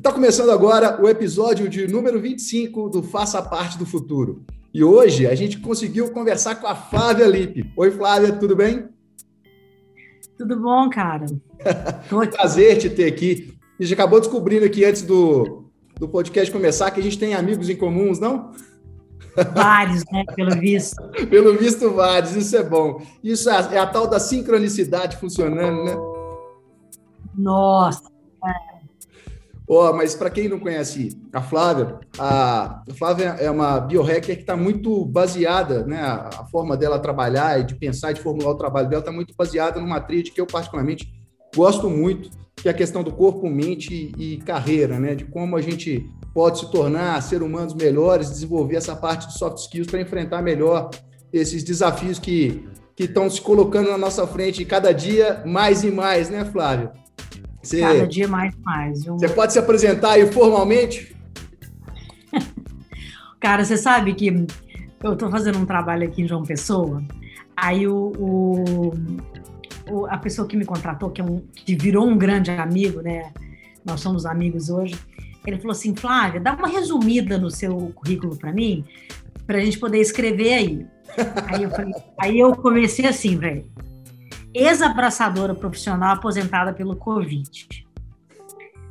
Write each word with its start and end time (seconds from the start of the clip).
Está 0.00 0.10
começando 0.12 0.48
agora 0.48 0.98
o 0.98 1.06
episódio 1.06 1.68
de 1.68 1.86
número 1.86 2.18
25 2.18 2.88
do 2.88 3.02
Faça 3.02 3.42
Parte 3.42 3.76
do 3.76 3.84
Futuro. 3.84 4.42
E 4.72 4.82
hoje 4.82 5.26
a 5.26 5.34
gente 5.34 5.60
conseguiu 5.60 6.10
conversar 6.10 6.54
com 6.54 6.66
a 6.66 6.74
Flávia 6.74 7.26
Lippe. 7.26 7.70
Oi, 7.76 7.90
Flávia, 7.90 8.32
tudo 8.32 8.56
bem? 8.56 8.88
Tudo 10.38 10.58
bom, 10.58 10.88
cara? 10.88 11.26
Prazer 12.08 12.78
te 12.78 12.88
ter 12.88 13.12
aqui. 13.12 13.52
A 13.78 13.82
gente 13.82 13.92
acabou 13.92 14.18
descobrindo 14.18 14.64
aqui 14.64 14.86
antes 14.86 15.02
do, 15.02 15.66
do 15.98 16.08
podcast 16.08 16.50
começar 16.50 16.90
que 16.92 17.00
a 17.00 17.02
gente 17.02 17.18
tem 17.18 17.34
amigos 17.34 17.68
em 17.68 17.76
comuns, 17.76 18.18
não? 18.18 18.52
Vários, 19.52 20.02
né? 20.10 20.24
Pelo 20.34 20.58
visto. 20.58 20.96
Pelo 21.28 21.58
visto, 21.58 21.90
vários. 21.90 22.34
Isso 22.34 22.56
é 22.56 22.62
bom. 22.62 23.02
Isso 23.22 23.50
é, 23.50 23.74
é 23.74 23.78
a 23.78 23.86
tal 23.86 24.06
da 24.06 24.18
sincronicidade 24.18 25.18
funcionando, 25.18 25.84
né? 25.84 25.94
Nossa. 27.36 28.08
Oh, 29.72 29.92
mas 29.92 30.16
para 30.16 30.30
quem 30.30 30.48
não 30.48 30.58
conhece 30.58 31.16
a 31.32 31.40
Flávia, 31.40 32.00
a, 32.18 32.82
Flávia 32.98 33.36
é 33.38 33.48
uma 33.48 33.78
biohacker 33.78 34.34
que 34.34 34.40
está 34.40 34.56
muito 34.56 35.04
baseada, 35.04 35.86
né? 35.86 36.00
A, 36.00 36.44
forma 36.50 36.76
dela 36.76 36.98
trabalhar 36.98 37.60
e 37.60 37.62
de 37.62 37.76
pensar 37.76 38.10
e 38.10 38.14
de 38.14 38.20
formular 38.20 38.50
o 38.50 38.56
trabalho 38.56 38.88
dela 38.88 38.98
está 38.98 39.12
muito 39.12 39.32
baseada 39.32 39.80
numa 39.80 40.00
tríade 40.00 40.32
que 40.32 40.40
eu 40.40 40.46
particularmente 40.46 41.08
gosto 41.54 41.88
muito, 41.88 42.30
que 42.56 42.66
é 42.66 42.72
a 42.72 42.74
questão 42.74 43.04
do 43.04 43.12
corpo, 43.12 43.48
mente 43.48 44.12
e, 44.18 44.34
e 44.34 44.38
carreira, 44.38 44.98
né? 44.98 45.14
De 45.14 45.24
como 45.24 45.56
a 45.56 45.62
gente 45.62 46.04
pode 46.34 46.58
se 46.58 46.70
tornar 46.72 47.22
ser 47.22 47.40
humanos 47.40 47.72
melhores, 47.72 48.28
desenvolver 48.28 48.74
essa 48.74 48.96
parte 48.96 49.28
de 49.28 49.38
soft 49.38 49.58
skills 49.58 49.86
para 49.86 50.00
enfrentar 50.00 50.42
melhor 50.42 50.90
esses 51.32 51.62
desafios 51.62 52.18
que 52.18 52.68
que 52.96 53.04
estão 53.04 53.30
se 53.30 53.40
colocando 53.40 53.88
na 53.88 53.96
nossa 53.96 54.26
frente 54.26 54.62
cada 54.64 54.92
dia 54.92 55.42
mais 55.46 55.82
e 55.84 55.90
mais, 55.90 56.28
né, 56.28 56.44
Flávia? 56.44 56.92
Você, 57.62 57.80
Cada 57.80 58.06
dia 58.06 58.26
mais 58.26 58.54
mais. 58.64 59.04
Você 59.04 59.28
pode 59.28 59.52
se 59.52 59.58
apresentar 59.58 60.12
aí 60.12 60.30
formalmente? 60.32 61.14
Cara, 63.38 63.64
você 63.64 63.76
sabe 63.76 64.14
que 64.14 64.46
eu 65.02 65.12
estou 65.12 65.30
fazendo 65.30 65.58
um 65.58 65.66
trabalho 65.66 66.06
aqui 66.06 66.22
em 66.22 66.28
João 66.28 66.42
Pessoa, 66.42 67.02
aí 67.56 67.86
o, 67.86 68.12
o, 68.18 68.94
o, 69.90 70.06
a 70.06 70.16
pessoa 70.16 70.46
que 70.46 70.56
me 70.56 70.64
contratou, 70.64 71.10
que, 71.10 71.20
é 71.20 71.24
um, 71.24 71.40
que 71.54 71.74
virou 71.74 72.06
um 72.06 72.16
grande 72.16 72.50
amigo, 72.50 73.00
né? 73.00 73.32
Nós 73.84 74.00
somos 74.00 74.26
amigos 74.26 74.68
hoje. 74.68 74.94
Ele 75.46 75.56
falou 75.56 75.72
assim, 75.72 75.94
Flávia, 75.94 76.38
dá 76.40 76.52
uma 76.52 76.68
resumida 76.68 77.38
no 77.38 77.50
seu 77.50 77.76
currículo 77.94 78.36
para 78.36 78.52
mim, 78.52 78.84
para 79.46 79.58
a 79.58 79.60
gente 79.60 79.78
poder 79.78 79.98
escrever 79.98 80.54
aí. 80.54 80.86
aí, 81.48 81.62
eu 81.62 81.70
falei, 81.70 81.94
aí 82.18 82.38
eu 82.38 82.54
comecei 82.54 83.06
assim, 83.06 83.36
velho 83.36 83.64
ex-abraçadora 84.54 85.54
profissional 85.54 86.14
aposentada 86.14 86.72
pelo 86.72 86.96
Covid. 86.96 87.86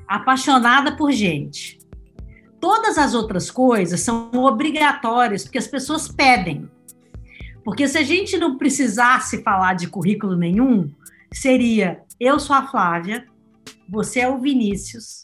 Apaixonada 0.08 0.96
por 0.96 1.12
gente. 1.12 1.80
Todas 2.60 2.98
as 2.98 3.14
outras 3.14 3.50
coisas 3.50 4.02
são 4.02 4.32
obrigatórias, 4.34 5.44
porque 5.44 5.58
as 5.58 5.68
pessoas 5.68 6.08
pedem. 6.08 6.70
Porque 7.64 7.88
se 7.88 7.98
a 7.98 8.04
gente 8.04 8.38
não 8.38 8.58
precisasse 8.58 9.44
falar 9.44 9.76
de 9.76 9.88
currículo 9.88 10.36
nenhum, 10.36 10.92
seria: 11.32 12.02
eu 12.20 12.40
sou 12.40 12.56
a 12.56 12.68
Flávia, 12.68 13.26
você 13.88 14.22
é 14.22 14.30
o 14.30 14.40
Vinícius. 14.40 15.22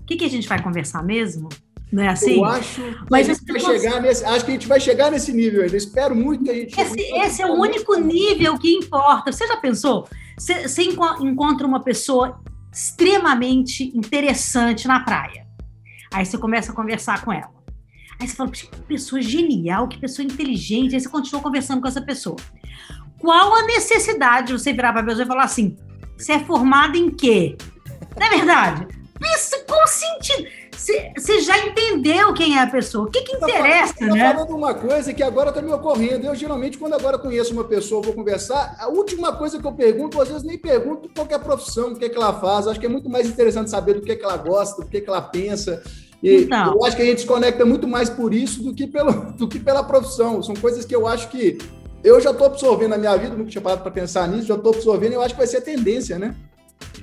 O 0.00 0.04
que, 0.06 0.16
que 0.16 0.24
a 0.24 0.30
gente 0.30 0.48
vai 0.48 0.62
conversar 0.62 1.02
mesmo? 1.02 1.48
Não 1.90 2.02
é 2.02 2.08
assim? 2.08 2.36
Eu 2.36 2.44
acho 2.44 2.82
que, 2.82 2.96
Mas 3.10 3.28
a 3.30 3.32
gente 3.32 3.52
vai 3.52 3.60
chegar 3.60 4.02
nesse, 4.02 4.24
acho 4.24 4.44
que 4.44 4.50
a 4.50 4.54
gente 4.54 4.68
vai 4.68 4.80
chegar 4.80 5.10
nesse 5.10 5.32
nível 5.32 5.62
ainda. 5.62 5.76
Espero 5.76 6.14
muito 6.14 6.44
que 6.44 6.50
a 6.50 6.54
gente. 6.54 6.78
Esse, 6.78 7.00
esse 7.00 7.42
é 7.42 7.46
o 7.46 7.54
único 7.54 7.94
nível 7.98 8.58
que 8.58 8.70
importa. 8.72 9.32
Você 9.32 9.46
já 9.46 9.56
pensou? 9.56 10.06
Você, 10.36 10.68
você 10.68 10.82
encontra 10.82 11.66
uma 11.66 11.80
pessoa 11.80 12.40
extremamente 12.72 13.96
interessante 13.96 14.86
na 14.86 15.00
praia. 15.00 15.46
Aí 16.12 16.26
você 16.26 16.36
começa 16.36 16.72
a 16.72 16.74
conversar 16.74 17.24
com 17.24 17.32
ela. 17.32 17.50
Aí 18.20 18.26
você 18.26 18.34
fala, 18.34 18.50
que 18.50 18.66
pessoa 18.86 19.22
genial, 19.22 19.88
que 19.88 19.98
pessoa 19.98 20.26
inteligente. 20.26 20.94
Aí 20.94 21.00
você 21.00 21.08
continua 21.08 21.40
conversando 21.40 21.80
com 21.80 21.88
essa 21.88 22.02
pessoa. 22.02 22.36
Qual 23.18 23.54
a 23.54 23.62
necessidade 23.62 24.48
de 24.48 24.52
você 24.52 24.72
virar 24.72 24.92
para 24.92 25.02
a 25.02 25.04
pessoa 25.04 25.24
e 25.24 25.28
falar 25.28 25.44
assim: 25.44 25.76
você 26.16 26.32
é 26.32 26.40
formada 26.40 26.98
em 26.98 27.10
quê? 27.10 27.56
Não 28.18 28.26
é 28.26 28.30
verdade? 28.30 28.88
Isso, 29.34 29.64
qual 29.66 29.86
sentido? 29.86 30.48
Você 30.78 31.40
já 31.40 31.58
entendeu 31.66 32.32
quem 32.32 32.56
é 32.56 32.62
a 32.62 32.66
pessoa. 32.66 33.08
O 33.08 33.10
que, 33.10 33.22
que 33.22 33.36
tá 33.36 33.48
interessa, 33.48 33.94
tá, 33.94 34.06
né? 34.06 34.32
falando 34.32 34.56
uma 34.56 34.72
coisa 34.72 35.12
que 35.12 35.22
agora 35.24 35.48
está 35.48 35.60
me 35.60 35.72
ocorrendo. 35.72 36.26
Eu, 36.26 36.34
geralmente, 36.36 36.78
quando 36.78 36.94
agora 36.94 37.18
conheço 37.18 37.52
uma 37.52 37.64
pessoa, 37.64 38.00
vou 38.00 38.14
conversar, 38.14 38.76
a 38.78 38.88
última 38.88 39.32
coisa 39.32 39.58
que 39.58 39.66
eu 39.66 39.72
pergunto, 39.72 40.20
às 40.22 40.28
vezes 40.28 40.44
nem 40.44 40.56
pergunto 40.56 41.10
qual 41.12 41.26
é 41.28 41.34
a 41.34 41.38
profissão, 41.38 41.92
o 41.92 41.96
que, 41.96 42.04
é 42.04 42.08
que 42.08 42.16
ela 42.16 42.32
faz. 42.32 42.68
Acho 42.68 42.78
que 42.78 42.86
é 42.86 42.88
muito 42.88 43.10
mais 43.10 43.28
interessante 43.28 43.70
saber 43.70 43.94
do 43.94 44.02
que, 44.02 44.12
é 44.12 44.16
que 44.16 44.24
ela 44.24 44.36
gosta, 44.36 44.82
do 44.82 44.88
que, 44.88 44.98
é 44.98 45.00
que 45.00 45.08
ela 45.08 45.20
pensa. 45.20 45.82
E 46.22 46.42
então, 46.42 46.74
eu 46.74 46.84
acho 46.84 46.96
que 46.96 47.02
a 47.02 47.06
gente 47.06 47.22
se 47.22 47.26
conecta 47.26 47.64
muito 47.64 47.88
mais 47.88 48.08
por 48.08 48.32
isso 48.32 48.62
do 48.62 48.72
que, 48.72 48.86
pelo, 48.86 49.12
do 49.36 49.48
que 49.48 49.58
pela 49.58 49.82
profissão. 49.82 50.42
São 50.42 50.54
coisas 50.54 50.84
que 50.84 50.94
eu 50.94 51.08
acho 51.08 51.28
que 51.28 51.58
eu 52.04 52.20
já 52.20 52.30
estou 52.30 52.46
absorvendo 52.46 52.90
na 52.90 52.98
minha 52.98 53.16
vida, 53.16 53.34
nunca 53.34 53.50
tinha 53.50 53.62
parado 53.62 53.82
para 53.82 53.90
pensar 53.90 54.28
nisso, 54.28 54.46
já 54.46 54.54
estou 54.54 54.72
absorvendo 54.72 55.12
e 55.12 55.14
eu 55.16 55.22
acho 55.22 55.34
que 55.34 55.38
vai 55.38 55.46
ser 55.48 55.60
tendência, 55.60 56.18
né? 56.18 56.36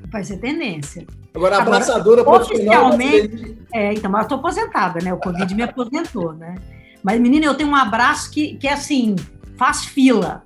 Vai 0.09 0.23
ser 0.23 0.37
tendência. 0.37 1.05
Agora, 1.35 1.57
abraçadora 1.57 2.21
Agora, 2.21 2.39
profissional... 2.39 2.87
Oficialmente... 2.87 3.57
É, 3.73 3.93
então, 3.93 4.09
mas 4.09 4.21
eu 4.21 4.23
estou 4.23 4.37
aposentada, 4.39 4.99
né? 5.03 5.13
O 5.13 5.17
Covid 5.17 5.53
me 5.53 5.63
aposentou, 5.63 6.33
né? 6.33 6.55
Mas, 7.03 7.19
menina, 7.19 7.45
eu 7.45 7.55
tenho 7.55 7.69
um 7.69 7.75
abraço 7.75 8.31
que, 8.31 8.55
que 8.55 8.67
é 8.67 8.73
assim, 8.73 9.15
faz 9.57 9.85
fila. 9.85 10.43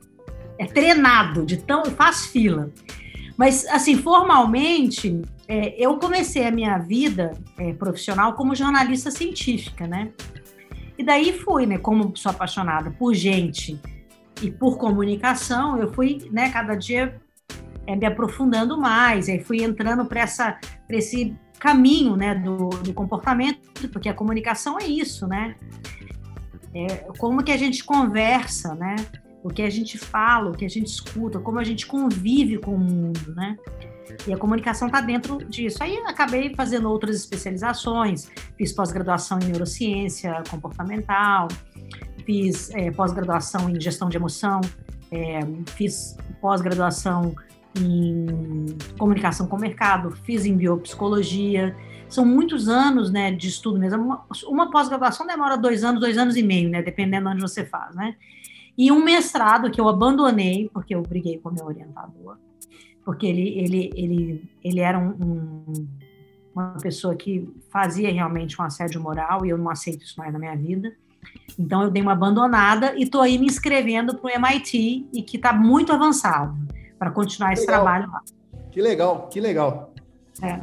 É 0.57 0.65
treinado, 0.65 1.45
de 1.45 1.57
tão... 1.57 1.85
faz 1.85 2.25
fila. 2.25 2.71
Mas, 3.37 3.65
assim, 3.67 3.95
formalmente, 3.97 5.21
é, 5.47 5.75
eu 5.77 5.97
comecei 5.97 6.45
a 6.45 6.51
minha 6.51 6.77
vida 6.79 7.31
é, 7.57 7.71
profissional 7.73 8.33
como 8.33 8.55
jornalista 8.55 9.11
científica, 9.11 9.87
né? 9.87 10.09
E 10.97 11.03
daí 11.03 11.31
fui, 11.31 11.65
né? 11.65 11.77
Como 11.77 12.11
sou 12.17 12.31
apaixonada 12.31 12.91
por 12.91 13.13
gente 13.13 13.79
e 14.41 14.51
por 14.51 14.77
comunicação, 14.77 15.77
eu 15.77 15.91
fui, 15.93 16.27
né, 16.31 16.49
cada 16.49 16.75
dia 16.75 17.19
é, 17.89 17.95
me 17.95 18.05
aprofundando 18.05 18.79
mais, 18.79 19.27
aí 19.27 19.39
fui 19.39 19.63
entrando 19.63 20.05
para 20.05 20.23
esse 20.91 21.35
caminho 21.57 22.15
né, 22.15 22.35
do, 22.35 22.69
do, 22.69 22.93
comportamento, 22.93 23.89
porque 23.91 24.07
a 24.07 24.13
comunicação 24.13 24.77
é 24.79 24.85
isso, 24.85 25.27
né? 25.27 25.55
É, 26.71 26.87
como 27.17 27.43
que 27.43 27.51
a 27.51 27.57
gente 27.57 27.83
conversa, 27.83 28.75
né? 28.75 28.95
O 29.43 29.49
que 29.49 29.63
a 29.63 29.69
gente 29.71 29.97
fala, 29.97 30.51
o 30.51 30.53
que 30.53 30.63
a 30.63 30.69
gente 30.69 30.85
escuta, 30.85 31.39
como 31.39 31.57
a 31.57 31.63
gente 31.63 31.87
convive 31.87 32.59
com 32.59 32.75
o 32.75 32.77
mundo, 32.77 33.33
né? 33.35 33.57
E 34.27 34.33
a 34.33 34.37
comunicação 34.37 34.87
está 34.87 35.01
dentro 35.01 35.43
disso. 35.45 35.81
Aí 35.81 35.97
acabei 36.05 36.53
fazendo 36.53 36.87
outras 36.89 37.15
especializações, 37.15 38.29
fiz 38.55 38.71
pós-graduação 38.71 39.39
em 39.39 39.45
neurociência 39.45 40.43
comportamental, 40.47 41.47
fiz 42.23 42.69
é, 42.75 42.91
pós-graduação 42.91 43.67
em 43.67 43.81
gestão 43.81 44.09
de 44.09 44.17
emoção, 44.17 44.61
é, 45.11 45.39
fiz 45.75 46.15
pós-graduação 46.39 47.33
em 47.75 48.77
comunicação 48.97 49.47
com 49.47 49.55
o 49.55 49.59
mercado, 49.59 50.11
fiz 50.11 50.45
em 50.45 50.55
biopsicologia. 50.55 51.75
São 52.07 52.25
muitos 52.25 52.67
anos 52.67 53.11
né, 53.11 53.31
de 53.31 53.47
estudo 53.47 53.77
mesmo. 53.77 54.01
Uma, 54.01 54.25
uma 54.47 54.71
pós-graduação 54.71 55.27
demora 55.27 55.57
dois 55.57 55.83
anos, 55.83 55.99
dois 55.99 56.17
anos 56.17 56.35
e 56.35 56.43
meio, 56.43 56.69
né, 56.69 56.81
dependendo 56.81 57.29
de 57.29 57.35
onde 57.35 57.41
você 57.41 57.63
faz. 57.63 57.95
Né? 57.95 58.15
E 58.77 58.91
um 58.91 59.03
mestrado 59.03 59.69
que 59.69 59.79
eu 59.79 59.87
abandonei, 59.87 60.69
porque 60.73 60.95
eu 60.95 61.01
briguei 61.01 61.37
com 61.37 61.51
meu 61.51 61.65
orientador, 61.65 62.37
porque 63.05 63.27
ele, 63.27 63.59
ele, 63.59 63.91
ele, 63.95 64.49
ele 64.63 64.79
era 64.79 64.97
um, 64.97 65.09
um, 65.09 65.87
uma 66.53 66.77
pessoa 66.81 67.15
que 67.15 67.47
fazia 67.69 68.11
realmente 68.11 68.59
um 68.59 68.65
assédio 68.65 69.01
moral 69.01 69.45
e 69.45 69.49
eu 69.49 69.57
não 69.57 69.69
aceito 69.69 70.03
isso 70.03 70.15
mais 70.17 70.33
na 70.33 70.39
minha 70.39 70.55
vida. 70.55 70.91
Então 71.57 71.83
eu 71.83 71.91
dei 71.91 72.01
uma 72.01 72.13
abandonada 72.13 72.95
e 72.95 73.03
estou 73.03 73.21
aí 73.21 73.37
me 73.37 73.45
inscrevendo 73.45 74.15
para 74.15 74.27
o 74.27 74.45
MIT 74.45 75.07
e 75.13 75.21
que 75.21 75.37
está 75.37 75.51
muito 75.51 75.91
avançado 75.91 76.57
para 76.99 77.09
continuar 77.11 77.53
esse 77.53 77.65
trabalho 77.65 78.11
lá. 78.11 78.21
Que 78.71 78.81
legal, 78.81 79.29
que 79.29 79.39
legal. 79.39 79.93
É. 80.43 80.59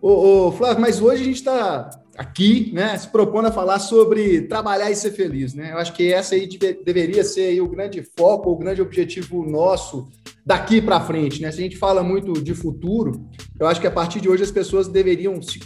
Ô, 0.00 0.46
ô, 0.46 0.52
Flávio, 0.52 0.80
mas 0.80 1.00
hoje 1.00 1.22
a 1.22 1.24
gente 1.24 1.36
está 1.36 1.90
aqui, 2.16 2.72
né, 2.72 2.96
se 2.96 3.08
propondo 3.08 3.46
a 3.46 3.52
falar 3.52 3.78
sobre 3.78 4.42
trabalhar 4.42 4.90
e 4.90 4.96
ser 4.96 5.12
feliz, 5.12 5.54
né? 5.54 5.72
Eu 5.72 5.78
acho 5.78 5.92
que 5.92 6.12
essa 6.12 6.34
aí 6.34 6.46
deve, 6.46 6.82
deveria 6.84 7.24
ser 7.24 7.46
aí 7.46 7.60
o 7.60 7.68
grande 7.68 8.02
foco, 8.16 8.50
o 8.50 8.56
grande 8.56 8.82
objetivo 8.82 9.44
nosso 9.44 10.08
daqui 10.44 10.82
para 10.82 11.00
frente, 11.00 11.40
né? 11.40 11.50
Se 11.50 11.60
a 11.60 11.62
gente 11.62 11.76
fala 11.76 12.02
muito 12.02 12.32
de 12.32 12.54
futuro, 12.54 13.26
eu 13.58 13.66
acho 13.66 13.80
que 13.80 13.86
a 13.86 13.92
partir 13.92 14.20
de 14.20 14.28
hoje 14.28 14.42
as 14.42 14.50
pessoas 14.50 14.88
deveriam 14.88 15.40
se, 15.40 15.60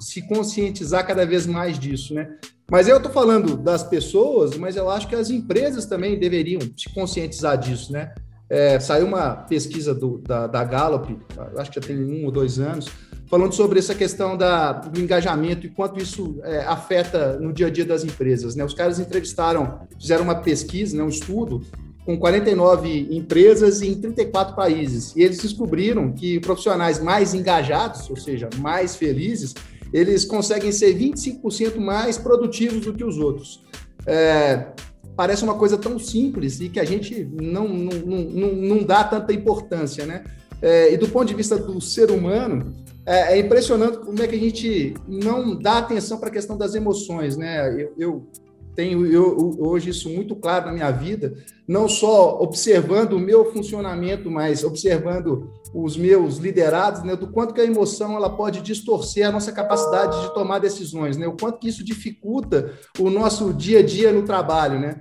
se 0.00 0.26
conscientizar 0.26 1.06
cada 1.06 1.24
vez 1.26 1.46
mais 1.46 1.78
disso, 1.78 2.14
né? 2.14 2.28
Mas 2.70 2.88
eu 2.88 2.96
estou 2.96 3.12
falando 3.12 3.56
das 3.56 3.84
pessoas, 3.84 4.56
mas 4.56 4.76
eu 4.76 4.88
acho 4.88 5.06
que 5.06 5.14
as 5.14 5.28
empresas 5.28 5.84
também 5.84 6.18
deveriam 6.18 6.60
se 6.76 6.92
conscientizar 6.94 7.58
disso, 7.58 7.92
né? 7.92 8.14
É, 8.48 8.78
saiu 8.78 9.06
uma 9.06 9.30
pesquisa 9.34 9.94
do, 9.94 10.18
da, 10.18 10.46
da 10.46 10.64
Gallup, 10.64 11.16
acho 11.56 11.70
que 11.70 11.80
já 11.80 11.86
tem 11.86 12.04
um 12.04 12.26
ou 12.26 12.30
dois 12.30 12.58
anos, 12.58 12.88
falando 13.26 13.52
sobre 13.52 13.78
essa 13.78 13.94
questão 13.94 14.36
da, 14.36 14.72
do 14.72 15.00
engajamento 15.00 15.66
e 15.66 15.70
quanto 15.70 16.00
isso 16.00 16.38
é, 16.42 16.58
afeta 16.60 17.38
no 17.38 17.52
dia 17.52 17.68
a 17.68 17.70
dia 17.70 17.84
das 17.84 18.04
empresas. 18.04 18.54
Né? 18.54 18.64
Os 18.64 18.74
caras 18.74 18.98
entrevistaram, 18.98 19.80
fizeram 19.98 20.24
uma 20.24 20.36
pesquisa, 20.36 20.96
né, 20.96 21.02
um 21.02 21.08
estudo, 21.08 21.62
com 22.04 22.18
49 22.18 23.08
empresas 23.10 23.80
em 23.80 23.94
34 23.94 24.54
países. 24.54 25.16
E 25.16 25.22
eles 25.22 25.38
descobriram 25.38 26.12
que 26.12 26.38
profissionais 26.38 27.00
mais 27.02 27.32
engajados, 27.32 28.10
ou 28.10 28.16
seja, 28.16 28.50
mais 28.58 28.94
felizes, 28.94 29.54
eles 29.92 30.24
conseguem 30.24 30.70
ser 30.70 30.94
25% 30.94 31.78
mais 31.78 32.18
produtivos 32.18 32.84
do 32.84 32.92
que 32.92 33.04
os 33.04 33.16
outros. 33.16 33.62
É, 34.06 34.66
parece 35.16 35.44
uma 35.44 35.54
coisa 35.54 35.76
tão 35.76 35.98
simples 35.98 36.60
e 36.60 36.68
que 36.68 36.80
a 36.80 36.84
gente 36.84 37.24
não, 37.24 37.68
não, 37.68 37.98
não, 38.04 38.52
não 38.54 38.82
dá 38.82 39.04
tanta 39.04 39.32
importância, 39.32 40.06
né? 40.06 40.24
É, 40.60 40.92
e 40.92 40.96
do 40.96 41.08
ponto 41.08 41.26
de 41.26 41.34
vista 41.34 41.56
do 41.56 41.80
ser 41.80 42.10
humano, 42.10 42.74
é, 43.06 43.34
é, 43.34 43.38
impressionante 43.38 43.98
como 43.98 44.22
é 44.22 44.26
que 44.26 44.34
a 44.34 44.38
gente 44.38 44.94
não 45.06 45.54
dá 45.54 45.78
atenção 45.78 46.18
para 46.18 46.28
a 46.28 46.32
questão 46.32 46.56
das 46.56 46.74
emoções, 46.74 47.36
né? 47.36 47.70
Eu, 47.70 47.92
eu 47.98 48.26
tenho 48.74 49.06
eu, 49.06 49.56
hoje 49.58 49.90
isso 49.90 50.08
muito 50.10 50.34
claro 50.34 50.66
na 50.66 50.72
minha 50.72 50.90
vida, 50.90 51.34
não 51.66 51.88
só 51.88 52.40
observando 52.40 53.14
o 53.14 53.18
meu 53.18 53.52
funcionamento, 53.52 54.30
mas 54.30 54.64
observando 54.64 55.50
os 55.74 55.96
meus 55.96 56.36
liderados, 56.36 57.02
né, 57.02 57.16
do 57.16 57.28
quanto 57.28 57.54
que 57.54 57.60
a 57.60 57.64
emoção 57.64 58.16
ela 58.16 58.30
pode 58.30 58.60
distorcer 58.60 59.26
a 59.26 59.32
nossa 59.32 59.50
capacidade 59.52 60.20
de 60.22 60.34
tomar 60.34 60.58
decisões, 60.58 61.16
né, 61.16 61.26
o 61.26 61.36
quanto 61.36 61.58
que 61.58 61.68
isso 61.68 61.84
dificulta 61.84 62.72
o 62.98 63.10
nosso 63.10 63.52
dia 63.52 63.80
a 63.80 63.82
dia 63.82 64.12
no 64.12 64.22
trabalho, 64.22 64.78
né. 64.78 65.00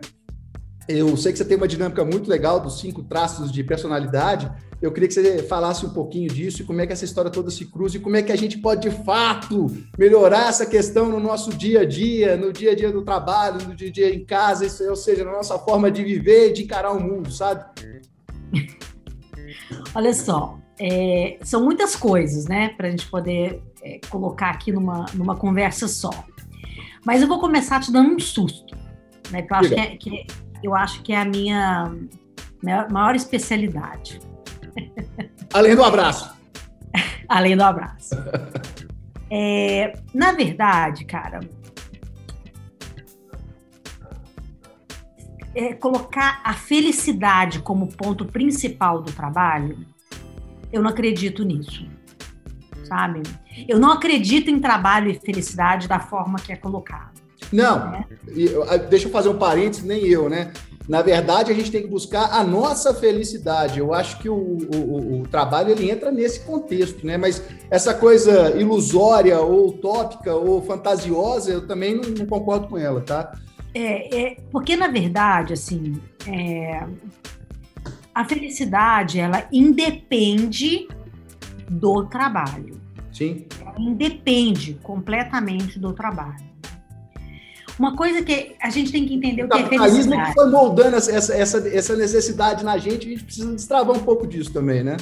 Eu 0.87 1.15
sei 1.15 1.31
que 1.31 1.37
você 1.37 1.45
tem 1.45 1.55
uma 1.55 1.67
dinâmica 1.67 2.03
muito 2.03 2.29
legal 2.29 2.59
dos 2.59 2.79
cinco 2.79 3.03
traços 3.03 3.51
de 3.51 3.63
personalidade. 3.63 4.51
Eu 4.83 4.91
queria 4.91 5.07
que 5.07 5.13
você 5.13 5.41
falasse 5.43 5.85
um 5.85 5.91
pouquinho 5.91 6.27
disso 6.27 6.61
e 6.61 6.65
como 6.65 6.81
é 6.81 6.85
que 6.85 6.91
essa 6.91 7.05
história 7.05 7.31
toda 7.31 7.49
se 7.49 7.65
cruza 7.67 7.95
e 7.95 8.01
como 8.01 8.17
é 8.17 8.21
que 8.21 8.33
a 8.33 8.35
gente 8.35 8.57
pode, 8.57 8.89
de 8.89 8.93
fato, 9.05 9.67
melhorar 9.97 10.49
essa 10.49 10.65
questão 10.65 11.07
no 11.07 11.21
nosso 11.21 11.51
dia 11.51 11.83
a 11.83 11.85
dia, 11.85 12.35
no 12.35 12.51
dia 12.51 12.73
a 12.73 12.75
dia 12.75 12.91
do 12.91 13.01
trabalho, 13.01 13.65
no 13.65 13.73
dia 13.73 13.87
a 13.87 13.91
dia 13.93 14.13
em 14.13 14.25
casa, 14.25 14.65
ou 14.89 14.95
seja, 14.97 15.23
na 15.23 15.31
nossa 15.31 15.57
forma 15.57 15.89
de 15.89 16.03
viver 16.03 16.49
e 16.49 16.53
de 16.53 16.63
encarar 16.63 16.91
o 16.91 17.01
mundo, 17.01 17.31
sabe? 17.31 17.63
Olha 19.95 20.13
só, 20.13 20.59
é, 20.77 21.37
são 21.43 21.63
muitas 21.63 21.95
coisas, 21.95 22.45
né, 22.45 22.73
para 22.75 22.89
a 22.89 22.91
gente 22.91 23.07
poder 23.09 23.63
é, 23.81 24.01
colocar 24.09 24.49
aqui 24.49 24.73
numa, 24.73 25.05
numa 25.13 25.37
conversa 25.37 25.87
só. 25.87 26.11
Mas 27.05 27.21
eu 27.21 27.27
vou 27.29 27.39
começar 27.39 27.79
te 27.79 27.89
dando 27.89 28.13
um 28.13 28.19
susto, 28.19 28.75
né, 29.31 29.43
que 29.43 29.53
eu 29.53 29.57
acho 29.57 29.69
que, 29.69 29.79
é, 29.79 29.95
que 29.95 30.25
eu 30.61 30.75
acho 30.75 31.01
que 31.03 31.13
é 31.13 31.21
a 31.21 31.25
minha 31.25 31.89
maior 32.91 33.15
especialidade. 33.15 34.19
Além 35.53 35.75
do 35.75 35.83
abraço. 35.83 36.33
Além 37.27 37.55
do 37.55 37.63
abraço. 37.63 38.15
É, 39.29 39.97
na 40.13 40.31
verdade, 40.31 41.05
cara, 41.05 41.39
é, 45.55 45.73
colocar 45.73 46.41
a 46.43 46.53
felicidade 46.53 47.59
como 47.59 47.87
ponto 47.87 48.25
principal 48.25 49.01
do 49.01 49.11
trabalho, 49.11 49.77
eu 50.71 50.81
não 50.81 50.89
acredito 50.89 51.43
nisso, 51.43 51.87
sabe? 52.85 53.21
Eu 53.67 53.79
não 53.79 53.91
acredito 53.91 54.49
em 54.49 54.59
trabalho 54.59 55.11
e 55.11 55.19
felicidade 55.19 55.87
da 55.87 55.99
forma 55.99 56.39
que 56.39 56.51
é 56.51 56.55
colocado. 56.55 57.13
Não, 57.51 57.91
né? 57.91 58.05
deixa 58.89 59.07
eu 59.07 59.11
fazer 59.11 59.29
um 59.29 59.37
parênteses, 59.37 59.85
nem 59.85 60.07
eu, 60.07 60.27
né? 60.27 60.51
Na 60.87 61.01
verdade, 61.01 61.51
a 61.51 61.55
gente 61.55 61.71
tem 61.71 61.81
que 61.81 61.87
buscar 61.87 62.33
a 62.33 62.43
nossa 62.43 62.93
felicidade. 62.93 63.79
Eu 63.79 63.93
acho 63.93 64.19
que 64.19 64.27
o, 64.27 64.35
o, 64.35 65.21
o, 65.21 65.27
trabalho 65.27 65.71
ele 65.71 65.89
entra 65.89 66.11
nesse 66.11 66.41
contexto, 66.41 67.05
né? 67.07 67.17
Mas 67.17 67.41
essa 67.69 67.93
coisa 67.93 68.51
ilusória, 68.59 69.39
ou 69.39 69.69
utópica, 69.69 70.35
ou 70.35 70.61
fantasiosa, 70.61 71.51
eu 71.51 71.65
também 71.65 71.95
não, 71.95 72.03
não 72.03 72.25
concordo 72.25 72.67
com 72.67 72.77
ela, 72.77 72.99
tá? 72.99 73.33
É, 73.73 74.23
é, 74.23 74.37
porque, 74.51 74.75
na 74.75 74.87
verdade, 74.87 75.53
assim, 75.53 75.99
é, 76.27 76.85
a 78.13 78.25
felicidade, 78.25 79.19
ela 79.19 79.47
independe 79.51 80.87
do 81.69 82.05
trabalho. 82.05 82.79
Sim. 83.11 83.45
Ela 83.61 83.79
independe 83.79 84.77
completamente 84.83 85.79
do 85.79 85.93
trabalho. 85.93 86.52
Uma 87.77 87.95
coisa 87.95 88.21
que 88.21 88.55
a 88.61 88.69
gente 88.69 88.91
tem 88.91 89.05
que 89.05 89.15
entender 89.15 89.43
o, 89.43 89.45
o 89.47 89.49
que 89.49 89.57
é 89.57 89.65
felicidade. 89.65 90.29
que 90.29 90.33
foi 90.33 90.49
moldando 90.49 90.95
essa, 90.95 91.11
essa, 91.11 91.67
essa 91.67 91.95
necessidade 91.95 92.63
na 92.63 92.77
gente, 92.77 93.07
a 93.07 93.09
gente 93.09 93.23
precisa 93.23 93.53
destravar 93.53 93.95
um 93.95 94.03
pouco 94.03 94.27
disso 94.27 94.53
também, 94.53 94.83
né? 94.83 94.97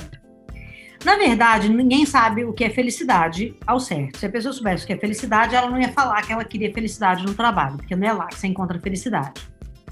Na 1.04 1.16
verdade, 1.16 1.68
ninguém 1.68 2.06
sabe 2.06 2.46
o 2.46 2.54
que 2.54 2.64
é 2.64 2.70
felicidade 2.70 3.56
ao 3.66 3.80
certo. 3.80 4.20
Se 4.20 4.26
a 4.26 4.30
pessoa 4.30 4.54
soubesse 4.54 4.84
o 4.84 4.88
que 4.88 4.94
é 4.94 4.98
felicidade, 4.98 5.56
ela 5.56 5.70
não 5.70 5.80
ia 5.80 5.92
falar 5.92 6.22
que 6.22 6.32
ela 6.32 6.46
queria 6.46 6.72
felicidade 6.72 7.26
no 7.26 7.34
trabalho, 7.34 7.78
porque 7.78 7.96
não 7.96 8.08
é 8.08 8.14
lá 8.14 8.28
que 8.28 8.40
você 8.40 8.48
encontra 8.48 8.80
felicidade. 8.80 9.42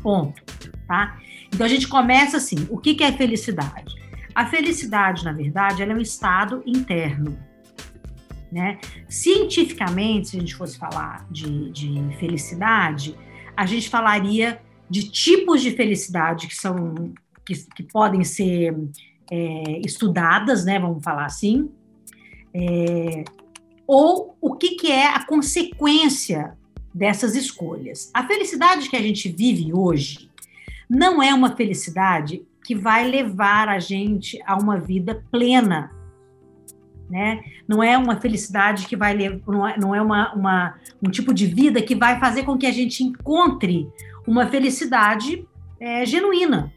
Ponto. 0.04 0.42
Tá? 0.88 1.18
Então 1.48 1.66
a 1.66 1.70
gente 1.70 1.88
começa 1.88 2.38
assim: 2.38 2.68
o 2.70 2.78
que, 2.78 2.94
que 2.94 3.04
é 3.04 3.12
felicidade? 3.12 3.96
A 4.36 4.46
felicidade, 4.46 5.26
na 5.26 5.34
verdade, 5.34 5.82
é 5.82 5.86
um 5.88 6.00
estado 6.00 6.62
interno. 6.66 7.38
Né? 8.52 8.80
Cientificamente, 9.08 10.30
se 10.30 10.38
a 10.38 10.40
gente 10.40 10.56
fosse 10.56 10.78
falar 10.78 11.28
de, 11.30 11.70
de 11.70 12.18
felicidade, 12.18 13.16
a 13.56 13.66
gente 13.66 13.90
falaria 13.90 14.60
de 14.90 15.10
tipos 15.10 15.62
de 15.62 15.72
felicidade 15.72 16.48
que 16.48 16.56
são 16.56 17.14
que, 17.46 17.54
que 17.76 17.84
podem 17.84 18.24
ser 18.24 18.76
é, 19.32 19.80
estudadas, 19.86 20.66
né? 20.66 20.80
Vamos 20.80 21.04
falar 21.04 21.26
assim, 21.26 21.70
é, 22.54 23.24
ou 23.88 24.38
o 24.40 24.56
que, 24.56 24.76
que 24.76 24.92
é 24.92 25.08
a 25.08 25.26
consequência 25.26 26.58
dessas 26.94 27.36
escolhas. 27.36 28.12
A 28.14 28.26
felicidade 28.26 28.90
que 28.90 28.96
a 28.96 29.02
gente 29.02 29.30
vive 29.30 29.74
hoje 29.74 30.30
não 30.90 31.22
é 31.22 31.34
uma 31.34 31.56
felicidade 31.56 32.44
que 32.64 32.76
vai 32.76 33.08
levar 33.08 33.68
a 33.70 33.80
gente 33.80 34.40
a 34.46 34.56
uma 34.56 34.80
vida 34.80 35.24
plena, 35.32 35.92
né? 37.10 37.42
Não 37.68 37.82
é 37.82 37.98
uma 37.98 38.20
felicidade 38.20 38.86
que 38.86 38.96
vai 38.96 39.18
não 39.48 39.68
é, 39.68 39.78
não 39.78 39.96
é 39.96 40.02
uma, 40.02 40.34
uma, 40.34 40.76
um 41.02 41.10
tipo 41.10 41.34
de 41.34 41.48
vida 41.48 41.82
que 41.82 41.96
vai 41.96 42.20
fazer 42.20 42.44
com 42.44 42.58
que 42.58 42.68
a 42.68 42.72
gente 42.72 43.04
encontre 43.04 43.90
uma 44.28 44.46
felicidade 44.48 45.48
é, 45.80 46.06
genuína. 46.06 46.72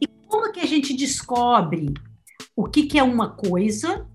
E 0.00 0.06
como 0.26 0.52
que 0.52 0.60
a 0.60 0.66
gente 0.66 0.94
descobre 0.94 1.94
o 2.54 2.64
que, 2.64 2.82
que 2.82 2.98
é 2.98 3.02
uma 3.02 3.30
coisa 3.30 4.06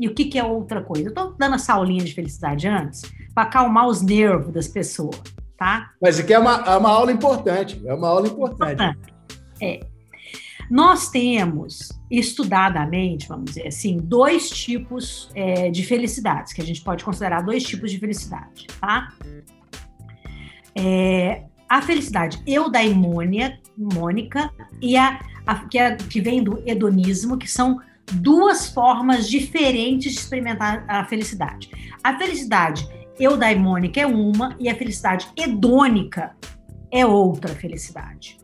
e 0.00 0.08
o 0.08 0.14
que, 0.14 0.24
que 0.24 0.38
é 0.38 0.44
outra 0.44 0.82
coisa? 0.82 1.04
Eu 1.04 1.10
estou 1.10 1.34
dando 1.38 1.54
essa 1.54 1.74
aulinha 1.74 2.04
de 2.04 2.14
felicidade 2.14 2.66
antes 2.66 3.02
para 3.34 3.44
acalmar 3.44 3.86
os 3.86 4.02
nervos 4.02 4.52
das 4.52 4.66
pessoas, 4.66 5.20
tá? 5.56 5.90
Mas 6.00 6.18
aqui 6.18 6.34
é 6.34 6.38
uma, 6.38 6.64
é 6.66 6.76
uma 6.76 6.90
aula 6.90 7.12
importante, 7.12 7.80
é 7.84 7.94
uma 7.94 8.08
aula 8.08 8.26
importante. 8.26 8.82
É. 9.60 9.91
Nós 10.72 11.10
temos 11.10 11.92
estudadamente, 12.10 13.28
vamos 13.28 13.44
dizer 13.44 13.66
assim, 13.66 13.98
dois 13.98 14.48
tipos 14.48 15.30
é, 15.34 15.70
de 15.70 15.84
felicidades, 15.84 16.54
que 16.54 16.62
a 16.62 16.64
gente 16.64 16.80
pode 16.80 17.04
considerar 17.04 17.42
dois 17.42 17.62
tipos 17.62 17.90
de 17.90 17.98
felicidade, 17.98 18.68
tá? 18.80 19.12
É, 20.74 21.42
a 21.68 21.82
felicidade 21.82 22.42
eudaimônica 22.46 23.60
e 24.80 24.96
a, 24.96 25.20
a, 25.46 25.56
que, 25.68 25.78
é, 25.78 25.94
que 25.94 26.22
vem 26.22 26.42
do 26.42 26.62
hedonismo, 26.66 27.36
que 27.36 27.50
são 27.50 27.78
duas 28.10 28.70
formas 28.70 29.28
diferentes 29.28 30.14
de 30.14 30.20
experimentar 30.20 30.86
a 30.88 31.04
felicidade. 31.04 31.70
A 32.02 32.16
felicidade 32.16 32.88
eudaimônica 33.20 34.00
é 34.00 34.06
uma 34.06 34.56
e 34.58 34.70
a 34.70 34.74
felicidade 34.74 35.28
hedônica 35.36 36.34
é 36.90 37.04
outra 37.04 37.54
felicidade. 37.54 38.41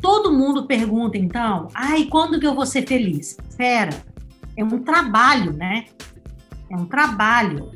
Todo 0.00 0.32
mundo 0.32 0.66
pergunta, 0.66 1.18
então, 1.18 1.68
ai, 1.74 2.06
quando 2.06 2.40
que 2.40 2.46
eu 2.46 2.54
vou 2.54 2.64
ser 2.64 2.86
feliz? 2.86 3.36
Espera, 3.48 3.90
é 4.56 4.64
um 4.64 4.78
trabalho, 4.82 5.52
né? 5.52 5.86
É 6.70 6.76
um 6.76 6.86
trabalho. 6.86 7.72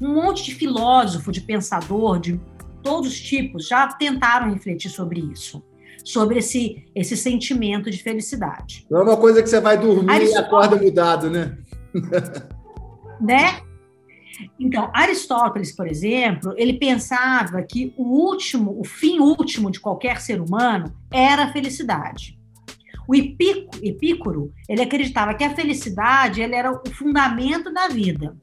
Um 0.00 0.14
monte 0.14 0.44
de 0.44 0.54
filósofo, 0.54 1.32
de 1.32 1.40
pensador, 1.40 2.18
de 2.18 2.40
todos 2.82 3.12
os 3.12 3.20
tipos, 3.20 3.66
já 3.66 3.88
tentaram 3.88 4.52
refletir 4.52 4.90
sobre 4.90 5.20
isso. 5.20 5.62
Sobre 6.04 6.38
esse, 6.38 6.84
esse 6.94 7.16
sentimento 7.16 7.90
de 7.90 8.02
felicidade. 8.02 8.86
Não 8.90 9.00
é 9.00 9.02
uma 9.04 9.16
coisa 9.16 9.42
que 9.42 9.48
você 9.48 9.58
vai 9.58 9.78
dormir 9.78 10.22
e 10.22 10.36
acorda 10.36 10.76
mudado, 10.76 11.30
né? 11.30 11.56
né? 13.18 13.62
Então, 14.58 14.90
Aristóteles, 14.92 15.74
por 15.74 15.86
exemplo, 15.86 16.54
ele 16.56 16.74
pensava 16.74 17.62
que 17.62 17.92
o 17.96 18.04
último, 18.04 18.78
o 18.78 18.84
fim 18.84 19.18
último 19.18 19.70
de 19.70 19.80
qualquer 19.80 20.20
ser 20.20 20.40
humano 20.40 20.94
era 21.12 21.44
a 21.44 21.52
felicidade. 21.52 22.38
O 23.06 23.14
Epícoro, 23.14 24.52
ele 24.68 24.82
acreditava 24.82 25.34
que 25.34 25.44
a 25.44 25.54
felicidade 25.54 26.40
ele 26.40 26.54
era 26.54 26.72
o 26.72 26.90
fundamento 26.90 27.72
da 27.72 27.88
vida. 27.88 28.36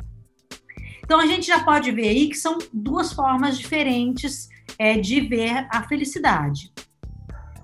Então, 1.03 1.19
a 1.19 1.25
gente 1.25 1.47
já 1.47 1.63
pode 1.63 1.91
ver 1.91 2.09
aí 2.09 2.29
que 2.29 2.37
são 2.37 2.57
duas 2.71 3.11
formas 3.11 3.57
diferentes 3.57 4.47
é, 4.77 4.97
de 4.97 5.19
ver 5.21 5.67
a 5.69 5.83
felicidade. 5.83 6.71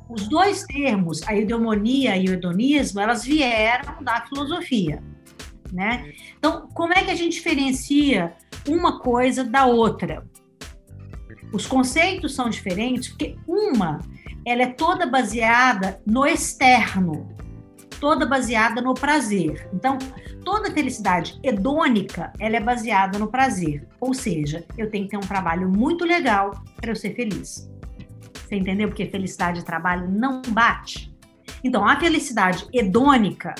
Os 0.10 0.28
dois 0.28 0.64
termos, 0.64 1.22
a 1.28 1.36
eudemonia 1.36 2.18
e 2.18 2.28
o 2.30 2.34
hedonismo, 2.34 3.00
elas 3.00 3.24
vieram 3.24 4.04
da 4.04 4.26
filosofia 4.26 5.04
né? 5.72 6.14
Então, 6.38 6.68
como 6.74 6.94
é 6.94 7.04
que 7.04 7.12
a 7.12 7.16
gente 7.16 7.34
diferencia 7.34 8.34
uma 8.68 9.00
coisa 9.00 9.44
da 9.44 9.66
outra? 9.66 10.26
Os 11.52 11.66
conceitos 11.66 12.36
são 12.36 12.50
diferentes 12.50 13.10
porque 13.10 13.36
uma, 13.48 14.00
ela 14.46 14.64
é 14.64 14.68
toda 14.68 15.06
baseada 15.06 16.02
no 16.06 16.26
externo, 16.26 17.36
toda 18.00 18.26
baseada 18.26 18.82
no 18.82 18.94
prazer. 18.94 19.70
Então, 19.74 19.98
toda 20.44 20.72
felicidade 20.72 21.40
hedônica, 21.44 22.32
ela 22.40 22.58
é 22.58 22.60
baseada 22.60 23.18
no 23.18 23.28
prazer. 23.28 23.88
Ou 24.00 24.14
seja, 24.14 24.66
eu 24.78 24.90
tenho 24.90 25.06
que 25.06 25.12
ter 25.12 25.18
um 25.18 25.22
trabalho 25.22 25.70
muito 25.70 26.06
legal 26.06 26.52
para 26.76 26.92
eu 26.92 26.96
ser 26.96 27.16
feliz. 27.16 27.70
Você 28.34 28.56
entendeu? 28.56 28.88
Porque 28.88 29.06
felicidade 29.06 29.60
e 29.60 29.64
trabalho 29.64 30.10
não 30.10 30.42
bate. 30.50 31.14
Então, 31.64 31.86
a 31.86 32.00
felicidade 32.00 32.66
hedônica, 32.74 33.54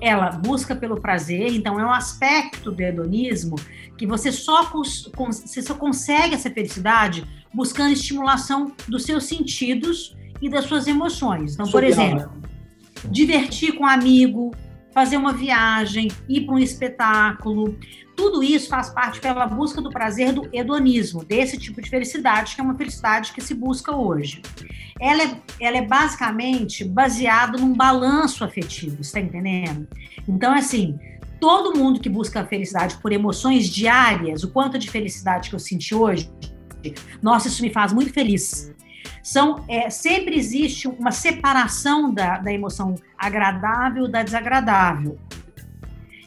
ela 0.00 0.30
busca 0.30 0.74
pelo 0.74 1.00
prazer, 1.00 1.52
então 1.52 1.78
é 1.78 1.84
um 1.84 1.90
aspecto 1.90 2.70
do 2.70 2.82
hedonismo 2.82 3.56
que 3.96 4.06
você 4.06 4.32
só, 4.32 4.70
você 5.14 5.62
só 5.62 5.74
consegue 5.74 6.34
essa 6.34 6.50
felicidade 6.50 7.26
buscando 7.52 7.92
estimulação 7.92 8.72
dos 8.88 9.04
seus 9.04 9.24
sentidos 9.24 10.16
e 10.40 10.48
das 10.48 10.64
suas 10.64 10.86
emoções. 10.86 11.54
Então, 11.54 11.70
por 11.70 11.84
exemplo, 11.84 12.32
divertir 13.10 13.74
com 13.74 13.84
um 13.84 13.86
amigo, 13.86 14.54
fazer 14.92 15.16
uma 15.16 15.32
viagem, 15.32 16.08
ir 16.28 16.42
para 16.42 16.54
um 16.54 16.58
espetáculo. 16.58 17.78
Tudo 18.16 18.42
isso 18.42 18.68
faz 18.68 18.90
parte 18.90 19.20
pela 19.20 19.46
busca 19.46 19.80
do 19.80 19.90
prazer 19.90 20.32
do 20.32 20.48
hedonismo, 20.52 21.24
desse 21.24 21.56
tipo 21.56 21.80
de 21.80 21.88
felicidade, 21.88 22.54
que 22.54 22.60
é 22.60 22.64
uma 22.64 22.76
felicidade 22.76 23.32
que 23.32 23.40
se 23.40 23.54
busca 23.54 23.94
hoje. 23.94 24.42
Ela 25.00 25.22
é, 25.22 25.36
ela 25.60 25.78
é 25.78 25.82
basicamente 25.82 26.84
baseada 26.84 27.56
num 27.56 27.72
balanço 27.72 28.44
afetivo, 28.44 29.00
está 29.00 29.20
entendendo? 29.20 29.88
Então, 30.28 30.52
assim, 30.52 30.98
todo 31.40 31.78
mundo 31.78 32.00
que 32.00 32.08
busca 32.08 32.40
a 32.40 32.46
felicidade 32.46 32.98
por 32.98 33.12
emoções 33.12 33.68
diárias, 33.68 34.44
o 34.44 34.50
quanto 34.50 34.78
de 34.78 34.90
felicidade 34.90 35.48
que 35.48 35.54
eu 35.54 35.60
senti 35.60 35.94
hoje, 35.94 36.30
nossa, 37.22 37.48
isso 37.48 37.62
me 37.62 37.70
faz 37.70 37.92
muito 37.92 38.12
feliz 38.12 38.72
são 39.22 39.64
é, 39.68 39.90
sempre 39.90 40.36
existe 40.36 40.88
uma 40.88 41.12
separação 41.12 42.12
da, 42.12 42.38
da 42.38 42.52
emoção 42.52 42.94
agradável 43.18 44.08
da 44.08 44.22
desagradável. 44.22 45.18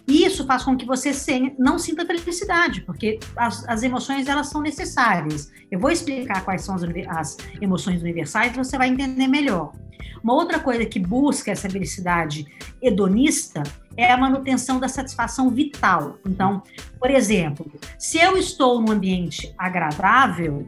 E 0.08 0.26
isso 0.26 0.46
faz 0.46 0.64
com 0.64 0.76
que 0.76 0.86
você 0.86 1.12
não 1.58 1.80
sinta 1.80 2.06
felicidade, 2.06 2.82
porque 2.82 3.20
as, 3.38 3.68
as, 3.70 3.84
emoções 3.84 4.28
elas 4.28 4.50
são 4.50 4.62
necessárias. 4.62 5.52
Eu 5.72 5.80
vou 5.80 5.90
explicar 5.90 6.44
quais 6.44 6.62
são 6.62 6.76
as, 6.76 6.84
as 7.08 7.38
emoções 7.62 8.02
universais, 8.02 8.54
você 8.54 8.78
vai 8.78 8.90
entender 8.90 9.28
melhor. 9.28 9.74
Uma 10.22 10.34
outra 10.34 10.60
coisa 10.60 10.86
que 10.86 11.00
busca 11.00 11.52
essa 11.52 11.70
felicidade 11.70 12.46
hedonista 12.82 13.64
é 13.96 14.12
a 14.12 14.18
manutenção 14.18 14.80
da 14.80 14.88
satisfação 14.88 15.50
vital. 15.50 16.18
Então, 16.26 16.64
por 17.00 17.10
exemplo, 17.10 17.72
se 17.98 18.18
eu 18.18 18.38
estou 18.38 18.82
num 18.82 18.92
ambiente 18.92 19.54
agradável, 19.58 20.68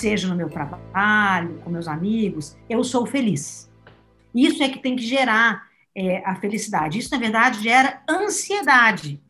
seja 0.00 0.28
no 0.28 0.34
meu 0.34 0.48
trabalho, 0.48 1.60
com 1.62 1.70
meus 1.70 1.86
amigos, 1.86 2.56
eu 2.68 2.82
sou 2.82 3.04
feliz. 3.06 3.70
Isso 4.34 4.62
é 4.62 4.68
que 4.68 4.78
tem 4.78 4.96
que 4.96 5.02
gerar 5.02 5.68
é, 5.94 6.24
a 6.24 6.34
felicidade. 6.36 6.98
Isso, 6.98 7.10
na 7.10 7.18
verdade, 7.18 7.62
gera 7.62 8.02
ansiedade. 8.08 9.20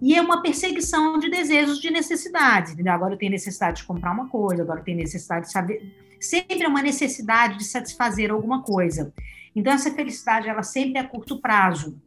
E 0.00 0.14
é 0.14 0.20
uma 0.20 0.42
perseguição 0.42 1.18
de 1.18 1.28
desejos, 1.28 1.78
de 1.78 1.90
necessidades. 1.90 2.72
Entendeu? 2.72 2.92
Agora 2.92 3.14
eu 3.14 3.18
tenho 3.18 3.32
necessidade 3.32 3.78
de 3.78 3.84
comprar 3.84 4.12
uma 4.12 4.28
coisa, 4.28 4.62
agora 4.62 4.80
eu 4.80 4.84
tenho 4.84 4.98
necessidade 4.98 5.46
de 5.46 5.52
saber. 5.52 5.94
Sempre 6.18 6.62
é 6.62 6.68
uma 6.68 6.82
necessidade 6.82 7.58
de 7.58 7.64
satisfazer 7.64 8.30
alguma 8.30 8.62
coisa. 8.62 9.12
Então, 9.54 9.72
essa 9.72 9.90
felicidade, 9.90 10.48
ela 10.48 10.62
sempre 10.62 10.98
é 10.98 11.00
a 11.00 11.08
curto 11.08 11.40
prazo. 11.40 12.00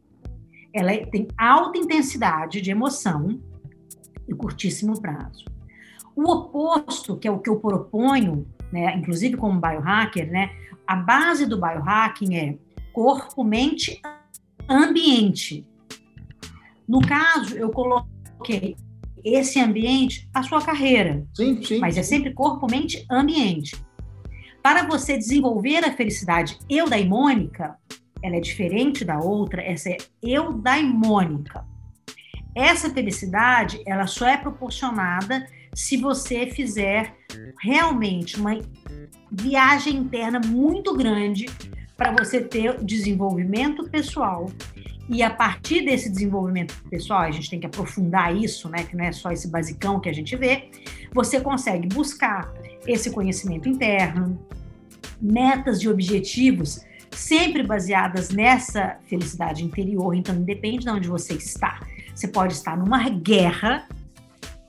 Ela 0.72 0.92
é, 0.92 1.06
tem 1.06 1.28
alta 1.36 1.78
intensidade 1.78 2.60
de 2.60 2.70
emoção 2.70 3.40
e 4.26 4.34
curtíssimo 4.34 5.00
prazo. 5.00 5.53
O 6.16 6.30
oposto, 6.30 7.16
que 7.16 7.26
é 7.26 7.30
o 7.30 7.38
que 7.38 7.50
eu 7.50 7.60
proponho, 7.60 8.46
né, 8.72 8.96
inclusive 8.96 9.36
como 9.36 9.60
biohacker, 9.60 10.30
né, 10.30 10.50
a 10.86 10.96
base 10.96 11.46
do 11.46 11.60
biohacking 11.60 12.36
é 12.36 12.58
corpo, 12.92 13.42
mente, 13.42 14.00
ambiente. 14.68 15.66
No 16.86 17.00
caso, 17.00 17.56
eu 17.56 17.70
coloquei 17.70 18.76
esse 19.24 19.58
ambiente 19.58 20.28
a 20.34 20.42
sua 20.42 20.60
carreira. 20.60 21.26
Sim, 21.34 21.62
sim. 21.62 21.78
Mas 21.78 21.96
é 21.96 22.02
sempre 22.02 22.32
corpo, 22.34 22.66
mente, 22.70 23.04
ambiente. 23.10 23.82
Para 24.62 24.86
você 24.86 25.16
desenvolver 25.16 25.84
a 25.84 25.92
felicidade 25.92 26.58
eudaimônica, 26.68 27.76
ela 28.22 28.36
é 28.36 28.40
diferente 28.40 29.04
da 29.04 29.18
outra, 29.18 29.62
essa 29.62 29.90
é 29.90 29.96
eudaimônica. 30.22 31.66
Essa 32.54 32.88
felicidade, 32.88 33.82
ela 33.86 34.06
só 34.06 34.26
é 34.26 34.36
proporcionada 34.36 35.46
se 35.74 35.96
você 35.96 36.46
fizer 36.46 37.14
realmente 37.60 38.38
uma 38.38 38.58
viagem 39.30 39.96
interna 39.96 40.40
muito 40.40 40.96
grande 40.96 41.46
para 41.96 42.12
você 42.12 42.40
ter 42.40 42.82
desenvolvimento 42.82 43.88
pessoal. 43.88 44.50
E 45.08 45.22
a 45.22 45.28
partir 45.28 45.84
desse 45.84 46.10
desenvolvimento 46.10 46.74
pessoal, 46.88 47.20
a 47.20 47.30
gente 47.30 47.50
tem 47.50 47.60
que 47.60 47.66
aprofundar 47.66 48.34
isso, 48.34 48.68
né? 48.68 48.84
Que 48.84 48.96
não 48.96 49.04
é 49.04 49.12
só 49.12 49.30
esse 49.30 49.48
basicão 49.48 50.00
que 50.00 50.08
a 50.08 50.12
gente 50.12 50.34
vê. 50.34 50.70
Você 51.12 51.40
consegue 51.40 51.88
buscar 51.88 52.52
esse 52.86 53.10
conhecimento 53.10 53.68
interno, 53.68 54.38
metas 55.20 55.82
e 55.82 55.88
objetivos 55.88 56.80
sempre 57.10 57.62
baseadas 57.62 58.30
nessa 58.30 58.96
felicidade 59.06 59.64
interior. 59.64 60.14
Então, 60.14 60.34
independe 60.34 60.78
de 60.78 60.90
onde 60.90 61.08
você 61.08 61.34
está. 61.34 61.80
Você 62.14 62.26
pode 62.26 62.54
estar 62.54 62.76
numa 62.76 63.08
guerra 63.08 63.86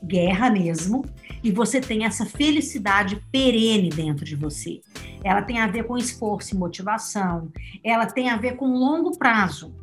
guerra 0.06 0.50
mesmo, 0.50 1.04
e 1.44 1.52
você 1.52 1.80
tem 1.80 2.06
essa 2.06 2.26
felicidade 2.26 3.22
perene 3.32 3.90
dentro 3.90 4.26
de 4.26 4.36
você. 4.36 4.82
Ela 5.24 5.42
tem 5.42 5.60
a 5.60 5.68
ver 5.68 5.84
com 5.86 5.98
esforço 5.98 6.56
e 6.56 6.58
motivação, 6.58 7.52
ela 7.84 8.06
tem 8.06 8.30
a 8.30 8.38
ver 8.38 8.56
com 8.56 8.68
longo 8.68 9.18
prazo. 9.18 9.76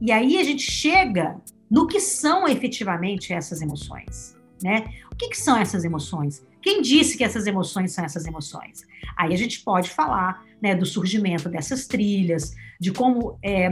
E 0.00 0.10
aí 0.10 0.38
a 0.38 0.44
gente 0.44 0.62
chega 0.62 1.36
no 1.70 1.86
que 1.86 2.00
são 2.00 2.46
efetivamente 2.48 3.32
essas 3.32 3.60
emoções, 3.60 4.36
né? 4.62 4.88
O 5.12 5.16
que, 5.16 5.28
que 5.28 5.38
são 5.38 5.56
essas 5.56 5.84
emoções? 5.84 6.44
Quem 6.62 6.82
disse 6.82 7.16
que 7.16 7.22
essas 7.22 7.46
emoções 7.46 7.92
são 7.92 8.04
essas 8.04 8.26
emoções? 8.26 8.84
Aí 9.16 9.32
a 9.32 9.36
gente 9.36 9.62
pode 9.62 9.88
falar 9.90 10.44
né, 10.60 10.74
do 10.74 10.84
surgimento 10.84 11.48
dessas 11.48 11.86
trilhas, 11.86 12.54
de 12.80 12.90
como 12.92 13.38
é, 13.42 13.70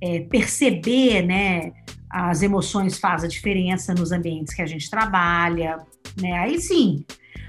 é, 0.00 0.20
perceber 0.20 1.22
né, 1.22 1.72
as 2.18 2.40
emoções 2.40 2.98
fazem 2.98 3.26
a 3.26 3.30
diferença 3.30 3.92
nos 3.92 4.10
ambientes 4.10 4.54
que 4.54 4.62
a 4.62 4.66
gente 4.66 4.88
trabalha, 4.88 5.76
né? 6.18 6.32
Aí 6.38 6.58
sim. 6.58 7.04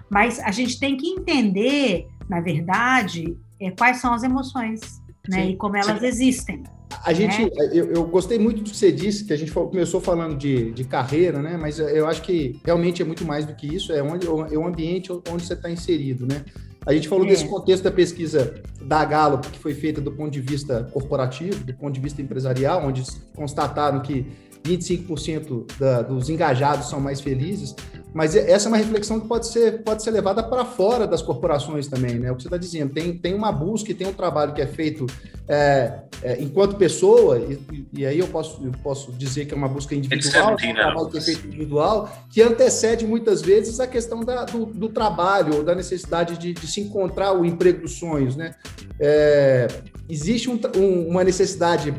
Mas 0.10 0.40
a 0.40 0.52
gente 0.52 0.78
tem 0.78 0.98
que 0.98 1.08
entender, 1.08 2.06
na 2.28 2.42
verdade, 2.42 3.38
é, 3.62 3.72
quais 3.72 3.98
são 3.98 4.14
as 4.14 4.24
emoções, 4.24 4.82
né? 5.30 5.46
Sim, 5.46 5.52
e 5.52 5.56
como 5.56 5.78
elas 5.78 6.02
sim. 6.02 6.06
existem. 6.06 6.64
A 7.06 7.14
gente, 7.14 7.44
né? 7.44 7.50
eu, 7.72 7.94
eu, 7.94 8.04
gostei 8.08 8.38
muito 8.38 8.62
do 8.62 8.70
que 8.70 8.76
você 8.76 8.92
disse, 8.92 9.24
que 9.24 9.32
a 9.32 9.38
gente 9.38 9.54
começou 9.54 10.02
falando 10.02 10.36
de, 10.36 10.72
de 10.72 10.84
carreira, 10.84 11.42
né? 11.42 11.56
Mas 11.56 11.80
eu 11.80 12.06
acho 12.06 12.22
que 12.22 12.60
realmente 12.66 13.02
é 13.02 13.06
muito 13.06 13.24
mais 13.24 13.46
do 13.46 13.56
que 13.56 13.74
isso, 13.74 13.94
é 13.94 14.04
onde 14.04 14.28
é 14.28 14.30
o 14.30 14.68
ambiente 14.68 15.12
onde 15.12 15.46
você 15.46 15.54
está 15.54 15.70
inserido, 15.70 16.26
né? 16.26 16.44
A 16.86 16.94
gente 16.94 17.10
falou 17.10 17.26
é. 17.26 17.30
desse 17.30 17.46
contexto 17.46 17.84
da 17.84 17.92
pesquisa 17.92 18.62
da 18.82 19.04
Gallup, 19.04 19.50
que 19.50 19.60
foi 19.60 19.74
feita 19.74 20.00
do 20.00 20.12
ponto 20.12 20.32
de 20.32 20.40
vista 20.40 20.90
corporativo, 20.94 21.62
do 21.64 21.74
ponto 21.74 21.94
de 21.94 22.00
vista 22.00 22.22
empresarial, 22.22 22.86
onde 22.86 23.04
constataram 23.36 24.02
que 24.02 24.26
25% 24.64 25.66
da, 25.80 26.02
dos 26.02 26.30
engajados 26.30 26.90
são 26.90 27.00
mais 27.00 27.22
felizes, 27.22 27.76
mas 28.14 28.36
essa 28.36 28.68
é 28.68 28.70
uma 28.70 28.78
reflexão 28.78 29.20
que 29.20 29.28
pode 29.28 29.48
ser, 29.48 29.84
pode 29.84 30.02
ser 30.02 30.12
levada 30.12 30.42
para 30.42 30.66
fora 30.66 31.06
das 31.06 31.22
corporações 31.22 31.88
também, 31.88 32.16
né? 32.16 32.32
O 32.32 32.36
que 32.36 32.44
você 32.44 32.48
está 32.48 32.58
dizendo, 32.58 32.94
tem, 32.94 33.18
tem 33.18 33.34
uma 33.34 33.52
busca 33.52 33.92
e 33.92 33.94
tem 33.94 34.08
um 34.08 34.14
trabalho 34.14 34.54
que 34.54 34.62
é 34.62 34.66
feito 34.66 35.06
é, 35.48 36.00
é, 36.24 36.42
enquanto 36.42 36.76
pessoa, 36.78 37.38
e, 37.38 37.86
e, 37.94 38.06
aí 38.06 38.20
eu 38.20 38.28
posso, 38.28 38.66
eu 38.66 38.72
posso 38.84 39.12
dizer 39.12 39.46
que 39.46 39.54
é 39.54 39.58
uma 39.58 39.68
busca 39.68 39.94
individual, 39.94 40.54
um 40.54 40.74
trabalho 40.74 41.10
que 41.10 41.18
é 41.18 41.22
feito 41.22 41.48
individual, 41.48 42.10
que 42.30 42.42
antecede 42.42 43.06
muitas 43.06 43.42
vezes 43.42 43.80
a 43.80 43.88
questão 43.88 44.22
da, 44.22 44.46
do, 44.46 44.66
do 44.66 44.90
trabalho 44.90 45.58
ou 45.58 45.64
da 45.64 45.76
necessidade 45.76 46.38
de, 46.38 46.54
de, 46.54 46.68
se 46.68 46.82
encontrar 46.82 47.34
o 47.34 47.46
emprego 47.46 47.82
dos 47.82 48.00
sonhos, 48.00 48.36
né? 48.36 48.56
É, 49.00 49.68
existe 50.10 50.50
um, 50.50 50.60
um, 50.76 51.08
uma 51.08 51.24
necessidade 51.24 51.94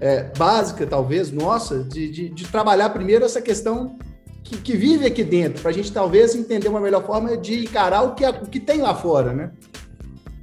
é, 0.00 0.24
básica, 0.36 0.86
talvez, 0.86 1.30
nossa, 1.30 1.84
de, 1.84 2.10
de, 2.10 2.28
de, 2.30 2.48
trabalhar 2.48 2.88
primeiro 2.90 3.24
essa 3.24 3.42
questão 3.42 3.98
que, 4.42 4.56
que 4.56 4.76
vive 4.76 5.06
aqui 5.06 5.22
dentro, 5.22 5.60
para 5.60 5.70
a 5.70 5.74
gente 5.74 5.92
talvez 5.92 6.34
entender 6.34 6.68
uma 6.68 6.80
melhor 6.80 7.04
forma 7.04 7.36
de 7.36 7.64
encarar 7.64 8.02
o 8.02 8.14
que, 8.14 8.26
o 8.26 8.46
que 8.46 8.58
tem 8.58 8.80
lá 8.80 8.94
fora, 8.94 9.34
né? 9.34 9.52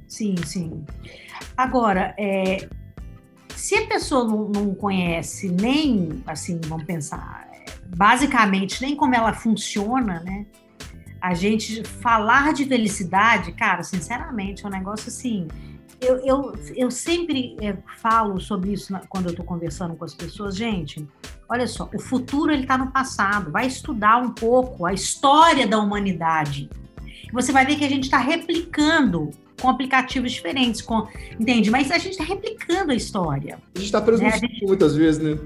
Sim, 0.06 0.36
sim. 0.44 0.84
Agora, 1.56 2.14
é, 2.16 2.68
se 3.56 3.74
a 3.74 3.86
pessoa 3.88 4.24
não, 4.24 4.48
não, 4.48 4.74
conhece 4.74 5.50
nem, 5.50 6.22
assim, 6.24 6.60
vamos 6.66 6.84
pensar, 6.84 7.50
basicamente, 7.96 8.80
nem 8.80 8.94
como 8.94 9.14
ela 9.14 9.32
funciona, 9.32 10.20
né? 10.20 10.46
A 11.20 11.34
gente 11.34 11.82
falar 11.82 12.52
de 12.52 12.64
felicidade, 12.64 13.50
cara, 13.52 13.82
sinceramente, 13.82 14.64
é 14.64 14.68
um 14.68 14.70
negócio 14.70 15.08
assim 15.08 15.48
eu, 16.00 16.16
eu, 16.18 16.54
eu 16.76 16.90
sempre 16.90 17.56
é, 17.60 17.76
falo 18.00 18.40
sobre 18.40 18.72
isso 18.72 18.92
na, 18.92 19.00
quando 19.08 19.26
eu 19.26 19.30
estou 19.30 19.44
conversando 19.44 19.94
com 19.94 20.04
as 20.04 20.14
pessoas. 20.14 20.56
Gente, 20.56 21.06
olha 21.48 21.66
só, 21.66 21.88
o 21.94 22.00
futuro 22.00 22.52
ele 22.52 22.62
está 22.62 22.78
no 22.78 22.90
passado. 22.90 23.50
Vai 23.50 23.66
estudar 23.66 24.18
um 24.18 24.30
pouco 24.30 24.86
a 24.86 24.92
história 24.92 25.66
da 25.66 25.78
humanidade. 25.78 26.70
Você 27.32 27.52
vai 27.52 27.66
ver 27.66 27.76
que 27.76 27.84
a 27.84 27.88
gente 27.88 28.04
está 28.04 28.18
replicando 28.18 29.30
com 29.60 29.68
aplicativos 29.68 30.32
diferentes, 30.32 30.80
com, 30.80 31.06
entende? 31.38 31.70
Mas 31.70 31.90
a 31.90 31.98
gente 31.98 32.12
está 32.12 32.24
replicando 32.24 32.92
a 32.92 32.94
história. 32.94 33.58
A 33.74 33.78
gente 33.78 33.86
está 33.86 34.00
preso 34.00 34.22
né? 34.22 34.30
gente... 34.30 34.64
muitas 34.64 34.94
vezes, 34.94 35.20
né? 35.20 35.38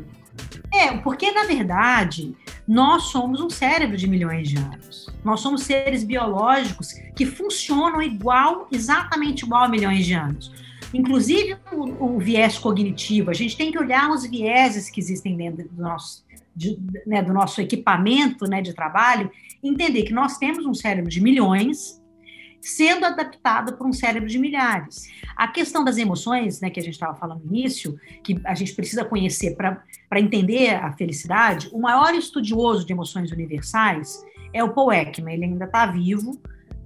É, 0.73 0.97
porque 0.99 1.31
na 1.31 1.45
verdade 1.45 2.35
nós 2.67 3.05
somos 3.05 3.41
um 3.41 3.51
cérebro 3.51 3.97
de 3.97 4.09
milhões 4.09 4.49
de 4.49 4.57
anos. 4.57 5.09
Nós 5.23 5.41
somos 5.41 5.63
seres 5.63 6.03
biológicos 6.03 6.95
que 7.15 7.27
funcionam 7.27 8.01
igual, 8.01 8.69
exatamente 8.73 9.45
igual 9.45 9.65
a 9.65 9.69
milhões 9.69 10.07
de 10.07 10.15
anos. 10.15 10.51
Inclusive 10.95 11.57
o, 11.73 12.15
o 12.15 12.19
viés 12.19 12.59
cognitivo, 12.59 13.31
a 13.31 13.35
gente 13.35 13.57
tem 13.57 13.71
que 13.71 13.79
olhar 13.79 14.11
os 14.11 14.27
vieses 14.27 14.89
que 14.89 15.01
existem 15.01 15.37
dentro 15.37 15.69
do 15.69 15.83
nosso, 15.83 16.25
de, 16.57 16.79
né, 17.07 17.23
do 17.23 17.33
nosso 17.33 17.61
equipamento 17.61 18.47
né, 18.47 18.63
de 18.63 18.73
trabalho, 18.73 19.31
entender 19.63 20.03
que 20.05 20.13
nós 20.13 20.39
temos 20.39 20.65
um 20.65 20.75
cérebro 20.75 21.11
de 21.11 21.21
milhões 21.21 22.02
sendo 22.63 23.05
adaptado 23.05 23.77
por 23.77 23.87
um 23.87 23.93
cérebro 23.93 24.29
de 24.29 24.39
milhares. 24.39 25.11
A 25.37 25.49
questão 25.49 25.85
das 25.85 25.99
emoções, 25.99 26.61
né, 26.61 26.71
que 26.71 26.79
a 26.79 26.83
gente 26.83 26.95
estava 26.95 27.15
falando 27.15 27.43
no 27.45 27.55
início, 27.55 27.99
que 28.23 28.41
a 28.45 28.55
gente 28.55 28.73
precisa 28.73 29.05
conhecer 29.05 29.57
para 29.57 30.21
entender 30.21 30.77
a 30.77 30.93
felicidade, 30.93 31.69
o 31.73 31.81
maior 31.81 32.15
estudioso 32.15 32.87
de 32.87 32.93
emoções 32.93 33.33
universais 33.33 34.25
é 34.53 34.63
o 34.63 34.73
Paul 34.73 34.93
Ekman, 34.93 35.35
ele 35.35 35.45
ainda 35.45 35.65
está 35.65 35.87
vivo, 35.87 36.41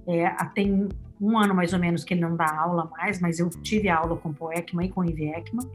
é, 0.07 0.25
tem 0.55 0.89
um 1.21 1.37
ano 1.37 1.53
mais 1.53 1.73
ou 1.73 1.79
menos 1.79 2.03
que 2.03 2.13
ele 2.13 2.21
não 2.21 2.35
dá 2.35 2.49
aula 2.59 2.89
mais, 2.97 3.19
mas 3.19 3.39
eu 3.39 3.49
tive 3.49 3.87
aula 3.87 4.17
com 4.17 4.29
o 4.29 4.33
Paul 4.33 4.53
Ekman 4.53 4.87
e 4.87 4.89
com 4.89 5.01
o 5.01 5.05
Ivy 5.05 5.29
Ekman, 5.29 5.69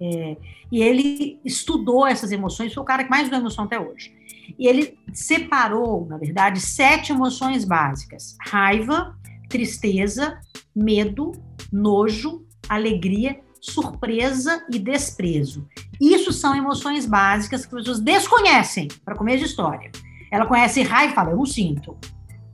é, 0.00 0.36
e 0.70 0.82
ele 0.82 1.40
estudou 1.44 2.06
essas 2.06 2.30
emoções, 2.30 2.74
foi 2.74 2.82
o 2.82 2.86
cara 2.86 3.04
que 3.04 3.10
mais 3.10 3.30
estudou 3.30 3.38
emoção 3.38 3.64
até 3.64 3.80
hoje. 3.80 4.13
E 4.58 4.66
ele 4.66 4.98
separou, 5.12 6.06
na 6.06 6.18
verdade, 6.18 6.60
sete 6.60 7.12
emoções 7.12 7.64
básicas: 7.64 8.36
raiva, 8.40 9.16
tristeza, 9.48 10.38
medo, 10.74 11.32
nojo, 11.72 12.44
alegria, 12.68 13.40
surpresa 13.60 14.64
e 14.70 14.78
desprezo. 14.78 15.66
Isso 16.00 16.32
são 16.32 16.54
emoções 16.54 17.06
básicas 17.06 17.64
que 17.64 17.74
as 17.74 17.80
pessoas 17.80 18.00
desconhecem, 18.00 18.88
para 19.04 19.16
comer 19.16 19.38
de 19.38 19.44
história. 19.44 19.90
Ela 20.30 20.46
conhece 20.46 20.82
raiva 20.82 21.12
e 21.12 21.14
fala, 21.14 21.30
eu 21.30 21.36
não 21.36 21.46
sinto. 21.46 21.96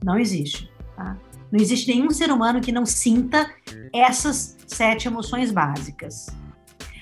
Não 0.03 0.17
existe. 0.17 0.71
Tá? 0.95 1.17
Não 1.51 1.59
existe 1.59 1.93
nenhum 1.93 2.11
ser 2.11 2.31
humano 2.31 2.61
que 2.61 2.71
não 2.71 2.85
sinta 2.85 3.51
essas 3.93 4.55
sete 4.67 5.07
emoções 5.07 5.51
básicas. 5.51 6.27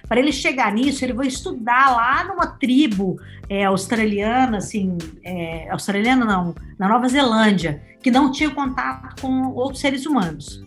Para 0.10 0.20
ele 0.20 0.32
chegar 0.32 0.74
nisso, 0.74 1.06
ele 1.06 1.14
vai 1.14 1.28
estudar 1.28 1.96
lá 1.96 2.24
numa 2.24 2.48
tribo 2.48 3.22
é, 3.48 3.66
australiana, 3.66 4.58
assim, 4.58 4.98
é, 5.24 5.70
australiana 5.70 6.26
não, 6.26 6.56
na 6.80 6.90
Nova 6.90 7.08
Zelândia, 7.08 7.80
que 8.02 8.10
não 8.10 8.32
tinha 8.32 8.50
contato 8.50 9.22
com 9.22 9.54
outros 9.54 9.80
seres 9.80 10.08
humanos. 10.08 10.66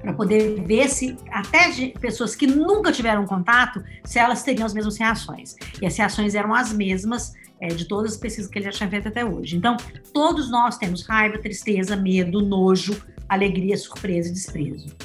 Para 0.00 0.12
poder 0.12 0.64
ver 0.64 0.88
se, 0.88 1.16
até 1.30 1.70
de 1.70 1.88
pessoas 2.00 2.34
que 2.34 2.46
nunca 2.46 2.90
tiveram 2.90 3.24
contato, 3.24 3.84
se 4.04 4.18
elas 4.18 4.42
teriam 4.42 4.66
as 4.66 4.74
mesmas 4.74 4.98
reações. 4.98 5.54
E 5.80 5.86
as 5.86 5.96
reações 5.96 6.34
eram 6.34 6.52
as 6.52 6.72
mesmas 6.72 7.34
é, 7.60 7.68
de 7.68 7.84
todas 7.84 8.12
as 8.14 8.18
pesquisas 8.18 8.50
que 8.50 8.58
ele 8.58 8.64
já 8.64 8.72
tinha 8.72 8.90
feito 8.90 9.06
até 9.06 9.24
hoje. 9.24 9.56
Então, 9.56 9.76
todos 10.12 10.50
nós 10.50 10.76
temos 10.76 11.06
raiva, 11.06 11.38
tristeza, 11.38 11.94
medo, 11.94 12.42
nojo, 12.42 13.00
alegria, 13.28 13.76
surpresa 13.76 14.28
e 14.28 14.32
desprezo 14.32 14.96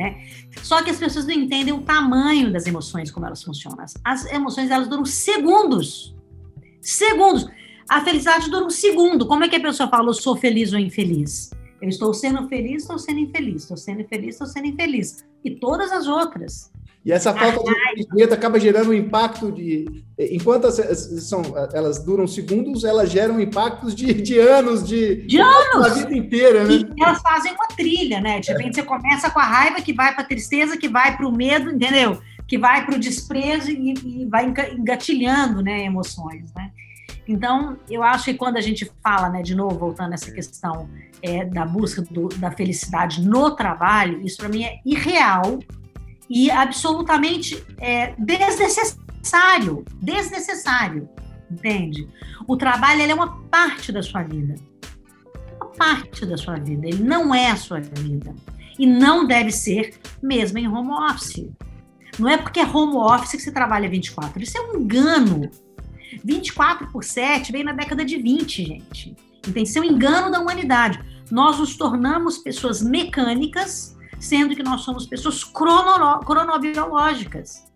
né? 0.00 0.18
Só 0.62 0.82
que 0.82 0.88
as 0.88 0.96
pessoas 0.96 1.26
não 1.26 1.34
entendem 1.34 1.74
o 1.74 1.82
tamanho 1.82 2.50
das 2.50 2.66
emoções, 2.66 3.10
como 3.10 3.26
elas 3.26 3.42
funcionam. 3.42 3.84
As 4.02 4.24
emoções, 4.32 4.70
elas 4.70 4.88
duram 4.88 5.04
segundos. 5.04 6.16
Segundos. 6.80 7.46
A 7.86 8.00
felicidade 8.02 8.50
dura 8.50 8.64
um 8.64 8.70
segundo. 8.70 9.26
Como 9.26 9.44
é 9.44 9.48
que 9.48 9.56
a 9.56 9.60
pessoa 9.60 9.90
fala, 9.90 10.08
eu 10.08 10.14
sou 10.14 10.36
feliz 10.36 10.72
ou 10.72 10.78
infeliz? 10.78 11.50
Eu 11.82 11.88
estou 11.90 12.14
sendo 12.14 12.48
feliz, 12.48 12.82
estou 12.82 12.98
sendo 12.98 13.20
infeliz. 13.20 13.62
Estou 13.62 13.76
sendo 13.76 14.00
infeliz, 14.00 14.28
estou 14.30 14.46
sendo 14.46 14.66
infeliz. 14.68 15.22
E 15.44 15.50
todas 15.50 15.92
as 15.92 16.06
outras. 16.06 16.72
E 17.04 17.12
essa 17.12 17.34
falta 17.34 17.62
de 17.62 17.79
conhecimento 17.92 18.34
acaba 18.34 18.60
gerando 18.60 18.90
um 18.90 18.94
impacto 18.94 19.50
de. 19.50 20.04
Enquanto 20.18 20.70
são, 20.70 21.42
elas 21.72 22.04
duram 22.04 22.26
segundos, 22.26 22.84
elas 22.84 23.10
geram 23.10 23.40
impactos 23.40 23.94
de, 23.94 24.12
de 24.12 24.38
anos, 24.38 24.86
de, 24.86 25.26
de 25.26 25.40
anos! 25.40 25.86
A 25.86 25.88
vida 25.90 26.14
inteira, 26.14 26.64
né? 26.64 26.74
E 26.74 27.02
elas 27.02 27.20
fazem 27.22 27.52
uma 27.52 27.68
trilha, 27.68 28.20
né? 28.20 28.40
De 28.40 28.52
repente 28.52 28.78
é. 28.78 28.82
você 28.82 28.88
começa 28.88 29.30
com 29.30 29.38
a 29.38 29.44
raiva, 29.44 29.80
que 29.80 29.92
vai 29.92 30.12
para 30.12 30.22
a 30.22 30.26
tristeza, 30.26 30.76
que 30.76 30.88
vai 30.88 31.16
para 31.16 31.26
o 31.26 31.34
medo, 31.34 31.70
entendeu? 31.70 32.20
Que 32.46 32.58
vai 32.58 32.84
para 32.84 32.96
o 32.96 32.98
desprezo 32.98 33.70
e, 33.70 33.94
e, 34.04 34.26
vai 34.26 34.52
engatilhando 34.72 35.62
né, 35.62 35.84
emoções, 35.84 36.52
né? 36.54 36.70
Então, 37.26 37.78
eu 37.88 38.02
acho 38.02 38.24
que 38.24 38.34
quando 38.34 38.56
a 38.56 38.60
gente 38.60 38.90
fala, 39.02 39.28
né, 39.28 39.40
de 39.40 39.54
novo, 39.54 39.78
voltando 39.78 40.10
a 40.10 40.14
essa 40.14 40.32
questão 40.32 40.90
é, 41.22 41.44
da 41.44 41.64
busca 41.64 42.02
do, 42.02 42.28
da 42.28 42.50
felicidade 42.50 43.22
no 43.22 43.52
trabalho, 43.52 44.20
isso 44.26 44.38
para 44.38 44.48
mim 44.48 44.64
é 44.64 44.80
irreal 44.84 45.60
e 46.30 46.48
absolutamente 46.48 47.62
é, 47.78 48.14
desnecessário, 48.16 49.84
desnecessário, 50.00 51.08
entende? 51.50 52.08
O 52.46 52.56
trabalho 52.56 53.02
é 53.02 53.12
uma 53.12 53.42
parte 53.50 53.90
da 53.90 54.00
sua 54.00 54.22
vida, 54.22 54.54
uma 55.56 55.66
parte 55.70 56.24
da 56.24 56.36
sua 56.36 56.54
vida, 56.54 56.86
ele 56.86 57.02
não 57.02 57.34
é 57.34 57.50
a 57.50 57.56
sua 57.56 57.80
vida 57.80 58.32
e 58.78 58.86
não 58.86 59.26
deve 59.26 59.50
ser 59.50 59.98
mesmo 60.22 60.58
em 60.58 60.68
home 60.68 60.92
office. 61.10 61.50
Não 62.16 62.28
é 62.28 62.36
porque 62.36 62.60
é 62.60 62.66
home 62.66 62.96
office 62.96 63.32
que 63.32 63.42
você 63.42 63.50
trabalha 63.50 63.88
24, 63.88 64.40
isso 64.40 64.56
é 64.56 64.60
um 64.60 64.80
engano. 64.80 65.50
24 66.24 66.88
por 66.92 67.02
7 67.02 67.50
veio 67.50 67.64
na 67.64 67.72
década 67.72 68.04
de 68.04 68.16
20, 68.16 68.64
gente. 68.64 69.16
Entende? 69.46 69.68
Isso 69.68 69.78
é 69.78 69.80
um 69.80 69.84
engano 69.84 70.30
da 70.30 70.40
humanidade. 70.40 71.00
Nós 71.30 71.58
nos 71.58 71.76
tornamos 71.76 72.38
pessoas 72.38 72.82
mecânicas 72.82 73.96
sendo 74.20 74.54
que 74.54 74.62
nós 74.62 74.82
somos 74.82 75.06
pessoas 75.06 75.42
crono, 75.42 76.20
cronobiológicas. 76.20 77.66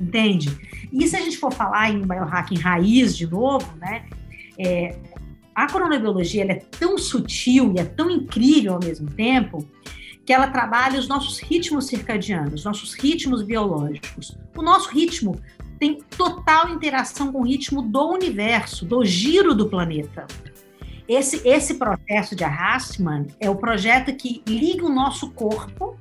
Entende? 0.00 0.48
E 0.92 1.06
se 1.06 1.16
a 1.16 1.20
gente 1.20 1.36
for 1.36 1.52
falar 1.52 1.90
em 1.90 2.00
biohacking 2.00 2.58
raiz 2.58 3.16
de 3.16 3.26
novo, 3.26 3.70
né? 3.76 4.06
É, 4.58 4.96
a 5.54 5.66
cronobiologia 5.66 6.42
ela 6.42 6.52
é 6.52 6.62
tão 6.78 6.98
sutil 6.98 7.72
e 7.76 7.80
é 7.80 7.84
tão 7.84 8.10
incrível 8.10 8.74
ao 8.74 8.80
mesmo 8.80 9.08
tempo 9.10 9.68
que 10.26 10.32
ela 10.32 10.48
trabalha 10.48 10.98
os 10.98 11.06
nossos 11.06 11.38
ritmos 11.38 11.86
circadianos, 11.86 12.64
nossos 12.64 12.94
ritmos 12.94 13.42
biológicos. 13.42 14.36
O 14.56 14.62
nosso 14.62 14.88
ritmo 14.88 15.38
tem 15.78 15.98
total 16.16 16.70
interação 16.70 17.30
com 17.30 17.40
o 17.40 17.44
ritmo 17.44 17.82
do 17.82 18.10
universo, 18.10 18.86
do 18.86 19.04
giro 19.04 19.54
do 19.54 19.68
planeta. 19.68 20.26
Esse, 21.08 21.46
esse 21.46 21.74
processo 21.74 22.34
de 22.34 22.44
Arrastman 22.44 23.26
é 23.38 23.50
o 23.50 23.56
projeto 23.56 24.14
que 24.14 24.42
liga 24.46 24.86
o 24.86 24.88
nosso 24.88 25.30
corpo. 25.30 25.96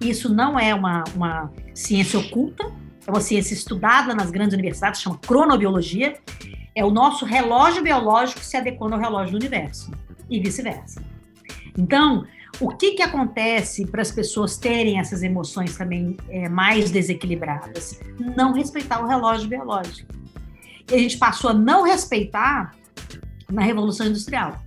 Isso 0.00 0.32
não 0.32 0.58
é 0.58 0.74
uma, 0.74 1.04
uma 1.14 1.52
ciência 1.74 2.18
oculta, 2.18 2.64
é 3.06 3.10
uma 3.10 3.20
ciência 3.20 3.54
estudada 3.54 4.14
nas 4.14 4.30
grandes 4.30 4.54
universidades, 4.54 5.00
chama 5.00 5.18
cronobiologia. 5.18 6.18
É 6.74 6.84
o 6.84 6.90
nosso 6.90 7.24
relógio 7.24 7.82
biológico 7.82 8.40
se 8.40 8.56
adequando 8.56 8.94
ao 8.94 9.00
relógio 9.00 9.32
do 9.32 9.36
universo 9.36 9.90
e 10.28 10.40
vice-versa. 10.40 11.02
Então, 11.78 12.24
o 12.58 12.68
que, 12.68 12.92
que 12.92 13.02
acontece 13.02 13.86
para 13.86 14.02
as 14.02 14.10
pessoas 14.10 14.56
terem 14.56 14.98
essas 14.98 15.22
emoções 15.22 15.76
também 15.76 16.16
é, 16.28 16.48
mais 16.48 16.90
desequilibradas? 16.90 18.00
Não 18.36 18.52
respeitar 18.52 19.02
o 19.02 19.06
relógio 19.06 19.48
biológico. 19.48 20.12
E 20.90 20.94
a 20.94 20.98
gente 20.98 21.18
passou 21.18 21.50
a 21.50 21.54
não 21.54 21.84
respeitar 21.84 22.74
na 23.50 23.62
Revolução 23.62 24.06
Industrial, 24.06 24.58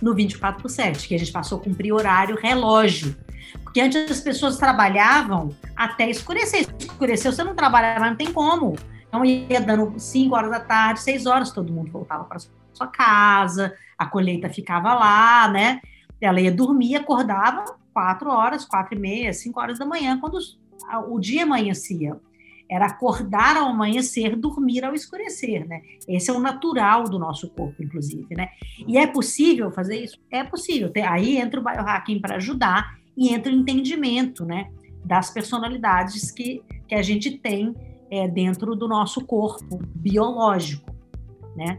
no 0.00 0.14
24 0.14 0.60
por 0.60 0.68
7, 0.68 1.08
que 1.08 1.14
a 1.14 1.18
gente 1.18 1.32
passou 1.32 1.58
a 1.58 1.60
cumprir 1.62 1.92
horário 1.92 2.36
relógio. 2.36 3.16
Porque 3.62 3.80
antes 3.80 4.10
as 4.10 4.20
pessoas 4.20 4.56
trabalhavam 4.56 5.54
até 5.76 6.08
escurecer. 6.10 6.66
Escureceu, 6.78 7.32
você 7.32 7.44
não 7.44 7.54
trabalhava, 7.54 8.08
não 8.08 8.16
tem 8.16 8.32
como. 8.32 8.76
Então 9.06 9.24
ia 9.24 9.60
dando 9.60 9.98
5 9.98 10.34
horas 10.34 10.50
da 10.50 10.60
tarde, 10.60 11.00
6 11.00 11.26
horas, 11.26 11.52
todo 11.52 11.72
mundo 11.72 11.90
voltava 11.90 12.24
para 12.24 12.38
sua 12.72 12.88
casa, 12.88 13.74
a 13.96 14.06
colheita 14.06 14.48
ficava 14.48 14.92
lá, 14.94 15.48
né? 15.48 15.80
Ela 16.20 16.40
ia 16.40 16.50
dormir, 16.50 16.96
acordava 16.96 17.76
4 17.92 18.28
horas, 18.28 18.64
4 18.64 18.96
e 18.96 18.98
meia, 18.98 19.32
5 19.32 19.60
horas 19.60 19.78
da 19.78 19.86
manhã, 19.86 20.18
quando 20.18 20.38
o 21.08 21.20
dia 21.20 21.44
amanhecia. 21.44 22.16
Era 22.74 22.86
acordar 22.86 23.56
ao 23.56 23.68
amanhecer, 23.68 24.34
dormir 24.34 24.84
ao 24.84 24.94
escurecer, 24.94 25.64
né? 25.68 25.80
Esse 26.08 26.28
é 26.28 26.32
o 26.32 26.40
natural 26.40 27.04
do 27.04 27.20
nosso 27.20 27.48
corpo, 27.50 27.80
inclusive, 27.80 28.34
né? 28.34 28.48
E 28.84 28.98
é 28.98 29.06
possível 29.06 29.70
fazer 29.70 30.02
isso? 30.02 30.18
É 30.28 30.42
possível. 30.42 30.90
Aí 31.08 31.36
entra 31.36 31.60
o 31.60 31.62
biohacking 31.62 32.20
para 32.20 32.34
ajudar 32.34 32.98
e 33.16 33.32
entra 33.32 33.52
o 33.52 33.54
entendimento, 33.54 34.44
né? 34.44 34.68
Das 35.04 35.30
personalidades 35.30 36.32
que, 36.32 36.64
que 36.88 36.96
a 36.96 37.02
gente 37.02 37.38
tem 37.38 37.76
é, 38.10 38.26
dentro 38.26 38.74
do 38.74 38.88
nosso 38.88 39.24
corpo 39.24 39.80
biológico, 39.94 40.92
né? 41.54 41.78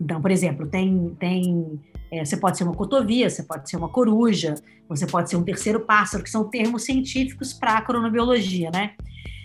Então, 0.00 0.20
por 0.20 0.32
exemplo, 0.32 0.66
tem, 0.66 1.14
tem 1.20 1.80
é, 2.10 2.24
você 2.24 2.36
pode 2.36 2.58
ser 2.58 2.64
uma 2.64 2.74
cotovia, 2.74 3.30
você 3.30 3.44
pode 3.44 3.70
ser 3.70 3.76
uma 3.76 3.88
coruja, 3.88 4.56
você 4.88 5.06
pode 5.06 5.30
ser 5.30 5.36
um 5.36 5.44
terceiro 5.44 5.80
pássaro, 5.80 6.24
que 6.24 6.30
são 6.30 6.50
termos 6.50 6.84
científicos 6.84 7.52
para 7.52 7.74
a 7.78 7.82
cronobiologia, 7.82 8.70
né? 8.72 8.94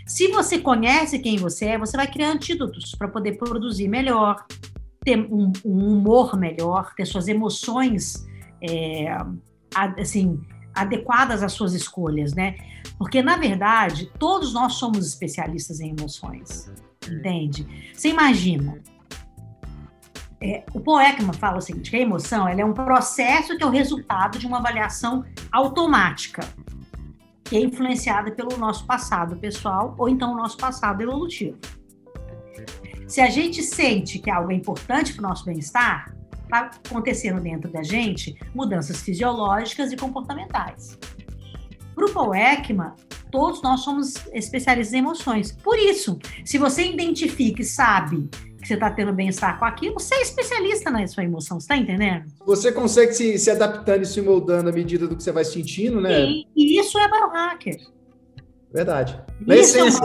Se 0.08 0.30
você 0.30 0.58
conhece 0.58 1.20
quem 1.20 1.38
você 1.38 1.66
é, 1.66 1.78
você 1.78 1.98
vai 1.98 2.08
criar 2.08 2.32
antídotos 2.32 2.96
para 2.96 3.10
poder 3.10 3.34
produzir 3.34 3.90
melhor, 3.90 4.46
ter 5.04 5.20
um, 5.20 5.52
um, 5.66 5.94
humor 5.94 6.38
melhor, 6.38 6.94
ter 6.96 7.06
suas 7.06 7.28
emoções 7.28 8.26
é, 8.62 9.08
assim 9.76 10.40
adequadas 10.74 11.44
às 11.44 11.52
suas 11.52 11.74
escolhas, 11.74 12.34
né? 12.34 12.56
Porque, 12.98 13.22
na 13.22 13.36
verdade, 13.36 14.10
todos 14.18 14.54
nós 14.54 14.74
somos 14.76 15.06
especialistas 15.06 15.82
em 15.82 15.90
emoções, 15.90 16.72
entende? 17.06 17.68
Você 17.94 18.10
imagina, 18.10 18.80
é, 20.40 20.64
o 20.74 20.80
Paul 20.80 21.02
Ekman 21.02 21.34
fala 21.34 21.58
o 21.58 21.62
seguinte, 21.62 21.90
que 21.90 21.98
a 21.98 22.02
emoção 22.02 22.48
ela 22.48 22.62
é 22.62 22.66
um 22.66 22.74
processo 22.74 23.58
que 23.58 23.64
é 23.64 23.66
o 23.66 23.72
resultado 23.72 24.38
de 24.38 24.46
uma 24.46 24.60
avaliação 24.60 25.26
automática, 25.52 26.48
que 27.48 27.56
é 27.56 27.62
influenciada 27.62 28.32
pelo 28.32 28.58
nosso 28.58 28.86
passado 28.86 29.38
pessoal 29.38 29.96
ou 29.98 30.10
então 30.10 30.34
o 30.34 30.36
nosso 30.36 30.58
passado 30.58 31.02
evolutivo. 31.02 31.58
Se 33.08 33.22
a 33.22 33.30
gente 33.30 33.64
sente 33.64 34.20
que 34.20 34.30
algo 34.30 34.52
é 34.52 34.56
importante 34.56 35.14
para 35.14 35.26
o 35.26 35.30
nosso 35.30 35.46
bem-estar, 35.46 36.14
está 36.44 36.72
acontecendo 36.86 37.42
dentro 37.42 37.72
da 37.72 37.82
gente 37.84 38.38
mudanças 38.54 39.02
fisiológicas 39.02 39.92
e 39.92 39.98
comportamentais. 39.98 40.98
Para 41.96 42.06
o 42.06 42.12
Paul 42.12 42.36
Ekman, 42.36 42.94
todos 43.32 43.62
nós 43.62 43.82
somos 43.82 44.14
especialistas 44.34 44.94
em 44.94 45.00
emoções. 45.00 45.52
Por 45.52 45.80
isso, 45.80 46.20
se 46.46 46.58
você 46.58 46.92
identifica 46.92 47.62
e 47.62 47.66
sabe 47.66 48.30
que 48.62 48.68
você 48.68 48.74
está 48.74 48.90
tendo 48.90 49.14
bem-estar 49.14 49.60
com 49.60 49.66
aquilo, 49.66 49.94
você 49.94 50.16
é 50.16 50.22
especialista 50.22 50.90
na 50.90 51.06
sua 51.08 51.24
emoção, 51.24 51.60
você 51.60 51.66
está 51.66 51.78
entendendo? 51.78 52.26
Você 52.46 52.72
consegue 52.72 53.14
se, 53.14 53.38
se 53.38 53.52
adaptando 53.52 54.02
e 54.02 54.06
se 54.06 54.22
moldando 54.22 54.70
à 54.70 54.74
medida 54.74 55.08
do 55.08 55.16
que 55.16 55.24
você 55.24 55.32
vai 55.32 55.46
sentindo, 55.46 56.02
né? 56.02 56.22
E, 56.22 56.48
e 56.56 56.80
isso 56.80 56.98
é 56.98 57.08
biohacker. 57.08 57.78
Verdade. 58.72 59.20
Na 59.40 59.56
isso 59.56 59.78
essência. 59.78 60.04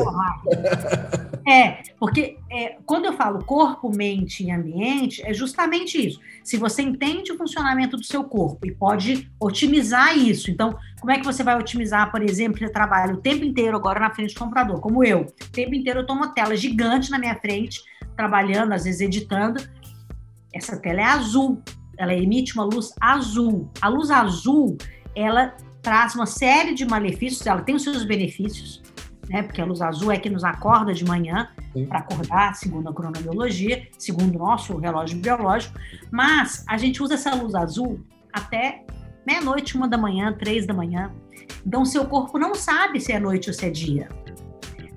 É, 1.47 1.53
é, 1.53 1.83
porque 1.99 2.39
é, 2.51 2.77
quando 2.87 3.07
eu 3.07 3.13
falo 3.13 3.45
corpo, 3.45 3.91
mente 3.95 4.45
e 4.45 4.51
ambiente, 4.51 5.21
é 5.27 5.35
justamente 5.35 6.07
isso. 6.07 6.21
Se 6.45 6.57
você 6.57 6.81
entende 6.83 7.33
o 7.33 7.37
funcionamento 7.37 7.97
do 7.97 8.05
seu 8.05 8.23
corpo 8.23 8.65
e 8.65 8.71
pode 8.73 9.29
otimizar 9.41 10.17
isso, 10.17 10.51
então, 10.51 10.77
como 11.01 11.13
é 11.13 11.19
que 11.19 11.25
você 11.25 11.43
vai 11.43 11.59
otimizar, 11.59 12.11
por 12.11 12.23
exemplo, 12.23 12.59
você 12.59 12.69
trabalha 12.69 13.15
o 13.15 13.21
tempo 13.21 13.45
inteiro 13.45 13.77
agora 13.77 13.99
na 13.99 14.15
frente 14.15 14.35
do 14.35 14.41
comprador, 14.41 14.81
como 14.81 15.03
eu. 15.03 15.23
O 15.23 15.51
tempo 15.51 15.75
inteiro 15.75 16.01
eu 16.01 16.07
tô 16.07 16.13
uma 16.13 16.33
tela 16.33 16.57
gigante 16.57 17.11
na 17.11 17.19
minha 17.19 17.35
frente, 17.35 17.81
trabalhando, 18.23 18.73
às 18.73 18.85
vezes 18.85 19.01
editando. 19.01 19.61
Essa 20.55 20.77
tela 20.77 21.01
é 21.01 21.05
azul, 21.05 21.61
ela 21.99 22.15
emite 22.15 22.55
uma 22.55 22.65
luz 22.65 22.95
azul. 23.01 23.69
A 23.81 23.89
luz 23.89 24.11
azul, 24.11 24.79
ela 25.17 25.57
traz 25.83 26.15
uma 26.15 26.27
série 26.27 26.73
de 26.73 26.85
malefícios, 26.85 27.45
ela 27.45 27.63
tem 27.63 27.75
os 27.75 27.83
seus 27.83 28.05
benefícios, 28.05 28.81
né? 29.29 29.43
Porque 29.43 29.61
a 29.61 29.65
luz 29.65 29.83
azul 29.83 30.13
é 30.13 30.19
que 30.19 30.31
nos 30.31 30.45
acorda 30.45 30.95
de 30.95 31.05
manhã 31.05 31.49
para 31.89 31.99
acordar, 31.99 32.55
segundo 32.55 32.89
a 32.89 32.95
cronobiologia, 32.95 33.89
segundo 33.99 34.37
o 34.37 34.39
nosso 34.39 34.77
relógio 34.79 35.19
biológico, 35.19 35.77
mas 36.11 36.65
a 36.69 36.77
gente 36.77 37.03
usa 37.03 37.15
essa 37.15 37.35
luz 37.35 37.57
azul 37.57 38.01
até 38.33 38.85
meia-noite, 39.27 39.77
uma 39.77 39.89
da 39.89 39.99
manhã, 39.99 40.33
três 40.33 40.65
da 40.65 40.75
manhã. 40.75 41.11
Então, 41.67 41.85
seu 41.85 42.05
corpo 42.05 42.39
não 42.39 42.55
sabe 42.55 43.01
se 43.01 43.11
é 43.13 43.19
noite 43.19 43.51
ou 43.51 43.55
se 43.55 43.67
é 43.67 43.71
dia. 43.71 44.09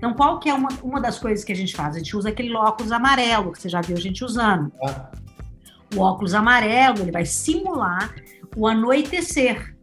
Então, 0.06 0.14
qual 0.14 0.40
que 0.40 0.48
é 0.48 0.54
uma, 0.54 0.70
uma 0.84 1.02
das 1.02 1.18
coisas 1.18 1.44
que 1.44 1.52
a 1.52 1.56
gente 1.56 1.76
faz? 1.76 1.96
A 1.96 1.98
gente 1.98 2.16
usa 2.16 2.30
aquele 2.30 2.54
óculos 2.56 2.92
amarelo, 2.92 3.52
que 3.52 3.60
você 3.60 3.68
já 3.68 3.82
viu 3.82 3.98
a 3.98 4.00
gente 4.00 4.24
usando. 4.24 4.72
Ah. 4.84 5.10
O 5.96 6.00
óculos 6.00 6.36
amarelo, 6.36 7.00
ele 7.00 7.12
vai 7.12 7.26
simular 7.26 8.14
o 8.56 8.68
anoitecer. 8.68 9.76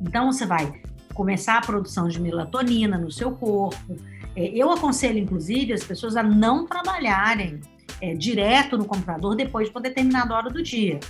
Então, 0.00 0.30
você 0.30 0.46
vai 0.46 0.80
começar 1.14 1.58
a 1.58 1.60
produção 1.62 2.06
de 2.06 2.20
melatonina 2.20 2.96
no 2.96 3.10
seu 3.10 3.32
corpo. 3.32 3.96
É, 4.36 4.46
eu 4.50 4.70
aconselho, 4.70 5.18
inclusive, 5.18 5.72
as 5.72 5.82
pessoas 5.82 6.14
a 6.14 6.22
não 6.22 6.64
trabalharem 6.64 7.60
é, 8.00 8.14
direto 8.14 8.78
no 8.78 8.84
computador 8.84 9.34
depois 9.34 9.66
de 9.66 9.74
uma 9.74 9.80
determinada 9.80 10.32
hora 10.32 10.48
do 10.48 10.62
dia. 10.62 11.00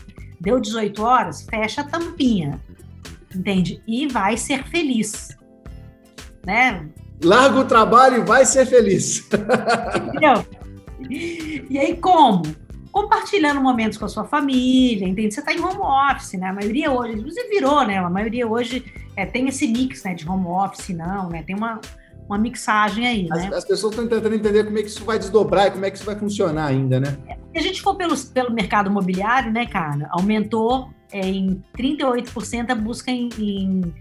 Deu 0.41 0.59
18 0.59 1.03
horas, 1.03 1.43
fecha 1.43 1.83
a 1.83 1.85
tampinha, 1.85 2.59
entende? 3.35 3.83
E 3.87 4.09
vai 4.09 4.39
ser 4.39 4.65
feliz, 4.65 5.37
né? 6.43 6.89
Larga 7.23 7.61
o 7.61 7.65
trabalho 7.65 8.19
e 8.19 8.25
vai 8.25 8.45
ser 8.45 8.67
feliz. 8.67 9.29
Entendeu? 10.09 10.45
E 11.09 11.79
aí, 11.79 11.97
como? 11.97 12.43
Compartilhando 12.91 13.61
momentos 13.61 13.99
com 13.99 14.05
a 14.05 14.09
sua 14.09 14.25
família, 14.25 15.07
entende? 15.07 15.35
Você 15.35 15.41
está 15.41 15.53
em 15.53 15.61
home 15.61 15.81
office, 15.81 16.33
né? 16.35 16.49
A 16.49 16.53
maioria 16.53 16.91
hoje, 16.91 17.15
inclusive 17.15 17.49
virou, 17.49 17.87
né? 17.87 17.99
A 17.99 18.11
maioria 18.11 18.49
hoje 18.49 18.85
é, 19.17 19.25
tem 19.27 19.49
esse 19.49 19.69
mix 19.69 20.03
né, 20.03 20.15
de 20.15 20.29
home 20.29 20.47
office, 20.47 20.89
não, 20.91 21.29
né? 21.29 21.43
Tem 21.43 21.55
uma, 21.55 21.81
uma 22.27 22.39
mixagem 22.39 23.07
aí, 23.07 23.29
as, 23.31 23.39
né? 23.39 23.51
As 23.55 23.65
pessoas 23.65 23.93
estão 23.93 24.09
tentando 24.09 24.35
entender 24.35 24.65
como 24.65 24.79
é 24.79 24.83
que 24.83 24.89
isso 24.89 25.05
vai 25.05 25.19
desdobrar 25.19 25.69
e 25.69 25.71
como 25.73 25.85
é 25.85 25.91
que 25.91 25.97
isso 25.97 26.07
vai 26.07 26.17
funcionar 26.17 26.67
ainda, 26.67 26.99
né? 26.99 27.17
Se 27.53 27.59
a 27.59 27.63
gente 27.63 27.83
for 27.83 27.97
pelo, 27.97 28.17
pelo 28.17 28.53
mercado 28.53 28.89
imobiliário, 28.89 29.53
né, 29.53 29.67
cara, 29.67 30.09
aumentou 30.13 30.91
é, 31.13 31.21
em 31.21 31.63
38% 31.77 32.71
a 32.71 32.75
busca 32.75 33.11
em, 33.11 33.29
em, 33.39 33.95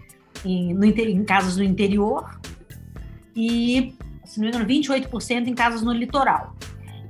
em, 0.44 0.74
no, 0.74 0.84
em 0.84 1.24
casas 1.24 1.56
no 1.56 1.64
interior, 1.64 2.28
e, 3.34 3.94
se 4.24 4.38
não 4.38 4.44
me 4.44 4.50
engano, 4.50 4.66
28% 4.66 5.46
em 5.46 5.54
casas 5.54 5.82
no 5.82 5.92
litoral. 5.92 6.54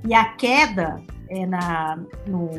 E 0.07 0.13
a 0.13 0.25
queda 0.25 1.01
é, 1.29 1.45
na, 1.45 1.97
no, 2.27 2.49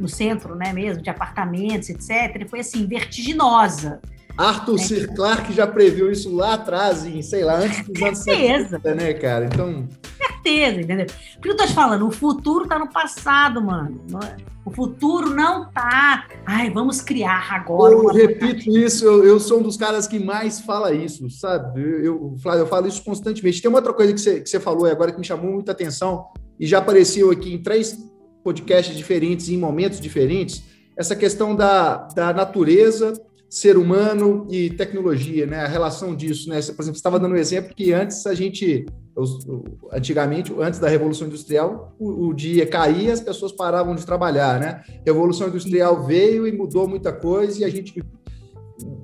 no, 0.00 0.08
centro, 0.08 0.54
né, 0.54 0.72
mesmo, 0.72 1.02
de 1.02 1.10
apartamentos, 1.10 1.88
etc., 1.90 2.48
foi 2.48 2.60
assim, 2.60 2.86
vertiginosa. 2.86 4.00
Arthur 4.36 4.76
né? 4.76 4.82
Sir 4.82 5.14
Clarke 5.14 5.52
já 5.52 5.66
previu 5.66 6.10
isso 6.10 6.34
lá 6.34 6.54
atrás, 6.54 7.06
em, 7.06 7.22
sei 7.22 7.44
lá, 7.44 7.58
antes 7.58 7.86
dos 7.86 8.02
anos 8.02 8.18
70, 8.18 8.94
né, 8.94 9.14
cara? 9.14 9.46
Então. 9.46 9.88
Certeza, 10.16 10.80
entendeu? 10.80 11.06
Por 11.34 11.42
que 11.42 11.48
eu 11.50 11.56
tô 11.56 11.66
te 11.66 11.72
falando? 11.72 12.06
O 12.06 12.10
futuro 12.10 12.66
tá 12.66 12.78
no 12.78 12.88
passado, 12.88 13.62
mano. 13.62 14.00
O 14.64 14.70
futuro 14.70 15.30
não 15.30 15.70
tá. 15.70 16.26
Ai, 16.44 16.70
vamos 16.70 17.00
criar 17.00 17.54
agora. 17.54 17.94
Eu 17.94 18.06
repito 18.08 18.70
isso, 18.76 19.04
eu, 19.04 19.24
eu, 19.24 19.40
sou 19.40 19.60
um 19.60 19.62
dos 19.62 19.76
caras 19.76 20.06
que 20.06 20.18
mais 20.18 20.60
fala 20.60 20.92
isso, 20.92 21.28
sabe? 21.30 21.80
Eu, 21.80 22.36
eu, 22.44 22.54
eu 22.54 22.66
falo 22.66 22.86
isso 22.86 23.02
constantemente. 23.02 23.62
Tem 23.62 23.68
uma 23.68 23.78
outra 23.78 23.92
coisa 23.92 24.12
que 24.12 24.20
você, 24.20 24.40
que 24.40 24.48
você 24.48 24.60
falou 24.60 24.86
agora 24.86 25.12
que 25.12 25.18
me 25.18 25.24
chamou 25.24 25.52
muita 25.52 25.72
atenção 25.72 26.26
e 26.58 26.66
já 26.66 26.78
apareceu 26.78 27.30
aqui 27.30 27.54
em 27.54 27.62
três 27.62 27.98
podcasts 28.42 28.96
diferentes, 28.96 29.48
em 29.48 29.58
momentos 29.58 30.00
diferentes, 30.00 30.62
essa 30.96 31.16
questão 31.16 31.54
da, 31.54 32.08
da 32.14 32.32
natureza, 32.32 33.12
ser 33.48 33.76
humano 33.76 34.46
e 34.50 34.70
tecnologia, 34.70 35.46
né? 35.46 35.60
A 35.60 35.68
relação 35.68 36.14
disso, 36.14 36.48
né? 36.48 36.56
Por 36.56 36.60
exemplo, 36.60 36.84
você 36.84 36.90
estava 36.90 37.18
dando 37.18 37.34
um 37.34 37.38
exemplo 37.38 37.74
que 37.74 37.92
antes 37.92 38.26
a 38.26 38.34
gente 38.34 38.86
antigamente, 39.92 40.52
antes 40.58 40.78
da 40.78 40.88
Revolução 40.88 41.26
Industrial, 41.26 41.94
o, 41.98 42.26
o, 42.26 42.34
dia 42.34 42.66
caía, 42.66 43.14
as 43.14 43.20
pessoas 43.20 43.50
paravam 43.50 43.94
de 43.94 44.04
trabalhar, 44.04 44.60
né? 44.60 44.82
Revolução 45.06 45.48
Industrial 45.48 46.04
veio 46.04 46.46
e 46.46 46.52
mudou 46.52 46.86
muita 46.86 47.12
coisa 47.12 47.60
e 47.60 47.64
a 47.64 47.68
gente 47.70 47.94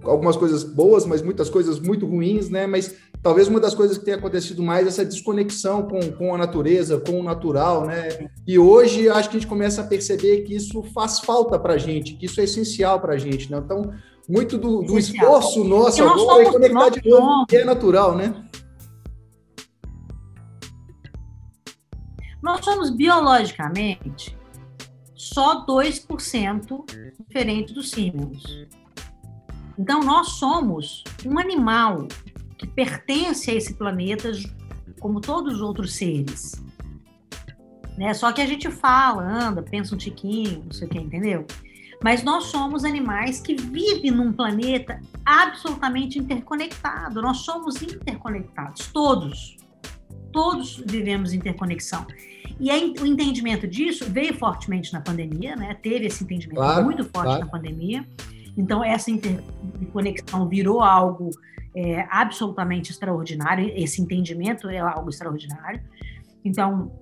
algumas 0.04 0.36
coisas 0.36 0.62
boas, 0.62 1.06
mas 1.06 1.22
muitas 1.22 1.48
coisas 1.48 1.80
muito 1.80 2.06
ruins, 2.06 2.50
né? 2.50 2.66
Mas 2.66 2.94
talvez 3.22 3.48
uma 3.48 3.60
das 3.60 3.74
coisas 3.74 3.96
que 3.96 4.04
tem 4.04 4.14
acontecido 4.14 4.62
mais 4.62 4.86
é 4.86 4.88
essa 4.88 5.04
desconexão 5.04 5.84
com, 5.84 6.00
com 6.12 6.34
a 6.34 6.38
natureza, 6.38 6.98
com 6.98 7.20
o 7.20 7.22
natural, 7.22 7.86
né? 7.86 8.28
E 8.46 8.58
hoje 8.58 9.08
acho 9.08 9.30
que 9.30 9.36
a 9.36 9.40
gente 9.40 9.48
começa 9.48 9.80
a 9.80 9.84
perceber 9.84 10.42
que 10.42 10.54
isso 10.54 10.82
faz 10.94 11.20
falta 11.20 11.58
para 11.58 11.74
a 11.74 11.78
gente, 11.78 12.14
que 12.14 12.26
isso 12.26 12.40
é 12.40 12.44
essencial 12.44 13.00
para 13.00 13.14
a 13.14 13.18
gente, 13.18 13.50
né? 13.50 13.62
Então, 13.64 13.92
muito 14.32 14.56
do, 14.56 14.80
do 14.80 14.98
esforço 14.98 15.62
nosso 15.62 16.02
agora 16.02 16.42
é 16.42 16.50
conectar 16.50 16.88
de 16.88 17.06
novo, 17.06 17.46
que 17.46 17.56
é 17.58 17.64
natural, 17.66 18.16
né? 18.16 18.34
Nós 22.42 22.64
somos 22.64 22.88
biologicamente 22.88 24.34
só 25.14 25.66
2% 25.66 26.84
diferente 27.20 27.74
dos 27.74 27.90
símios. 27.90 28.66
Então, 29.78 30.00
nós 30.00 30.30
somos 30.30 31.04
um 31.26 31.38
animal 31.38 32.08
que 32.56 32.66
pertence 32.66 33.50
a 33.50 33.54
esse 33.54 33.74
planeta 33.74 34.32
como 34.98 35.20
todos 35.20 35.56
os 35.56 35.60
outros 35.60 35.94
seres. 35.94 36.52
Né? 37.98 38.14
Só 38.14 38.32
que 38.32 38.40
a 38.40 38.46
gente 38.46 38.70
fala, 38.70 39.22
anda, 39.22 39.62
pensa 39.62 39.94
um 39.94 39.98
tiquinho, 39.98 40.64
não 40.64 40.72
sei 40.72 40.88
o 40.88 40.90
que, 40.90 40.98
entendeu? 40.98 41.46
Mas 42.02 42.22
nós 42.22 42.44
somos 42.44 42.84
animais 42.84 43.40
que 43.40 43.54
vivem 43.54 44.10
num 44.10 44.32
planeta 44.32 45.00
absolutamente 45.24 46.18
interconectado. 46.18 47.22
Nós 47.22 47.38
somos 47.38 47.80
interconectados, 47.80 48.88
todos. 48.88 49.56
Todos 50.32 50.82
vivemos 50.86 51.32
interconexão. 51.32 52.06
E 52.58 52.70
aí, 52.70 52.94
o 53.00 53.06
entendimento 53.06 53.66
disso 53.66 54.04
veio 54.08 54.34
fortemente 54.34 54.92
na 54.92 55.00
pandemia, 55.00 55.54
né? 55.56 55.74
Teve 55.82 56.06
esse 56.06 56.24
entendimento 56.24 56.56
claro, 56.56 56.84
muito 56.84 57.04
forte 57.04 57.26
claro. 57.26 57.40
na 57.40 57.46
pandemia. 57.46 58.06
Então, 58.56 58.84
essa 58.84 59.10
interconexão 59.10 60.48
virou 60.48 60.82
algo 60.82 61.30
é, 61.74 62.06
absolutamente 62.10 62.90
extraordinário. 62.90 63.70
Esse 63.74 64.00
entendimento 64.02 64.68
é 64.68 64.78
algo 64.78 65.10
extraordinário. 65.10 65.80
Então, 66.44 66.92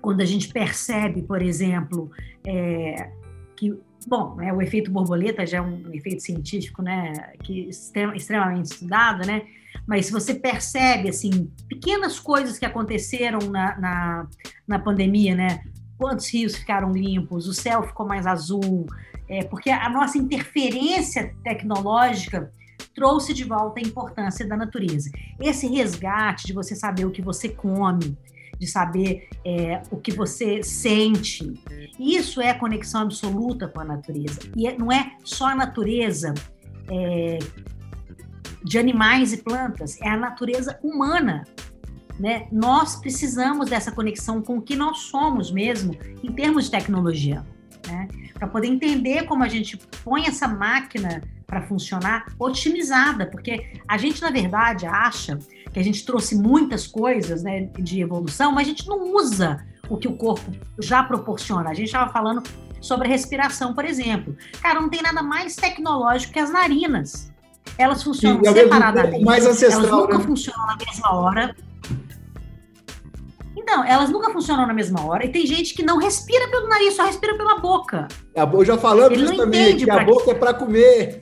quando 0.00 0.20
a 0.20 0.24
gente 0.24 0.48
percebe, 0.48 1.22
por 1.22 1.42
exemplo, 1.42 2.10
é, 2.46 3.10
que 3.56 3.76
bom, 4.08 4.34
né, 4.36 4.52
o 4.52 4.62
efeito 4.62 4.90
borboleta 4.90 5.46
já 5.46 5.58
é 5.58 5.60
um 5.60 5.92
efeito 5.92 6.22
científico, 6.22 6.82
né, 6.82 7.12
que 7.42 7.68
extremamente 7.68 8.72
estudado, 8.72 9.26
né, 9.26 9.42
mas 9.86 10.06
se 10.06 10.12
você 10.12 10.34
percebe, 10.34 11.08
assim, 11.08 11.50
pequenas 11.68 12.18
coisas 12.18 12.58
que 12.58 12.66
aconteceram 12.66 13.38
na, 13.50 13.78
na, 13.78 14.26
na 14.66 14.78
pandemia, 14.78 15.34
né? 15.34 15.60
Quantos 15.96 16.32
rios 16.32 16.56
ficaram 16.56 16.92
limpos, 16.92 17.48
o 17.48 17.54
céu 17.54 17.82
ficou 17.82 18.06
mais 18.06 18.26
azul, 18.26 18.86
é, 19.28 19.44
porque 19.44 19.70
a 19.70 19.88
nossa 19.88 20.18
interferência 20.18 21.34
tecnológica 21.42 22.52
trouxe 22.94 23.32
de 23.32 23.44
volta 23.44 23.80
a 23.80 23.82
importância 23.82 24.46
da 24.46 24.56
natureza. 24.56 25.10
Esse 25.40 25.66
resgate 25.66 26.46
de 26.46 26.52
você 26.52 26.74
saber 26.74 27.04
o 27.04 27.10
que 27.10 27.22
você 27.22 27.48
come, 27.48 28.16
de 28.58 28.66
saber 28.66 29.28
é, 29.44 29.82
o 29.90 29.96
que 29.96 30.12
você 30.12 30.62
sente. 30.62 31.54
Isso 31.98 32.40
é 32.40 32.52
conexão 32.52 33.02
absoluta 33.02 33.68
com 33.68 33.80
a 33.80 33.84
natureza. 33.84 34.40
E 34.56 34.66
é, 34.66 34.76
não 34.76 34.90
é 34.90 35.12
só 35.22 35.46
a 35.46 35.54
natureza 35.54 36.34
é, 36.90 37.38
de 38.64 38.78
animais 38.78 39.32
e 39.32 39.38
plantas, 39.38 40.00
é 40.00 40.08
a 40.08 40.16
natureza 40.16 40.78
humana. 40.82 41.44
Né? 42.18 42.48
Nós 42.50 42.96
precisamos 42.96 43.70
dessa 43.70 43.92
conexão 43.92 44.42
com 44.42 44.58
o 44.58 44.62
que 44.62 44.74
nós 44.74 44.98
somos 45.02 45.52
mesmo, 45.52 45.96
em 46.22 46.32
termos 46.32 46.64
de 46.64 46.72
tecnologia. 46.72 47.44
Né? 47.86 48.08
Para 48.34 48.48
poder 48.48 48.66
entender 48.66 49.24
como 49.24 49.44
a 49.44 49.48
gente 49.48 49.78
põe 50.04 50.26
essa 50.26 50.48
máquina 50.48 51.22
para 51.46 51.62
funcionar 51.62 52.26
otimizada, 52.38 53.26
porque 53.26 53.72
a 53.86 53.96
gente, 53.96 54.20
na 54.20 54.30
verdade, 54.30 54.84
acha 54.84 55.38
que 55.72 55.78
a 55.78 55.82
gente 55.82 56.04
trouxe 56.04 56.36
muitas 56.36 56.86
coisas 56.86 57.42
né, 57.42 57.68
de 57.78 58.00
evolução, 58.00 58.52
mas 58.52 58.66
a 58.66 58.70
gente 58.70 58.86
não 58.88 59.14
usa 59.14 59.64
o 59.88 59.96
que 59.96 60.08
o 60.08 60.16
corpo 60.16 60.50
já 60.78 61.02
proporciona. 61.02 61.70
A 61.70 61.74
gente 61.74 61.86
estava 61.86 62.10
falando 62.10 62.42
sobre 62.80 63.06
a 63.06 63.10
respiração, 63.10 63.74
por 63.74 63.84
exemplo. 63.84 64.36
Cara, 64.60 64.80
não 64.80 64.88
tem 64.88 65.02
nada 65.02 65.22
mais 65.22 65.56
tecnológico 65.56 66.32
que 66.32 66.38
as 66.38 66.50
narinas. 66.50 67.32
Elas 67.76 68.02
funcionam 68.02 68.42
separadamente. 68.42 69.24
Mais 69.24 69.46
ancestral, 69.46 69.84
elas 69.84 70.00
nunca 70.00 70.18
né? 70.18 70.24
funcionam 70.24 70.66
na 70.66 70.76
mesma 70.76 71.14
hora. 71.14 71.56
Então, 73.56 73.84
elas 73.84 74.08
nunca 74.08 74.32
funcionam 74.32 74.66
na 74.66 74.72
mesma 74.72 75.04
hora. 75.04 75.26
E 75.26 75.28
tem 75.28 75.46
gente 75.46 75.74
que 75.74 75.82
não 75.82 75.98
respira 75.98 76.48
pelo 76.48 76.68
nariz, 76.68 76.94
só 76.94 77.04
respira 77.04 77.36
pela 77.36 77.58
boca. 77.58 78.08
A 78.34 78.46
boca 78.46 78.64
já 78.64 78.78
falamos 78.78 79.12
Ele 79.12 79.24
isso 79.24 79.32
não 79.32 79.44
também, 79.44 79.68
entende 79.68 79.84
que 79.84 79.90
a 79.90 80.04
boca 80.04 80.30
é 80.30 80.34
para 80.34 80.54
comer. 80.54 81.20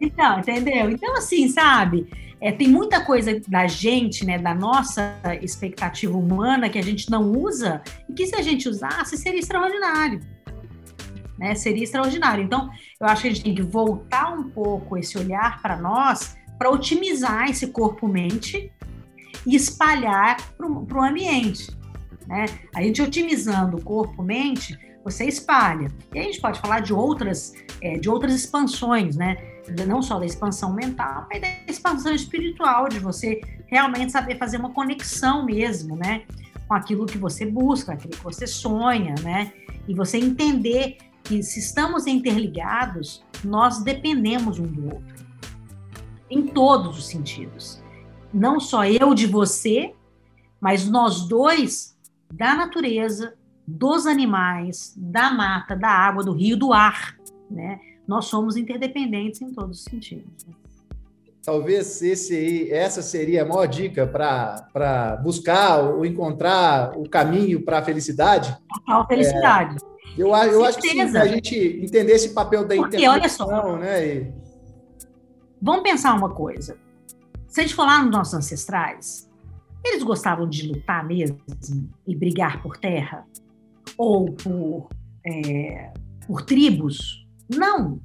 Então, 0.00 0.40
entendeu? 0.40 0.90
Então, 0.90 1.16
assim, 1.16 1.48
sabe? 1.48 2.10
É, 2.42 2.50
tem 2.50 2.66
muita 2.66 3.04
coisa 3.04 3.40
da 3.46 3.68
gente, 3.68 4.26
né, 4.26 4.36
da 4.36 4.52
nossa 4.52 5.16
expectativa 5.40 6.18
humana 6.18 6.68
que 6.68 6.76
a 6.76 6.82
gente 6.82 7.08
não 7.08 7.30
usa 7.30 7.80
e 8.08 8.12
que 8.12 8.26
se 8.26 8.34
a 8.34 8.42
gente 8.42 8.68
usasse 8.68 9.16
seria 9.16 9.38
extraordinário. 9.38 10.18
Né? 11.38 11.54
Seria 11.54 11.84
extraordinário. 11.84 12.42
Então, 12.42 12.68
eu 13.00 13.06
acho 13.06 13.22
que 13.22 13.28
a 13.28 13.30
gente 13.30 13.44
tem 13.44 13.54
que 13.54 13.62
voltar 13.62 14.32
um 14.32 14.50
pouco 14.50 14.98
esse 14.98 15.16
olhar 15.16 15.62
para 15.62 15.76
nós 15.76 16.36
para 16.58 16.68
otimizar 16.68 17.48
esse 17.48 17.68
corpo-mente 17.68 18.72
e 19.46 19.54
espalhar 19.54 20.36
para 20.56 20.66
o 20.66 21.00
ambiente. 21.00 21.70
Né? 22.26 22.46
A 22.74 22.82
gente 22.82 23.00
otimizando 23.00 23.76
o 23.76 23.84
corpo-mente, 23.84 24.76
você 25.04 25.26
espalha. 25.26 25.86
E 26.12 26.18
a 26.18 26.22
gente 26.24 26.40
pode 26.40 26.58
falar 26.60 26.80
de 26.80 26.92
outras, 26.92 27.52
é, 27.80 27.98
de 27.98 28.10
outras 28.10 28.34
expansões, 28.34 29.14
né? 29.14 29.36
Não 29.86 30.02
só 30.02 30.18
da 30.18 30.26
expansão 30.26 30.72
mental, 30.72 31.26
mas 31.30 31.40
da 31.40 31.48
expansão 31.68 32.12
espiritual, 32.12 32.88
de 32.88 32.98
você 32.98 33.40
realmente 33.66 34.12
saber 34.12 34.38
fazer 34.38 34.58
uma 34.58 34.70
conexão 34.70 35.44
mesmo, 35.44 35.96
né? 35.96 36.24
Com 36.66 36.74
aquilo 36.74 37.06
que 37.06 37.18
você 37.18 37.46
busca, 37.46 37.92
aquilo 37.92 38.12
que 38.12 38.24
você 38.24 38.46
sonha, 38.46 39.14
né? 39.22 39.52
E 39.86 39.94
você 39.94 40.18
entender 40.18 40.98
que 41.22 41.42
se 41.42 41.60
estamos 41.60 42.06
interligados, 42.06 43.24
nós 43.44 43.82
dependemos 43.82 44.58
um 44.58 44.66
do 44.66 44.84
outro. 44.86 45.26
Em 46.30 46.46
todos 46.46 46.98
os 46.98 47.06
sentidos. 47.06 47.82
Não 48.32 48.58
só 48.58 48.84
eu 48.84 49.14
de 49.14 49.26
você, 49.26 49.94
mas 50.60 50.88
nós 50.88 51.28
dois 51.28 51.96
da 52.32 52.54
natureza, 52.54 53.34
dos 53.66 54.06
animais, 54.06 54.94
da 54.96 55.30
mata, 55.30 55.76
da 55.76 55.88
água, 55.88 56.24
do 56.24 56.32
rio, 56.32 56.56
do 56.56 56.72
ar, 56.72 57.16
né? 57.50 57.78
Nós 58.12 58.26
somos 58.26 58.56
interdependentes 58.56 59.40
em 59.40 59.52
todos 59.52 59.78
os 59.78 59.84
sentidos. 59.84 60.44
Né? 60.46 60.54
Talvez 61.42 62.02
esse, 62.02 62.70
essa 62.70 63.00
seria 63.02 63.42
a 63.42 63.46
maior 63.46 63.66
dica 63.66 64.06
para 64.06 65.16
buscar 65.24 65.78
ou 65.78 66.04
encontrar 66.04 66.96
o 66.96 67.08
caminho 67.08 67.64
para 67.64 67.78
a 67.78 67.82
felicidade. 67.82 68.56
A 68.86 69.04
felicidade. 69.06 69.76
É, 69.82 70.22
eu, 70.22 70.28
eu 70.28 70.64
acho 70.64 70.78
que 70.78 70.90
sim, 70.90 71.00
a 71.00 71.26
gente 71.26 71.80
entender 71.82 72.12
esse 72.12 72.34
papel 72.34 72.68
da 72.68 72.76
Porque, 72.76 73.08
olha 73.08 73.28
só, 73.28 73.76
né? 73.78 74.06
E... 74.06 74.32
Vamos 75.60 75.82
pensar 75.82 76.14
uma 76.14 76.28
coisa. 76.28 76.76
Se 77.48 77.60
a 77.60 77.62
gente 77.62 77.74
for 77.74 77.86
lá 77.86 78.02
nos 78.02 78.12
nossos 78.12 78.34
ancestrais, 78.34 79.28
eles 79.82 80.02
gostavam 80.02 80.46
de 80.48 80.68
lutar 80.68 81.04
mesmo 81.04 81.40
e 82.06 82.14
brigar 82.14 82.62
por 82.62 82.76
terra? 82.76 83.26
Ou 83.96 84.26
por, 84.32 84.88
é, 85.26 85.92
por 86.26 86.42
tribos? 86.42 87.21
Não. 87.56 88.00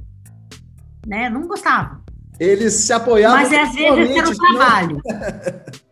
Né? 1.06 1.30
Não 1.30 1.48
gostavam. 1.48 2.02
Eles 2.40 2.74
se 2.74 2.94
apoiavam. 2.94 3.38
Mas 3.38 3.54
às 3.54 3.74
vezes 3.74 3.98
esse 3.98 4.18
era 4.18 4.28
o 4.28 4.32
né? 4.32 4.38
trabalho. 4.38 5.02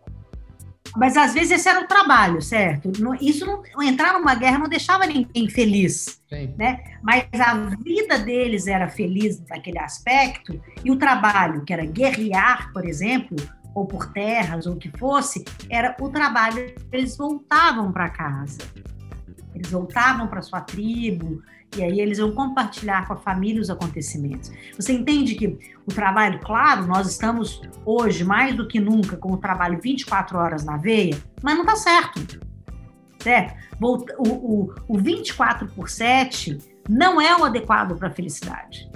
Mas 0.95 1.17
às 1.17 1.33
vezes 1.33 1.51
esse 1.51 1.67
era 1.67 1.81
o 1.81 1.87
trabalho, 1.87 2.41
certo? 2.41 2.89
Isso 3.19 3.45
não, 3.45 3.83
entrar 3.83 4.13
numa 4.13 4.33
guerra 4.33 4.59
não 4.59 4.69
deixava 4.69 5.05
ninguém 5.05 5.49
feliz, 5.49 6.21
Sim. 6.29 6.53
né? 6.57 6.79
Mas 7.03 7.27
a 7.33 7.53
vida 7.83 8.17
deles 8.19 8.65
era 8.65 8.87
feliz 8.87 9.43
naquele 9.49 9.79
aspecto 9.79 10.59
e 10.85 10.91
o 10.91 10.95
trabalho, 10.95 11.65
que 11.65 11.73
era 11.73 11.85
guerrear, 11.85 12.71
por 12.71 12.85
exemplo, 12.85 13.35
ou 13.73 13.85
por 13.85 14.13
terras 14.13 14.65
ou 14.65 14.75
o 14.75 14.77
que 14.77 14.89
fosse, 14.97 15.43
era 15.69 15.93
o 15.99 16.09
trabalho. 16.09 16.73
Eles 16.89 17.17
voltavam 17.17 17.91
para 17.91 18.07
casa, 18.09 18.59
eles 19.53 19.69
voltavam 19.69 20.27
para 20.27 20.41
sua 20.41 20.61
tribo, 20.61 21.41
e 21.75 21.83
aí 21.83 21.99
eles 21.99 22.17
vão 22.17 22.31
compartilhar 22.31 23.07
com 23.07 23.13
a 23.13 23.17
família 23.17 23.61
os 23.61 23.69
acontecimentos. 23.69 24.51
Você 24.75 24.93
entende 24.93 25.35
que 25.35 25.47
o 25.85 25.93
trabalho, 25.93 26.39
claro, 26.39 26.85
nós 26.85 27.07
estamos 27.07 27.61
hoje 27.85 28.23
mais 28.23 28.55
do 28.55 28.67
que 28.67 28.79
nunca 28.79 29.17
com 29.17 29.33
o 29.33 29.37
trabalho 29.37 29.79
24 29.81 30.37
horas 30.37 30.63
na 30.63 30.77
veia, 30.77 31.17
mas 31.41 31.55
não 31.55 31.63
está 31.63 31.75
certo. 31.75 32.39
Certo? 33.19 33.55
O, 33.81 34.05
o, 34.19 34.73
o 34.87 34.97
24 34.97 35.67
por 35.69 35.89
7 35.89 36.57
não 36.87 37.19
é 37.19 37.35
o 37.35 37.43
adequado 37.43 37.97
para 37.97 38.07
a 38.07 38.11
felicidade. 38.11 38.89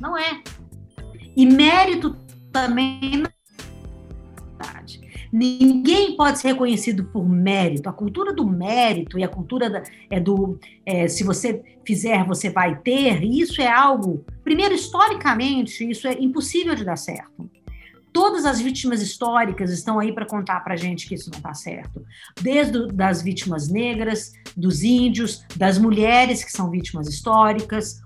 Não 0.00 0.16
é. 0.16 0.42
E 1.36 1.46
mérito 1.46 2.16
também 2.50 3.24
Ninguém 5.32 6.16
pode 6.16 6.40
ser 6.40 6.48
reconhecido 6.48 7.04
por 7.04 7.28
mérito. 7.28 7.88
A 7.88 7.92
cultura 7.92 8.32
do 8.32 8.46
mérito 8.46 9.18
e 9.18 9.24
a 9.24 9.28
cultura 9.28 9.70
da, 9.70 9.82
é 10.10 10.18
do 10.18 10.58
é, 10.84 11.06
se 11.06 11.22
você 11.22 11.62
fizer, 11.84 12.24
você 12.24 12.50
vai 12.50 12.78
ter, 12.78 13.22
isso 13.22 13.60
é 13.60 13.68
algo, 13.68 14.24
primeiro, 14.42 14.74
historicamente, 14.74 15.88
isso 15.88 16.06
é 16.08 16.12
impossível 16.20 16.74
de 16.74 16.84
dar 16.84 16.96
certo. 16.96 17.48
Todas 18.12 18.44
as 18.44 18.60
vítimas 18.60 19.00
históricas 19.00 19.70
estão 19.70 19.98
aí 19.98 20.12
para 20.12 20.26
contar 20.26 20.60
para 20.60 20.76
gente 20.76 21.06
que 21.06 21.14
isso 21.14 21.30
não 21.30 21.38
está 21.38 21.54
certo. 21.54 22.04
Desde 22.40 22.88
das 22.88 23.22
vítimas 23.22 23.68
negras, 23.68 24.32
dos 24.56 24.82
índios, 24.82 25.44
das 25.56 25.78
mulheres 25.78 26.42
que 26.42 26.50
são 26.50 26.70
vítimas 26.70 27.08
históricas. 27.08 28.00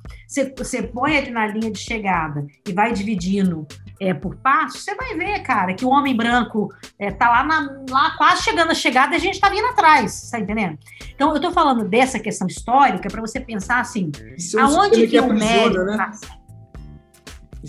Você, 0.59 0.83
põe 0.83 1.17
ali 1.17 1.31
na 1.31 1.47
linha 1.47 1.71
de 1.71 1.79
chegada 1.79 2.47
e 2.67 2.73
vai 2.73 2.93
dividindo 2.93 3.67
é, 4.01 4.13
por 4.13 4.35
passos, 4.37 4.83
você 4.83 4.95
vai 4.95 5.15
ver, 5.15 5.41
cara, 5.41 5.75
que 5.75 5.85
o 5.85 5.89
homem 5.89 6.17
branco 6.17 6.69
é, 6.99 7.11
tá 7.11 7.29
lá, 7.29 7.45
na, 7.45 7.85
lá 7.89 8.17
quase 8.17 8.43
chegando 8.43 8.71
a 8.71 8.75
chegada 8.75 9.15
e 9.15 9.17
a 9.17 9.21
gente 9.21 9.39
tá 9.39 9.49
vindo 9.49 9.67
atrás, 9.67 10.31
tá 10.31 10.41
entendendo? 10.41 10.79
Então, 11.15 11.33
eu 11.33 11.41
tô 11.41 11.53
falando 11.53 11.89
dessa 11.89 12.19
questão 12.19 12.47
histórica 12.49 13.09
para 13.09 13.21
você 13.21 13.39
pensar 13.41 13.81
assim, 13.81 14.11
Isso 14.37 14.59
aonde 14.59 14.97
é 14.97 15.07
que, 15.07 15.09
que 15.09 15.21
o 15.21 15.33
mérito 15.33 15.85
né? 15.85 16.11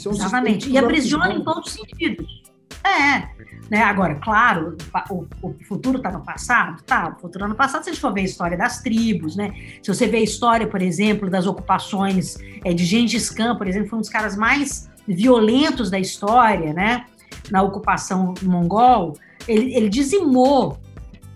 Tá 0.03 0.09
é 0.09 0.13
um 0.13 0.15
Exatamente, 0.15 0.69
e 0.69 0.77
aprisiona 0.77 1.33
em 1.33 1.43
todos 1.43 1.67
os 1.67 1.73
sentidos. 1.73 2.43
É, 2.83 3.27
né? 3.69 3.81
Agora, 3.81 4.15
claro, 4.15 4.77
o, 5.09 5.25
o 5.41 5.55
futuro 5.67 5.97
está 5.97 6.11
no 6.11 6.21
passado? 6.23 6.81
Tá, 6.83 7.15
o 7.17 7.21
futuro 7.21 7.47
no 7.47 7.55
passado, 7.55 7.83
se 7.83 7.89
a 7.89 7.93
gente 7.93 8.01
for 8.01 8.13
ver 8.13 8.21
a 8.21 8.25
história 8.25 8.57
das 8.57 8.81
tribos, 8.81 9.35
né? 9.35 9.53
Se 9.81 9.93
você 9.93 10.07
vê 10.07 10.17
a 10.17 10.21
história, 10.21 10.67
por 10.67 10.81
exemplo, 10.81 11.29
das 11.29 11.47
ocupações 11.47 12.37
é, 12.63 12.73
de 12.73 12.85
Gengis 12.85 13.29
Khan, 13.29 13.55
por 13.55 13.67
exemplo, 13.67 13.89
foi 13.89 13.97
um 13.97 14.01
dos 14.01 14.09
caras 14.09 14.35
mais 14.35 14.89
violentos 15.07 15.89
da 15.89 15.99
história, 15.99 16.73
né? 16.73 17.05
Na 17.49 17.61
ocupação 17.63 18.33
mongol, 18.41 19.17
ele, 19.47 19.73
ele 19.75 19.89
dizimou 19.89 20.79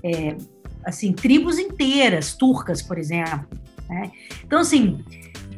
é, 0.04 0.36
assim 0.86 1.14
tribos 1.14 1.58
inteiras 1.58 2.34
turcas, 2.34 2.82
por 2.82 2.98
exemplo. 2.98 3.48
Né? 3.88 4.12
Então, 4.44 4.60
assim, 4.60 5.04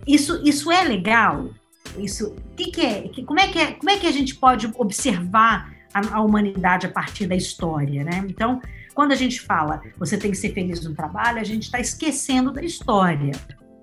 isso, 0.08 0.42
isso 0.44 0.72
é 0.72 0.84
legal. 0.84 1.50
Isso, 1.98 2.36
que, 2.56 2.72
que 2.72 2.82
é? 2.82 3.02
Que, 3.08 3.24
como 3.24 3.40
é 3.40 3.48
que 3.48 3.60
é? 3.60 3.72
Como 3.74 3.90
é 3.90 3.98
que 3.98 4.08
a 4.08 4.12
gente 4.12 4.36
pode 4.36 4.72
observar 4.78 5.74
a, 5.94 6.18
a 6.18 6.22
humanidade 6.22 6.86
a 6.86 6.90
partir 6.90 7.28
da 7.28 7.36
história, 7.36 8.04
né? 8.04 8.26
Então, 8.28 8.62
quando 8.94 9.12
a 9.12 9.16
gente 9.16 9.42
fala 9.42 9.82
você 9.98 10.18
tem 10.18 10.32
que 10.32 10.38
ser 10.38 10.54
feliz 10.54 10.84
no 10.84 10.94
trabalho, 10.94 11.40
a 11.40 11.44
gente 11.44 11.64
está 11.64 11.80
esquecendo 11.80 12.52
da 12.52 12.62
história. 12.62 13.32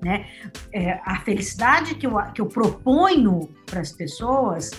Né? 0.03 0.27
É, 0.73 1.01
a 1.05 1.21
felicidade 1.21 1.97
que 1.97 2.07
eu, 2.07 2.17
que 2.33 2.41
eu 2.41 2.47
proponho 2.47 3.49
para 3.67 3.81
as 3.81 3.91
pessoas 3.91 4.71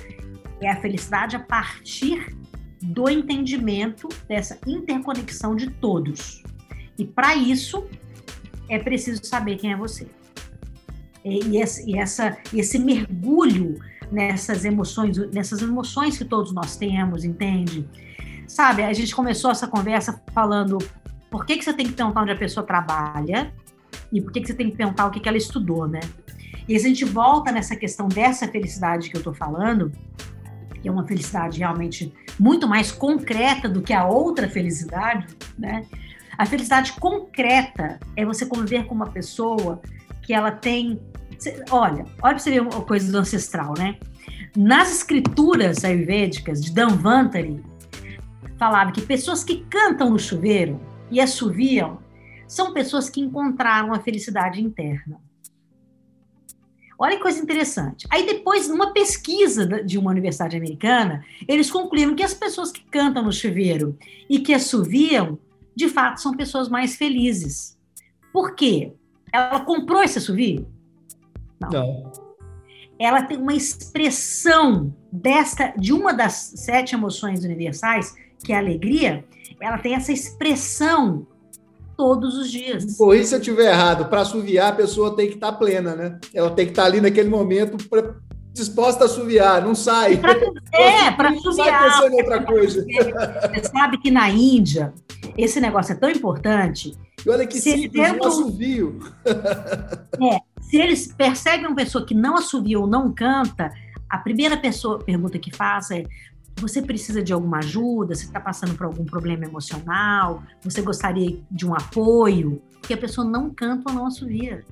é 0.61 0.69
a 0.69 0.79
felicidade 0.79 1.35
a 1.35 1.39
partir 1.39 2.37
do 2.81 3.09
entendimento 3.09 4.07
dessa 4.27 4.57
interconexão 4.65 5.55
de 5.55 5.69
todos. 5.69 6.41
E 6.97 7.05
para 7.05 7.35
isso 7.35 7.85
é 8.69 8.79
preciso 8.79 9.25
saber 9.25 9.57
quem 9.57 9.73
é 9.73 9.75
você. 9.75 10.07
E, 11.29 11.57
esse, 11.57 11.97
essa, 11.97 12.37
esse 12.53 12.79
mergulho 12.79 13.79
nessas 14.11 14.65
emoções, 14.65 15.17
nessas 15.31 15.61
emoções 15.61 16.17
que 16.17 16.25
todos 16.25 16.51
nós 16.51 16.75
temos, 16.75 17.23
entende? 17.23 17.87
Sabe, 18.47 18.83
a 18.83 18.93
gente 18.93 19.15
começou 19.15 19.51
essa 19.51 19.67
conversa 19.67 20.21
falando 20.33 20.79
por 21.29 21.45
que, 21.45 21.57
que 21.57 21.63
você 21.63 21.73
tem 21.73 21.85
que 21.85 21.93
perguntar 21.93 22.23
onde 22.23 22.31
a 22.31 22.35
pessoa 22.35 22.65
trabalha 22.65 23.53
e 24.11 24.19
por 24.19 24.31
que, 24.31 24.41
que 24.41 24.47
você 24.47 24.53
tem 24.53 24.71
que 24.71 24.75
perguntar 24.75 25.05
o 25.05 25.11
que, 25.11 25.19
que 25.19 25.29
ela 25.29 25.37
estudou, 25.37 25.87
né? 25.87 25.99
E 26.67 26.75
a 26.75 26.79
gente 26.79 27.05
volta 27.05 27.51
nessa 27.51 27.75
questão 27.75 28.07
dessa 28.07 28.47
felicidade 28.47 29.09
que 29.09 29.15
eu 29.15 29.19
estou 29.19 29.33
falando, 29.33 29.91
que 30.81 30.87
é 30.87 30.91
uma 30.91 31.05
felicidade 31.05 31.59
realmente 31.59 32.13
muito 32.39 32.67
mais 32.67 32.91
concreta 32.91 33.67
do 33.67 33.81
que 33.81 33.93
a 33.93 34.05
outra 34.05 34.49
felicidade, 34.49 35.27
né? 35.57 35.85
A 36.37 36.45
felicidade 36.45 36.93
concreta 36.93 37.99
é 38.15 38.25
você 38.25 38.45
conviver 38.45 38.85
com 38.85 38.95
uma 38.95 39.09
pessoa 39.09 39.81
que 40.21 40.33
ela 40.33 40.51
tem. 40.51 40.99
Olha, 41.71 42.03
olha 42.03 42.05
para 42.19 42.39
você 42.39 42.51
ver 42.51 42.61
uma 42.61 42.81
coisa 42.81 43.11
do 43.11 43.17
ancestral, 43.17 43.73
né? 43.77 43.97
Nas 44.55 44.91
escrituras 44.91 45.83
ayurvédicas 45.85 46.63
de 46.63 46.73
Danvantari, 46.73 47.63
falava 48.57 48.91
que 48.91 49.01
pessoas 49.01 49.43
que 49.43 49.63
cantam 49.69 50.09
no 50.09 50.19
chuveiro 50.19 50.79
e 51.09 51.21
assoviam 51.21 51.99
são 52.47 52.73
pessoas 52.73 53.09
que 53.09 53.21
encontraram 53.21 53.93
a 53.93 53.99
felicidade 53.99 54.61
interna. 54.61 55.21
Olha 56.97 57.15
que 57.15 57.21
coisa 57.21 57.41
interessante. 57.41 58.05
Aí 58.09 58.25
depois, 58.25 58.67
numa 58.67 58.91
pesquisa 58.91 59.65
de 59.65 59.97
uma 59.97 60.11
universidade 60.11 60.57
americana, 60.57 61.23
eles 61.47 61.71
concluíram 61.71 62.13
que 62.13 62.23
as 62.23 62.33
pessoas 62.33 62.73
que 62.73 62.81
cantam 62.81 63.23
no 63.23 63.31
chuveiro 63.31 63.97
e 64.29 64.39
que 64.39 64.53
assoviam, 64.53 65.39
de 65.73 65.87
fato, 65.87 66.19
são 66.21 66.35
pessoas 66.35 66.67
mais 66.67 66.97
felizes. 66.97 67.77
Por 68.33 68.53
quê? 68.53 68.91
Ela 69.31 69.61
comprou 69.61 70.03
esse 70.03 70.17
assovio? 70.17 70.67
Não. 71.59 71.69
Não. 71.69 72.11
Ela 72.99 73.23
tem 73.23 73.37
uma 73.37 73.53
expressão 73.53 74.93
desta, 75.11 75.73
de 75.77 75.93
uma 75.93 76.13
das 76.13 76.53
sete 76.57 76.95
emoções 76.95 77.45
universais, 77.45 78.13
que 78.43 78.51
é 78.51 78.57
a 78.57 78.59
alegria, 78.59 79.23
ela 79.61 79.77
tem 79.77 79.95
essa 79.95 80.11
expressão 80.11 81.25
todos 81.95 82.37
os 82.37 82.51
dias. 82.51 82.97
Corri 82.97 83.25
se 83.25 83.35
eu 83.35 83.39
estiver 83.39 83.71
errado. 83.71 84.05
Para 84.05 84.21
assoviar, 84.21 84.71
a 84.71 84.75
pessoa 84.75 85.15
tem 85.15 85.27
que 85.27 85.35
estar 85.35 85.51
tá 85.51 85.57
plena, 85.57 85.95
né? 85.95 86.19
Ela 86.33 86.49
tem 86.51 86.65
que 86.65 86.71
estar 86.71 86.83
tá 86.83 86.87
ali 86.87 87.01
naquele 87.01 87.29
momento 87.29 87.77
pra, 87.89 88.15
disposta 88.53 89.03
a 89.03 89.05
assoviar, 89.05 89.61
não 89.61 89.75
sai. 89.75 90.17
Pra, 90.17 90.31
é, 90.73 91.11
para 91.11 91.29
assoviar. 91.29 91.83
Não 91.83 91.89
sai 91.89 92.01
pensando 92.01 92.13
em 92.13 92.21
outra 92.21 92.43
coisa. 92.43 92.85
Você 93.53 93.63
sabe 93.65 93.97
que 93.97 94.11
na 94.11 94.29
Índia, 94.29 94.93
esse 95.37 95.59
negócio 95.59 95.93
é 95.93 95.95
tão 95.95 96.09
importante. 96.09 96.95
E 97.25 97.29
olha 97.29 97.45
que 97.45 97.59
se 97.59 97.71
simples, 97.71 97.91
tentam... 97.91 98.27
um 98.27 98.31
assovio. 98.31 98.99
É, 100.21 100.41
se 100.69 100.77
eles 100.77 101.07
percebem 101.07 101.65
uma 101.65 101.75
pessoa 101.75 102.05
que 102.05 102.13
não 102.13 102.35
assovia 102.35 102.79
ou 102.79 102.85
não 102.85 103.11
canta, 103.11 103.71
a 104.07 104.19
primeira 104.19 104.55
pessoa, 104.55 104.99
pergunta 104.99 105.39
que 105.39 105.49
faz 105.49 105.89
é: 105.89 106.03
você 106.57 106.79
precisa 106.79 107.23
de 107.23 107.33
alguma 107.33 107.57
ajuda, 107.57 108.13
você 108.13 108.25
está 108.25 108.39
passando 108.39 108.75
por 108.75 108.85
algum 108.85 109.03
problema 109.03 109.45
emocional, 109.45 110.43
você 110.61 110.83
gostaria 110.83 111.39
de 111.49 111.65
um 111.65 111.73
apoio, 111.73 112.61
porque 112.79 112.93
a 112.93 112.97
pessoa 112.97 113.25
não 113.27 113.49
canta 113.49 113.89
ou 113.89 113.95
não 113.95 114.05
assovia. 114.05 114.63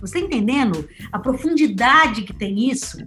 Você 0.00 0.18
está 0.18 0.26
entendendo 0.26 0.88
a 1.12 1.18
profundidade 1.18 2.22
que 2.22 2.32
tem 2.32 2.68
isso? 2.68 2.98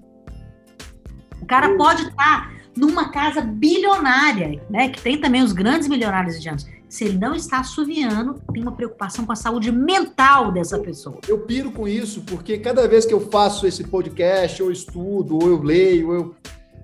O 1.41 1.45
cara 1.45 1.75
pode 1.75 2.03
estar 2.03 2.15
tá 2.15 2.51
numa 2.77 3.11
casa 3.11 3.41
bilionária, 3.41 4.63
né, 4.69 4.87
que 4.87 5.01
tem 5.01 5.19
também 5.19 5.43
os 5.43 5.51
grandes 5.51 5.89
milionários 5.89 6.37
indianos. 6.37 6.65
Se 6.89 7.05
ele 7.05 7.17
não 7.17 7.35
está 7.35 7.59
assoviando, 7.59 8.41
tem 8.51 8.63
uma 8.63 8.71
preocupação 8.71 9.25
com 9.25 9.31
a 9.31 9.35
saúde 9.35 9.71
mental 9.71 10.51
dessa 10.51 10.79
pessoa. 10.79 11.19
Eu 11.27 11.39
piro 11.41 11.71
com 11.71 11.87
isso, 11.87 12.21
porque 12.21 12.57
cada 12.57 12.87
vez 12.87 13.05
que 13.05 13.13
eu 13.13 13.21
faço 13.29 13.67
esse 13.67 13.83
podcast, 13.83 14.61
ou 14.63 14.71
estudo, 14.71 15.35
ou 15.35 15.47
eu 15.47 15.61
leio, 15.61 16.07
ou 16.07 16.13
eu 16.15 16.35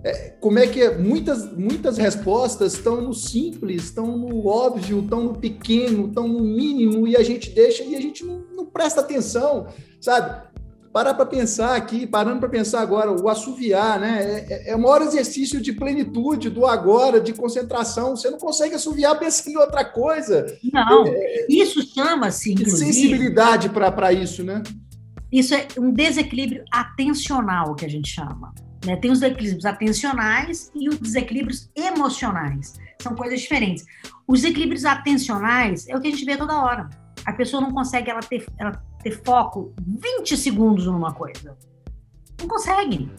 é, 0.06 0.36
como 0.40 0.60
é 0.60 0.68
que 0.68 0.84
é? 0.84 0.96
Muitas, 0.96 1.52
muitas 1.58 1.98
respostas 1.98 2.74
estão 2.74 3.02
no 3.02 3.12
simples, 3.12 3.86
estão 3.86 4.16
no 4.16 4.46
óbvio, 4.46 5.00
estão 5.00 5.24
no 5.24 5.34
pequeno, 5.34 6.08
estão 6.08 6.28
no 6.28 6.42
mínimo, 6.42 7.08
e 7.08 7.18
a 7.18 7.24
gente 7.24 7.50
deixa 7.50 7.84
e 7.84 7.96
a 7.96 8.00
gente 8.00 8.24
não, 8.24 8.44
não 8.56 8.66
presta 8.68 9.02
atenção, 9.02 9.66
sabe? 10.00 10.48
Parar 10.96 11.14
para 11.14 11.26
pensar 11.26 11.76
aqui, 11.76 12.08
parando 12.08 12.40
para 12.40 12.48
pensar 12.48 12.80
agora, 12.80 13.12
o 13.12 13.28
assoviar, 13.28 14.00
né? 14.00 14.24
É, 14.24 14.70
é, 14.70 14.70
é 14.70 14.76
o 14.78 14.80
maior 14.82 15.02
exercício 15.02 15.60
de 15.60 15.74
plenitude, 15.74 16.50
do 16.50 16.66
agora, 16.66 17.20
de 17.20 17.34
concentração. 17.34 18.16
Você 18.16 18.30
não 18.30 18.38
consegue 18.38 18.76
assoviar 18.76 19.20
pensando 19.20 19.56
em 19.56 19.58
outra 19.58 19.84
coisa. 19.84 20.46
Não, 20.72 21.04
é, 21.06 21.48
isso 21.50 21.82
chama-se. 21.94 22.56
Sensibilidade 22.70 23.68
para 23.68 24.14
isso, 24.14 24.42
né? 24.42 24.64
Isso 25.30 25.54
é 25.54 25.68
um 25.78 25.92
desequilíbrio 25.92 26.64
atencional 26.72 27.76
que 27.76 27.84
a 27.84 27.90
gente 27.90 28.08
chama. 28.08 28.54
Né? 28.86 28.96
Tem 28.96 29.12
os 29.12 29.20
desequilíbrios 29.20 29.66
atencionais 29.66 30.72
e 30.74 30.88
os 30.88 30.98
desequilíbrios 30.98 31.70
emocionais. 31.76 32.76
São 33.02 33.14
coisas 33.16 33.42
diferentes. 33.42 33.84
Os 34.26 34.44
desequilíbrios 34.44 34.86
atencionais 34.86 35.90
é 35.90 35.98
o 35.98 36.00
que 36.00 36.08
a 36.08 36.12
gente 36.12 36.24
vê 36.24 36.38
toda 36.38 36.58
hora. 36.58 36.90
A 37.26 37.34
pessoa 37.34 37.60
não 37.62 37.74
consegue 37.74 38.10
ela 38.10 38.22
ter, 38.22 38.46
ela 38.58 38.82
ter 39.06 39.22
foco 39.24 39.72
20 39.80 40.36
segundos 40.36 40.88
numa 40.88 41.14
coisa. 41.14 41.56
Não 42.40 42.48
consegue. 42.48 43.12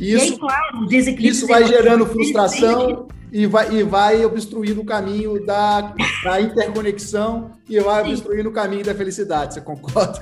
Isso, 0.00 0.32
aí, 0.32 0.38
claro, 0.38 0.88
isso 0.90 1.46
vai 1.46 1.64
gerando 1.64 2.04
frustração 2.06 3.06
e 3.30 3.46
vai, 3.46 3.72
e 3.72 3.84
vai 3.84 4.24
obstruindo 4.24 4.80
o 4.80 4.84
caminho 4.84 5.46
da, 5.46 5.94
da 6.24 6.40
interconexão 6.40 7.52
e 7.68 7.78
vai 7.78 8.02
obstruindo 8.02 8.48
o 8.48 8.52
caminho 8.52 8.84
da 8.84 8.92
felicidade. 8.92 9.54
Você 9.54 9.60
concorda? 9.60 10.20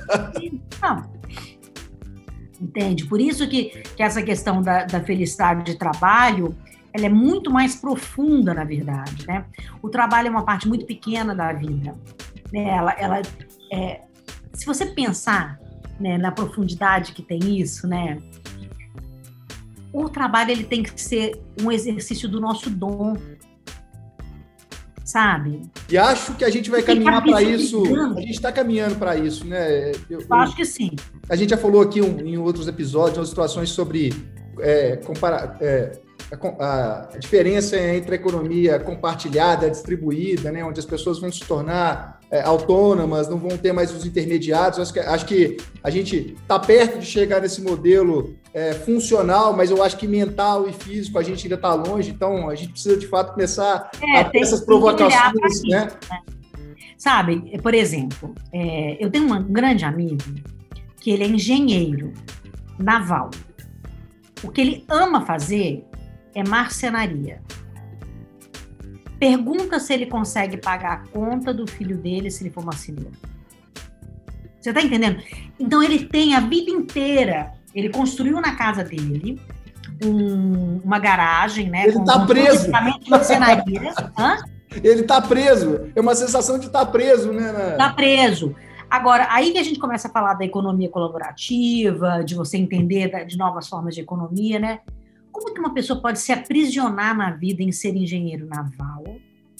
Não 0.79 2.67
entende? 2.67 3.05
Por 3.05 3.19
isso 3.19 3.49
que, 3.49 3.81
que 3.95 4.03
essa 4.03 4.21
questão 4.21 4.61
da, 4.61 4.85
da 4.85 5.01
felicidade 5.01 5.63
de 5.63 5.75
trabalho, 5.75 6.55
ela 6.93 7.07
é 7.07 7.09
muito 7.09 7.49
mais 7.49 7.75
profunda, 7.75 8.53
na 8.53 8.63
verdade, 8.63 9.25
né? 9.25 9.45
O 9.81 9.89
trabalho 9.89 10.27
é 10.27 10.29
uma 10.29 10.45
parte 10.45 10.67
muito 10.67 10.85
pequena 10.85 11.33
da 11.33 11.51
vida. 11.51 11.95
Né? 12.53 12.69
Ela, 12.69 12.91
ela 12.99 13.21
é, 13.71 14.01
se 14.53 14.65
você 14.65 14.85
pensar 14.85 15.59
né, 15.99 16.17
na 16.17 16.31
profundidade 16.31 17.13
que 17.13 17.21
tem 17.21 17.59
isso, 17.59 17.87
né? 17.87 18.21
O 19.93 20.09
trabalho 20.09 20.51
ele 20.51 20.63
tem 20.63 20.83
que 20.83 20.99
ser 20.99 21.39
um 21.61 21.71
exercício 21.71 22.27
do 22.27 22.39
nosso 22.39 22.69
dom, 22.69 23.15
sabe? 25.03 25.61
E 25.89 25.97
acho 25.97 26.33
que 26.35 26.45
a 26.45 26.49
gente 26.49 26.69
vai 26.69 26.81
caminhar 26.81 27.21
para 27.21 27.41
isso. 27.41 27.83
A 28.15 28.21
gente 28.21 28.31
está 28.31 28.51
caminhando 28.51 28.95
para 28.95 29.15
isso, 29.17 29.45
né? 29.45 29.91
Eu, 30.09 30.21
eu, 30.21 30.33
acho 30.35 30.55
que 30.55 30.65
sim. 30.65 30.91
A 31.29 31.35
gente 31.35 31.49
já 31.49 31.57
falou 31.57 31.81
aqui 31.81 32.01
um, 32.01 32.19
em 32.19 32.37
outros 32.37 32.67
episódios, 32.67 33.15
em 33.15 33.19
outras 33.19 33.29
situações 33.29 33.69
sobre 33.69 34.13
é, 34.59 34.97
comparar. 34.97 35.57
É, 35.61 35.99
a, 36.59 37.09
a, 37.13 37.17
diferença 37.17 37.77
entre 37.77 38.13
a 38.13 38.15
economia 38.15 38.79
compartilhada, 38.79 39.69
distribuída, 39.69 40.49
né, 40.49 40.63
onde 40.63 40.79
as 40.79 40.85
pessoas 40.85 41.19
vão 41.19 41.29
se 41.29 41.41
tornar 41.41 42.20
é, 42.31 42.41
autônomas, 42.41 43.27
não 43.27 43.37
vão 43.37 43.57
ter 43.57 43.73
mais 43.73 43.93
os 43.93 44.05
intermediários. 44.05 44.79
Acho 44.79 44.93
que, 44.93 44.99
acho 44.99 45.25
que 45.25 45.57
a 45.83 45.89
gente 45.89 46.35
está 46.41 46.57
perto 46.57 46.97
de 46.97 47.05
chegar 47.05 47.41
nesse 47.41 47.61
modelo 47.61 48.35
é, 48.53 48.73
funcional, 48.73 49.55
mas 49.55 49.69
eu 49.69 49.83
acho 49.83 49.97
que 49.97 50.07
mental 50.07 50.67
e 50.69 50.73
físico 50.73 51.19
a 51.19 51.23
gente 51.23 51.43
ainda 51.43 51.55
está 51.55 51.73
longe, 51.73 52.09
então 52.09 52.49
a 52.49 52.55
gente 52.55 52.71
precisa 52.71 52.97
de 52.97 53.07
fato 53.07 53.33
começar 53.33 53.91
é, 54.01 54.19
a 54.19 54.25
ter 54.25 54.39
essas 54.39 54.61
provocações. 54.61 55.61
Né? 55.63 55.87
né? 56.09 56.19
Sabe, 56.97 57.59
por 57.61 57.73
exemplo, 57.73 58.33
é, 58.53 59.03
eu 59.03 59.09
tenho 59.09 59.31
um 59.31 59.43
grande 59.43 59.83
amigo 59.83 60.23
que 61.01 61.11
ele 61.11 61.23
é 61.23 61.27
engenheiro 61.27 62.13
naval. 62.79 63.29
O 64.43 64.49
que 64.49 64.61
ele 64.61 64.85
ama 64.87 65.25
fazer 65.25 65.85
é 66.33 66.47
marcenaria. 66.47 67.41
Pergunta 69.21 69.79
se 69.79 69.93
ele 69.93 70.07
consegue 70.07 70.57
pagar 70.57 70.93
a 70.93 70.97
conta 71.09 71.53
do 71.53 71.67
filho 71.67 71.95
dele 71.95 72.31
se 72.31 72.41
ele 72.41 72.49
for 72.49 72.65
marceneiro. 72.65 73.11
Você 74.59 74.69
está 74.69 74.81
entendendo? 74.81 75.21
Então 75.59 75.83
ele 75.83 76.05
tem 76.07 76.33
a 76.33 76.39
vida 76.39 76.71
inteira, 76.71 77.53
ele 77.75 77.89
construiu 77.89 78.41
na 78.41 78.55
casa 78.55 78.83
dele 78.83 79.39
um, 80.03 80.81
uma 80.83 80.97
garagem, 80.97 81.69
né? 81.69 81.83
Ele 81.83 81.99
está 81.99 82.25
preso. 82.25 82.71
Ele 84.83 85.01
está 85.01 85.21
preso. 85.21 85.91
É 85.93 85.99
uma 85.99 86.15
sensação 86.15 86.57
de 86.57 86.67
estar 86.67 86.85
tá 86.85 86.91
preso, 86.91 87.33
né? 87.33 87.73
Está 87.73 87.91
preso. 87.91 88.55
Agora, 88.89 89.27
aí 89.29 89.51
que 89.51 89.57
a 89.57 89.63
gente 89.63 89.77
começa 89.77 90.07
a 90.07 90.11
falar 90.11 90.33
da 90.33 90.45
economia 90.45 90.89
colaborativa, 90.89 92.23
de 92.23 92.33
você 92.33 92.57
entender 92.57 93.25
de 93.25 93.37
novas 93.37 93.67
formas 93.67 93.93
de 93.93 93.99
economia, 93.99 94.57
né? 94.59 94.79
Como 95.31 95.53
que 95.53 95.59
uma 95.59 95.73
pessoa 95.73 96.01
pode 96.01 96.19
se 96.19 96.31
aprisionar 96.31 97.15
na 97.15 97.31
vida 97.31 97.63
em 97.63 97.71
ser 97.71 97.95
engenheiro 97.95 98.47
naval, 98.47 99.03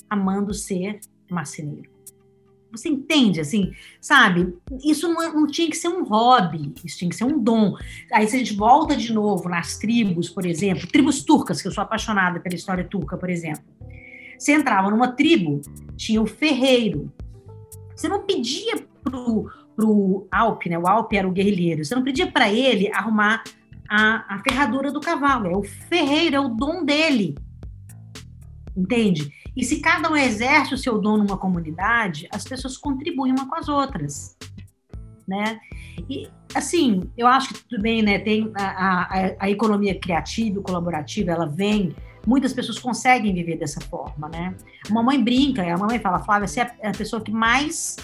amando 0.09 0.53
ser 0.53 0.99
marceneiro? 1.29 1.89
Você 2.71 2.87
entende, 2.87 3.41
assim, 3.41 3.73
sabe? 3.99 4.55
Isso 4.83 5.07
não, 5.07 5.21
é, 5.21 5.33
não, 5.33 5.45
tinha 5.45 5.69
que 5.69 5.75
ser 5.75 5.89
um 5.89 6.03
hobby, 6.03 6.73
isso 6.85 6.97
tinha 6.97 7.09
que 7.09 7.15
ser 7.15 7.25
um 7.25 7.37
dom. 7.37 7.75
Aí, 8.13 8.27
se 8.27 8.35
a 8.35 8.39
gente 8.39 8.55
volta 8.55 8.95
de 8.95 9.11
novo 9.13 9.49
nas 9.49 9.77
tribos, 9.77 10.29
por 10.29 10.45
exemplo, 10.45 10.87
tribos 10.87 11.23
turcas, 11.23 11.61
que 11.61 11.67
eu 11.67 11.71
sou 11.71 11.83
apaixonada 11.83 12.39
pela 12.39 12.55
história 12.55 12.83
turca, 12.83 13.17
por 13.17 13.29
exemplo. 13.29 13.63
Você 14.39 14.53
entrava 14.53 14.89
numa 14.89 15.09
tribo, 15.09 15.61
tinha 15.97 16.21
o 16.21 16.25
ferreiro. 16.25 17.11
Você 17.93 18.07
não 18.07 18.23
pedia 18.23 18.75
pro, 19.03 19.51
pro 19.75 20.27
Alpe, 20.31 20.69
né? 20.69 20.79
O 20.79 20.87
Alpe 20.87 21.17
era 21.17 21.27
o 21.27 21.31
guerrilheiro. 21.31 21.83
Você 21.83 21.93
não 21.93 22.03
pedia 22.03 22.31
para 22.31 22.51
ele 22.51 22.91
arrumar 22.93 23.43
a, 23.93 24.35
a 24.35 24.39
ferradura 24.39 24.89
do 24.89 25.01
cavalo, 25.01 25.47
é 25.47 25.57
o 25.57 25.63
ferreiro, 25.63 26.37
é 26.37 26.39
o 26.39 26.47
dom 26.47 26.85
dele. 26.85 27.37
Entende? 28.75 29.33
E 29.53 29.65
se 29.65 29.81
cada 29.81 30.09
um 30.09 30.15
exerce 30.15 30.73
o 30.73 30.77
seu 30.77 30.97
dom 30.97 31.17
numa 31.17 31.37
comunidade, 31.37 32.25
as 32.31 32.45
pessoas 32.45 32.77
contribuem 32.77 33.33
uma 33.33 33.49
com 33.49 33.55
as 33.55 33.67
outras, 33.67 34.37
né? 35.27 35.59
E, 36.09 36.25
assim, 36.55 37.01
eu 37.17 37.27
acho 37.27 37.53
que 37.53 37.65
tudo 37.65 37.81
bem, 37.81 38.01
né? 38.01 38.17
Tem 38.19 38.49
a, 38.55 38.63
a, 38.63 39.35
a 39.39 39.49
economia 39.49 39.99
criativa, 39.99 40.61
colaborativa, 40.61 41.31
ela 41.31 41.45
vem 41.45 41.93
muitas 42.25 42.53
pessoas 42.53 42.79
conseguem 42.79 43.33
viver 43.33 43.57
dessa 43.57 43.81
forma, 43.81 44.29
né? 44.29 44.55
A 44.89 44.93
mamãe 44.93 45.21
brinca, 45.21 45.63
a 45.63 45.77
mamãe 45.77 45.99
fala, 45.99 46.19
Flávia, 46.19 46.47
você 46.47 46.61
é 46.61 46.87
a 46.87 46.93
pessoa 46.93 47.21
que 47.21 47.31
mais 47.31 47.97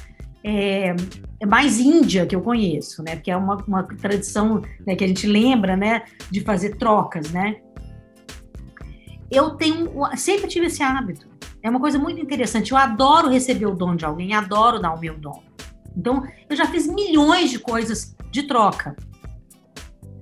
é, 0.48 0.96
é, 1.42 1.46
mais 1.46 1.78
índia 1.78 2.26
que 2.26 2.34
eu 2.34 2.42
conheço, 2.42 3.04
né? 3.04 3.18
Porque 3.18 3.30
é 3.30 3.36
uma, 3.36 3.58
uma 3.68 3.84
tradição 3.84 4.62
né, 4.86 4.96
que 4.96 5.04
a 5.04 5.08
gente 5.08 5.28
lembra, 5.28 5.76
né? 5.76 6.04
De 6.32 6.40
fazer 6.40 6.78
trocas, 6.78 7.30
né? 7.32 7.58
Eu 9.30 9.52
tenho, 9.52 9.92
sempre 10.16 10.48
tive 10.48 10.68
esse 10.68 10.82
hábito. 10.82 11.28
É 11.62 11.70
uma 11.70 11.82
coisa 11.82 12.00
muito 12.00 12.22
interessante. 12.22 12.72
Eu 12.72 12.78
adoro 12.78 13.28
receber 13.28 13.66
o 13.66 13.76
dom 13.76 13.94
de 13.94 14.06
alguém, 14.06 14.34
adoro 14.34 14.80
dar 14.80 14.94
o 14.94 15.00
meu 15.00 15.18
dom. 15.18 15.44
Então, 15.96 16.26
eu 16.50 16.56
já 16.56 16.66
fiz 16.68 16.88
milhões 16.88 17.50
de 17.50 17.60
coisas 17.60 18.16
de 18.32 18.44
troca. 18.44 18.96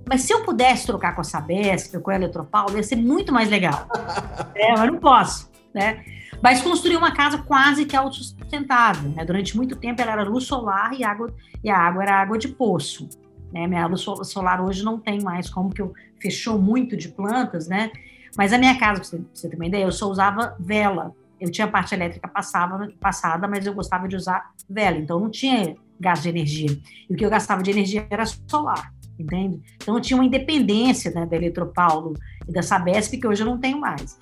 Mas 0.08 0.22
se 0.22 0.34
eu 0.34 0.44
pudesse 0.44 0.88
trocar 0.88 1.14
com 1.14 1.22
a 1.22 1.24
Sabesp, 1.24 2.00
com 2.00 2.10
a 2.10 2.16
Eletropaulo, 2.16 2.78
ia 2.78 2.84
ser 2.84 2.96
muito 2.96 3.32
mais 3.32 3.48
legal. 3.48 3.88
é, 4.56 4.72
mas 4.72 4.92
não 4.92 5.00
posso, 5.00 5.52
né? 5.74 6.04
Mas 6.46 6.62
construir 6.62 6.96
uma 6.96 7.12
casa 7.12 7.40
quase 7.40 7.86
que 7.86 7.96
autossustentável. 7.96 9.10
Né? 9.10 9.26
Durante 9.26 9.58
muito 9.58 9.76
tempo 9.76 10.00
ela 10.00 10.12
era 10.12 10.24
luz 10.24 10.44
solar 10.44 10.94
e, 10.94 11.04
água, 11.04 11.34
e 11.64 11.72
a 11.72 11.76
água 11.76 12.04
era 12.04 12.22
água 12.22 12.38
de 12.38 12.50
poço. 12.50 13.10
Né? 13.52 13.66
Minha 13.66 13.88
luz 13.88 14.02
solar 14.02 14.62
hoje 14.62 14.84
não 14.84 15.00
tem 15.00 15.24
mais, 15.24 15.50
como 15.50 15.74
que 15.74 15.82
eu 15.82 15.92
fechou 16.22 16.60
muito 16.60 16.96
de 16.96 17.10
plantas, 17.10 17.68
né? 17.68 17.90
Mas 18.38 18.54
a 18.54 18.60
minha 18.60 18.78
casa, 18.78 19.00
para 19.00 19.10
você, 19.10 19.22
você 19.34 19.50
ter 19.50 19.56
uma 19.56 19.66
ideia, 19.66 19.86
eu 19.86 19.92
só 19.92 20.08
usava 20.08 20.56
vela. 20.60 21.16
Eu 21.42 21.50
tinha 21.50 21.68
parte 21.68 21.96
elétrica 21.96 22.28
passava, 22.28 22.92
passada, 23.00 23.48
mas 23.48 23.66
eu 23.66 23.74
gostava 23.74 24.08
de 24.08 24.16
usar 24.16 24.52
vela, 24.70 24.98
então 25.00 25.20
não 25.20 25.32
tinha 25.32 25.76
gasto 26.00 26.22
de 26.22 26.30
energia. 26.30 26.80
E 27.10 27.14
o 27.16 27.18
que 27.18 27.26
eu 27.26 27.30
gastava 27.32 27.64
de 27.64 27.72
energia 27.72 28.06
era 28.08 28.24
solar, 28.24 28.94
entende? 29.18 29.64
Então 29.78 29.96
eu 29.96 30.02
tinha 30.02 30.16
uma 30.16 30.26
independência 30.26 31.10
né, 31.10 31.26
da 31.26 31.36
Eletropaulo 31.36 32.14
e 32.48 32.52
da 32.52 32.62
Sabesp 32.62 33.18
que 33.18 33.26
hoje 33.26 33.42
eu 33.42 33.48
não 33.48 33.58
tenho 33.58 33.80
mais. 33.80 34.20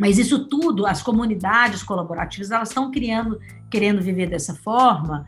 Mas 0.00 0.18
isso 0.18 0.46
tudo, 0.46 0.86
as 0.86 1.02
comunidades 1.02 1.82
colaborativas, 1.82 2.50
elas 2.50 2.70
estão 2.70 2.90
criando, 2.90 3.38
querendo 3.70 4.00
viver 4.00 4.30
dessa 4.30 4.54
forma 4.54 5.26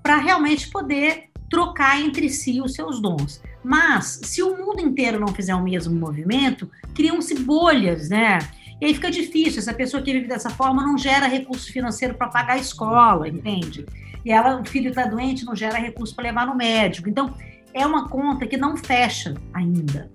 para 0.00 0.16
realmente 0.16 0.70
poder 0.70 1.24
trocar 1.50 2.00
entre 2.00 2.28
si 2.28 2.60
os 2.60 2.72
seus 2.72 3.00
dons. 3.00 3.42
Mas 3.64 4.20
se 4.22 4.40
o 4.40 4.56
mundo 4.56 4.80
inteiro 4.80 5.18
não 5.18 5.26
fizer 5.28 5.56
o 5.56 5.62
mesmo 5.62 5.98
movimento, 5.98 6.70
criam-se 6.94 7.34
bolhas, 7.34 8.08
né? 8.08 8.38
E 8.80 8.86
aí 8.86 8.94
fica 8.94 9.10
difícil. 9.10 9.58
Essa 9.58 9.74
pessoa 9.74 10.00
que 10.00 10.12
vive 10.12 10.28
dessa 10.28 10.50
forma 10.50 10.84
não 10.84 10.96
gera 10.96 11.26
recurso 11.26 11.72
financeiro 11.72 12.14
para 12.14 12.28
pagar 12.28 12.54
a 12.54 12.58
escola, 12.58 13.28
entende? 13.28 13.84
E 14.24 14.30
ela, 14.30 14.60
o 14.60 14.64
filho 14.64 14.90
está 14.90 15.04
doente, 15.04 15.44
não 15.44 15.56
gera 15.56 15.78
recurso 15.78 16.14
para 16.14 16.24
levar 16.24 16.46
no 16.46 16.54
médico. 16.54 17.08
Então, 17.08 17.34
é 17.74 17.84
uma 17.84 18.08
conta 18.08 18.46
que 18.46 18.56
não 18.56 18.76
fecha 18.76 19.34
ainda. 19.52 20.08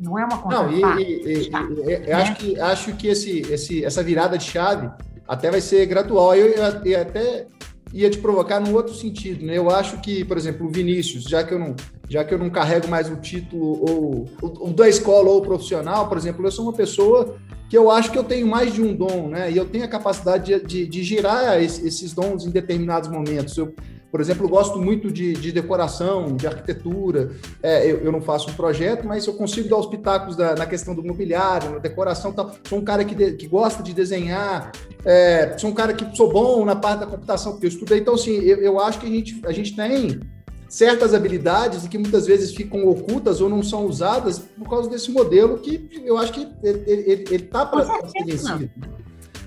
Não 0.00 0.18
é 0.18 0.24
uma 0.24 0.38
conta 0.38 0.62
Não, 0.62 0.72
e, 0.72 0.80
e, 0.80 1.46
e, 1.46 1.50
né? 1.50 2.08
e 2.08 2.12
acho 2.12 2.34
que, 2.36 2.60
acho 2.60 2.92
que 2.96 3.08
esse, 3.08 3.40
esse, 3.52 3.84
essa 3.84 4.02
virada 4.02 4.38
de 4.38 4.44
chave 4.44 4.90
até 5.28 5.50
vai 5.50 5.60
ser 5.60 5.84
gradual. 5.86 6.34
Eu, 6.34 6.48
eu, 6.48 6.64
eu 6.84 7.00
até 7.00 7.46
ia 7.92 8.08
te 8.08 8.18
provocar 8.18 8.60
num 8.60 8.74
outro 8.74 8.94
sentido. 8.94 9.44
Né? 9.44 9.58
Eu 9.58 9.70
acho 9.70 10.00
que, 10.00 10.24
por 10.24 10.36
exemplo, 10.36 10.66
o 10.66 10.70
Vinícius, 10.70 11.24
já 11.24 11.44
que 11.44 11.52
eu 11.52 11.58
não, 11.58 11.74
já 12.08 12.24
que 12.24 12.32
eu 12.32 12.38
não 12.38 12.48
carrego 12.50 12.88
mais 12.88 13.10
o 13.10 13.16
título 13.16 13.84
ou, 13.88 14.28
ou 14.40 14.72
da 14.72 14.88
escola 14.88 15.28
ou 15.30 15.42
profissional, 15.42 16.08
por 16.08 16.16
exemplo, 16.16 16.44
eu 16.46 16.50
sou 16.50 16.64
uma 16.64 16.72
pessoa 16.72 17.36
que 17.68 17.76
eu 17.76 17.90
acho 17.90 18.10
que 18.10 18.18
eu 18.18 18.24
tenho 18.24 18.46
mais 18.46 18.72
de 18.72 18.82
um 18.82 18.94
dom, 18.94 19.28
né? 19.28 19.50
E 19.50 19.56
eu 19.56 19.64
tenho 19.64 19.84
a 19.84 19.88
capacidade 19.88 20.44
de, 20.44 20.66
de, 20.66 20.86
de 20.86 21.04
girar 21.04 21.62
esses 21.62 22.12
dons 22.12 22.44
em 22.44 22.50
determinados 22.50 23.08
momentos. 23.08 23.56
Eu, 23.56 23.72
por 24.10 24.20
exemplo, 24.20 24.44
eu 24.44 24.48
gosto 24.48 24.78
muito 24.78 25.10
de, 25.10 25.34
de 25.34 25.52
decoração, 25.52 26.36
de 26.36 26.46
arquitetura. 26.46 27.30
É, 27.62 27.90
eu, 27.90 27.98
eu, 27.98 28.10
não 28.10 28.20
faço 28.20 28.50
um 28.50 28.54
projeto, 28.54 29.06
mas 29.06 29.26
eu 29.26 29.34
consigo 29.34 29.68
dar 29.68 29.76
os 29.76 29.86
pitacos 29.86 30.34
da, 30.34 30.56
na 30.56 30.66
questão 30.66 30.94
do 30.94 31.04
mobiliário, 31.04 31.70
na 31.70 31.78
decoração. 31.78 32.32
Tal. 32.32 32.52
Sou 32.68 32.78
um 32.78 32.84
cara 32.84 33.04
que, 33.04 33.14
de, 33.14 33.32
que 33.32 33.46
gosta 33.46 33.82
de 33.82 33.94
desenhar. 33.94 34.72
É, 35.04 35.56
sou 35.56 35.70
um 35.70 35.74
cara 35.74 35.94
que 35.94 36.16
sou 36.16 36.32
bom 36.32 36.64
na 36.64 36.74
parte 36.74 37.00
da 37.00 37.06
computação, 37.06 37.52
porque 37.52 37.66
eu 37.66 37.70
estudei. 37.70 38.00
Então, 38.00 38.14
assim, 38.14 38.32
eu, 38.32 38.56
eu 38.58 38.80
acho 38.80 38.98
que 38.98 39.06
a 39.06 39.10
gente, 39.10 39.40
a 39.46 39.52
gente 39.52 39.76
tem 39.76 40.20
certas 40.68 41.14
habilidades 41.14 41.86
que 41.86 41.98
muitas 41.98 42.26
vezes 42.26 42.54
ficam 42.54 42.88
ocultas 42.88 43.40
ou 43.40 43.48
não 43.48 43.62
são 43.62 43.86
usadas 43.86 44.38
por 44.38 44.68
causa 44.68 44.88
desse 44.88 45.10
modelo 45.10 45.58
que 45.58 46.02
eu 46.04 46.16
acho 46.16 46.32
que 46.32 46.48
ele 46.62 47.44
está 47.44 47.66
para 47.66 47.84
ser 47.84 48.24
vencido. 48.24 48.70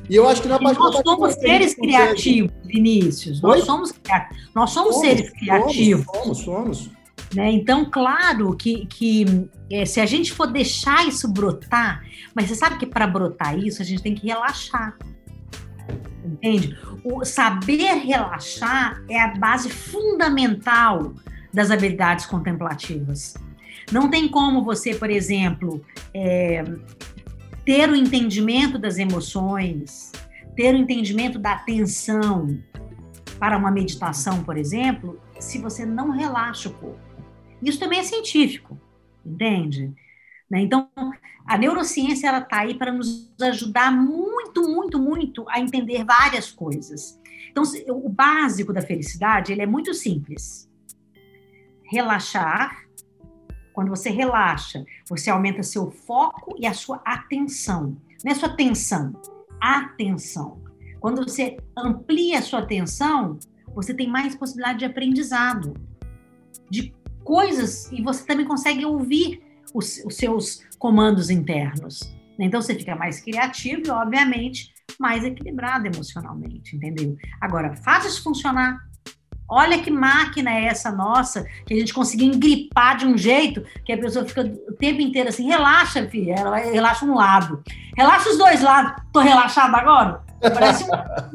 E 0.10 0.16
eu 0.16 0.28
acho 0.28 0.42
que 0.42 0.48
na 0.48 0.60
parte 0.60 0.80
nós 0.80 1.02
somos 1.02 1.34
seres 1.36 1.76
criativos, 1.76 2.52
Vinícius. 2.66 3.42
Nós 3.42 3.64
somos, 3.64 3.94
nós 4.54 4.72
somos, 4.72 4.96
somos 4.96 4.96
seres 5.00 5.30
criativos. 5.32 6.06
Somos, 6.06 6.38
somos. 6.40 6.90
Né? 7.34 7.52
Então, 7.52 7.90
claro 7.90 8.56
que, 8.56 8.86
que 8.86 9.50
é, 9.72 9.86
se 9.86 10.00
a 10.00 10.06
gente 10.06 10.32
for 10.32 10.48
deixar 10.48 11.08
isso 11.08 11.28
brotar, 11.32 12.04
mas 12.36 12.48
você 12.48 12.56
sabe 12.56 12.78
que 12.78 12.86
para 12.86 13.08
brotar 13.08 13.58
isso 13.58 13.82
a 13.82 13.86
gente 13.86 14.04
tem 14.04 14.14
que 14.14 14.28
relaxar. 14.28 14.98
Entende? 16.24 16.78
O 17.04 17.26
saber 17.26 17.96
relaxar 17.96 19.04
é 19.10 19.20
a 19.20 19.36
base 19.36 19.70
fundamental 19.70 21.14
das 21.54 21.72
habilidades 21.72 22.26
contemplativas. 22.26 23.36
Não 23.92 24.10
tem 24.10 24.28
como 24.28 24.64
você, 24.64 24.96
por 24.96 25.10
exemplo, 25.10 25.84
é, 26.14 26.64
ter 27.66 27.90
o 27.90 27.96
entendimento 27.96 28.78
das 28.78 28.98
emoções, 28.98 30.12
ter 30.56 30.76
o 30.76 30.78
entendimento 30.78 31.40
da 31.40 31.54
atenção 31.54 32.60
para 33.40 33.58
uma 33.58 33.72
meditação, 33.72 34.44
por 34.44 34.58
exemplo, 34.58 35.20
se 35.40 35.58
você 35.58 35.86
não 35.86 36.12
relaxa 36.12 36.70
o 36.70 36.74
corpo. 36.74 37.00
Isso 37.62 37.80
também 37.80 38.00
é 38.00 38.04
científico, 38.04 38.80
entende? 39.26 39.94
Né? 40.50 40.62
Então, 40.62 40.90
a 41.46 41.58
neurociência 41.58 42.28
ela 42.28 42.40
está 42.40 42.62
aí 42.62 42.76
para 42.76 42.92
nos 42.92 43.34
ajudar 43.42 43.92
muito, 43.92 44.64
muito, 44.64 45.00
muito 45.00 45.46
a 45.50 45.60
entender 45.60 46.04
várias 46.04 46.52
coisas. 46.52 47.20
Então, 47.50 47.64
o 47.90 48.10
básico 48.10 48.74
da 48.74 48.82
felicidade 48.82 49.52
ele 49.52 49.62
é 49.62 49.66
muito 49.66 49.94
simples: 49.94 50.70
relaxar 51.84 52.84
quando 53.74 53.90
você 53.90 54.10
relaxa, 54.10 54.86
você 55.10 55.30
aumenta 55.30 55.64
seu 55.64 55.92
foco 55.92 56.56
e 56.58 56.66
a 56.66 56.74
sua 56.74 57.02
atenção. 57.04 57.98
Não 58.24 58.32
é 58.32 58.36
sua 58.36 58.50
atenção, 58.50 59.14
atenção. 59.60 60.62
Quando 61.00 61.24
você 61.24 61.58
amplia 61.78 62.40
a 62.40 62.42
sua 62.42 62.60
atenção, 62.60 63.38
você 63.74 63.94
tem 63.94 64.08
mais 64.08 64.36
possibilidade 64.36 64.80
de 64.80 64.86
aprendizado, 64.86 65.74
de 66.70 66.94
coisas, 67.24 67.92
e 67.92 68.02
você 68.02 68.26
também 68.26 68.46
consegue 68.46 68.86
ouvir 68.86 69.42
os, 69.74 70.02
os 70.06 70.16
seus 70.16 70.64
comandos 70.78 71.30
internos. 71.30 72.00
Então 72.40 72.62
você 72.62 72.76
fica 72.76 72.96
mais 72.96 73.20
criativo 73.20 73.82
e, 73.86 73.90
obviamente, 73.90 74.74
mais 75.00 75.24
equilibrado 75.24 75.88
emocionalmente, 75.88 76.76
entendeu? 76.76 77.16
Agora, 77.42 77.76
faz 77.78 78.06
isso 78.06 78.24
funcionar 78.24 78.80
Olha 79.50 79.80
que 79.80 79.92
máquina 79.92 80.52
é 80.52 80.66
essa 80.66 80.92
nossa, 80.92 81.46
que 81.66 81.74
a 81.74 81.78
gente 81.78 81.94
conseguiu 81.94 82.28
engripar 82.28 82.98
de 82.98 83.06
um 83.06 83.18
jeito 83.18 83.64
que 83.86 83.92
a 83.92 83.98
pessoa 83.98 84.26
fica 84.26 84.42
o 84.42 84.74
tempo 84.74 85.02
inteiro 85.02 85.30
assim, 85.30 85.48
relaxa, 85.48 86.08
filha, 86.08 86.36
ela 86.36 86.58
relaxa 86.58 87.06
um 87.06 87.16
lado. 87.16 87.64
Relaxa 87.96 88.30
os 88.30 88.38
dois 88.38 88.62
lados. 88.62 88.94
Tô 89.12 89.20
relaxada 89.20 89.78
agora? 89.78 90.22
Parece 90.42 90.86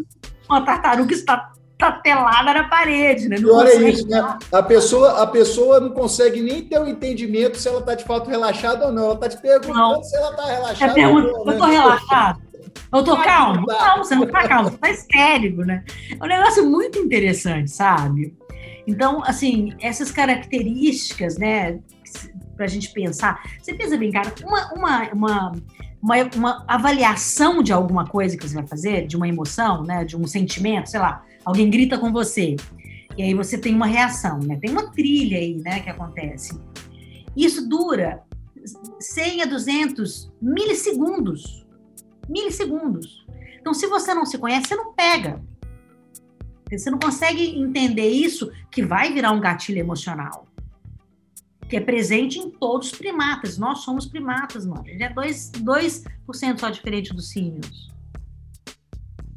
uma 0.49 0.63
tartaruga 0.63 1.09
que 1.09 1.15
está 1.15 1.53
tatelada 1.79 2.53
na 2.53 2.65
parede, 2.69 3.29
né? 3.29 3.39
Não 3.39 3.55
Olha 3.55 3.89
isso, 3.89 4.07
né? 4.09 4.37
A 4.53 4.63
pessoa, 4.63 5.23
a 5.23 5.27
pessoa 5.27 5.79
não 5.79 5.91
consegue 5.91 6.43
nem 6.43 6.63
ter 6.63 6.79
o 6.79 6.83
um 6.83 6.89
entendimento 6.89 7.57
se 7.57 7.69
ela 7.69 7.79
está 7.79 7.95
de 7.95 8.05
fato 8.05 8.29
relaxada 8.29 8.87
ou 8.87 8.93
não. 8.93 9.05
Ela 9.05 9.15
está 9.15 9.29
te 9.29 9.39
perguntando 9.39 9.79
não. 9.79 10.03
se 10.03 10.17
ela 10.17 10.31
está 10.31 10.47
relaxada. 10.47 10.95
Pergunta, 10.95 11.29
ou 11.29 11.39
não, 11.39 11.45
né? 11.45 11.55
Eu 11.55 11.59
tô 11.59 11.67
relaxada. 11.67 12.48
Eu 12.93 13.05
tô 13.05 13.17
calmo? 13.17 13.67
Não, 13.67 13.99
você 13.99 14.15
não 14.15 14.27
tá 14.27 14.49
calmo, 14.49 14.71
você 14.71 14.79
tá 14.79 14.91
histérico, 14.91 15.63
né? 15.63 15.85
É 16.19 16.25
um 16.25 16.29
negócio 16.29 16.69
muito 16.69 16.99
interessante, 16.99 17.71
sabe? 17.71 18.35
Então, 18.87 19.23
assim, 19.25 19.75
essas 19.81 20.11
características, 20.11 21.37
né, 21.37 21.79
para 22.57 22.65
a 22.65 22.69
gente 22.69 22.93
pensar. 22.93 23.41
Você 23.61 23.75
pensa 23.75 23.97
bem, 23.97 24.11
cara, 24.11 24.35
uma, 24.45 24.73
uma, 24.73 25.13
uma, 25.13 25.53
uma, 26.03 26.17
uma 26.35 26.65
avaliação 26.67 27.63
de 27.63 27.73
alguma 27.73 28.07
coisa 28.07 28.37
que 28.37 28.49
você 28.49 28.55
vai 28.55 28.67
fazer, 28.67 29.07
de 29.07 29.17
uma 29.17 29.29
emoção, 29.29 29.85
né, 29.85 30.05
de 30.05 30.17
um 30.17 30.27
sentimento, 30.27 30.91
sei 30.91 31.01
lá, 31.01 31.23
alguém 31.45 31.71
grita 31.71 31.99
com 31.99 32.11
você, 32.11 32.57
e 33.17 33.23
aí 33.23 33.35
você 33.35 33.59
tem 33.59 33.75
uma 33.75 33.87
reação, 33.87 34.39
né? 34.39 34.57
Tem 34.61 34.71
uma 34.71 34.93
trilha 34.93 35.39
aí, 35.39 35.57
né, 35.57 35.81
que 35.81 35.91
acontece. 35.91 36.59
Isso 37.37 37.69
dura 37.69 38.23
100 39.01 39.43
a 39.43 39.45
200 39.45 40.33
milissegundos 40.41 41.67
milissegundos. 42.29 43.27
Então, 43.61 43.75
se 43.75 43.87
você 43.87 44.15
não 44.15 44.25
se 44.25 44.39
conhece, 44.39 44.69
você 44.69 44.77
não 44.77 44.93
pega. 44.93 45.43
Você 46.71 46.91
não 46.91 46.99
consegue 46.99 47.59
entender 47.59 48.09
isso, 48.09 48.53
que 48.71 48.85
vai 48.85 49.13
virar 49.13 49.33
um 49.33 49.41
gatilho 49.41 49.79
emocional. 49.79 50.47
que 51.69 51.77
é 51.77 51.81
presente 51.81 52.39
em 52.39 52.49
todos 52.49 52.91
os 52.91 52.99
primatas. 52.99 53.59
Nós 53.59 53.81
somos 53.81 54.07
primatas, 54.07 54.65
mano. 54.65 54.85
Ele 54.87 55.05
é 55.05 55.13
2%, 55.13 55.61
2 55.61 56.05
só 56.57 56.71
diferente 56.71 57.13
dos 57.13 57.29
símios. 57.29 57.91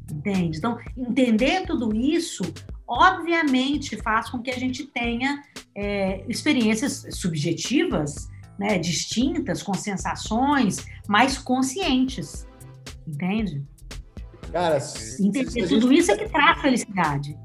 Entende? 0.09 0.57
Então, 0.57 0.79
entender 0.95 1.65
tudo 1.65 1.93
isso, 1.93 2.43
obviamente, 2.87 3.97
faz 3.97 4.29
com 4.29 4.41
que 4.41 4.49
a 4.49 4.57
gente 4.57 4.85
tenha 4.85 5.43
é, 5.75 6.23
experiências 6.29 7.05
subjetivas, 7.11 8.29
né, 8.57 8.77
distintas, 8.77 9.61
com 9.61 9.73
sensações 9.73 10.85
mais 11.09 11.37
conscientes. 11.37 12.47
Entende? 13.07 13.63
Cara, 14.51 14.77
entender 15.19 15.67
tudo 15.67 15.87
gente... 15.87 15.99
isso 15.99 16.11
é 16.11 16.17
que 16.17 16.29
traz 16.29 16.61
felicidade. 16.61 17.37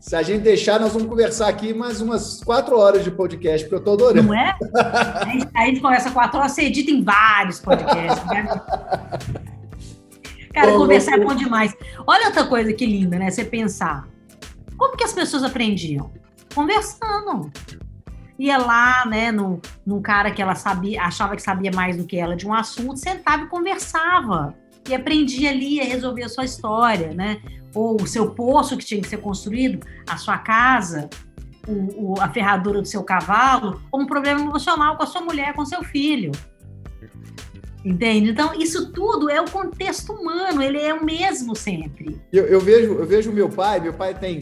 Se 0.00 0.14
a 0.14 0.22
gente 0.22 0.42
deixar, 0.42 0.78
nós 0.78 0.92
vamos 0.92 1.08
conversar 1.08 1.48
aqui 1.48 1.72
mais 1.72 2.02
umas 2.02 2.44
quatro 2.44 2.78
horas 2.78 3.02
de 3.02 3.10
podcast, 3.10 3.64
porque 3.64 3.74
eu 3.74 3.78
estou 3.78 3.94
adorando. 3.94 4.28
Não 4.28 4.34
é? 4.34 4.54
a 5.54 5.66
gente 5.66 5.80
conversa 5.80 6.10
quatro 6.10 6.38
horas, 6.38 6.52
você 6.52 6.64
edita 6.64 6.90
em 6.90 7.02
vários 7.02 7.58
podcasts. 7.58 8.26
Né? 8.26 8.46
Cara, 10.52 10.72
bom, 10.72 10.78
conversar 10.80 11.18
é 11.18 11.24
bom 11.24 11.34
demais. 11.34 11.74
Olha 12.06 12.26
outra 12.26 12.46
coisa 12.46 12.72
que 12.72 12.84
linda, 12.84 13.18
né? 13.18 13.30
Você 13.30 13.44
pensar. 13.44 14.06
Como 14.76 14.96
que 14.96 15.04
as 15.04 15.12
pessoas 15.12 15.42
aprendiam? 15.42 16.12
Conversando. 16.54 17.50
Ia 18.38 18.58
lá, 18.58 19.06
né, 19.06 19.32
num, 19.32 19.58
num 19.86 20.02
cara 20.02 20.30
que 20.30 20.42
ela 20.42 20.54
sabia, 20.54 21.02
achava 21.02 21.34
que 21.34 21.42
sabia 21.42 21.70
mais 21.72 21.96
do 21.96 22.04
que 22.04 22.18
ela 22.18 22.36
de 22.36 22.46
um 22.46 22.52
assunto, 22.52 22.98
sentava 22.98 23.44
e 23.44 23.48
conversava. 23.48 24.54
E 24.88 24.94
aprendia 24.94 25.50
ali 25.50 25.80
a 25.80 25.84
resolver 25.84 26.24
a 26.24 26.28
sua 26.28 26.44
história, 26.44 27.14
né? 27.14 27.40
ou 27.74 28.00
o 28.00 28.06
seu 28.06 28.30
poço 28.30 28.76
que 28.76 28.84
tinha 28.84 29.02
que 29.02 29.08
ser 29.08 29.18
construído, 29.18 29.84
a 30.08 30.16
sua 30.16 30.38
casa, 30.38 31.10
o, 31.66 32.12
o, 32.12 32.20
a 32.20 32.28
ferradura 32.28 32.80
do 32.80 32.88
seu 32.88 33.02
cavalo, 33.02 33.82
ou 33.90 34.00
um 34.00 34.06
problema 34.06 34.40
emocional 34.40 34.96
com 34.96 35.02
a 35.02 35.06
sua 35.06 35.20
mulher, 35.20 35.52
com 35.54 35.66
seu 35.66 35.82
filho. 35.82 36.30
Entende? 37.84 38.30
Então, 38.30 38.54
isso 38.54 38.92
tudo 38.92 39.28
é 39.28 39.40
o 39.40 39.50
contexto 39.50 40.12
humano, 40.12 40.62
ele 40.62 40.78
é 40.78 40.94
o 40.94 41.04
mesmo 41.04 41.54
sempre. 41.54 42.18
Eu, 42.32 42.46
eu 42.46 42.60
vejo 42.60 42.94
eu 42.94 43.06
vejo 43.06 43.32
meu 43.32 43.48
pai, 43.48 43.80
meu 43.80 43.92
pai 43.92 44.14
tem 44.14 44.40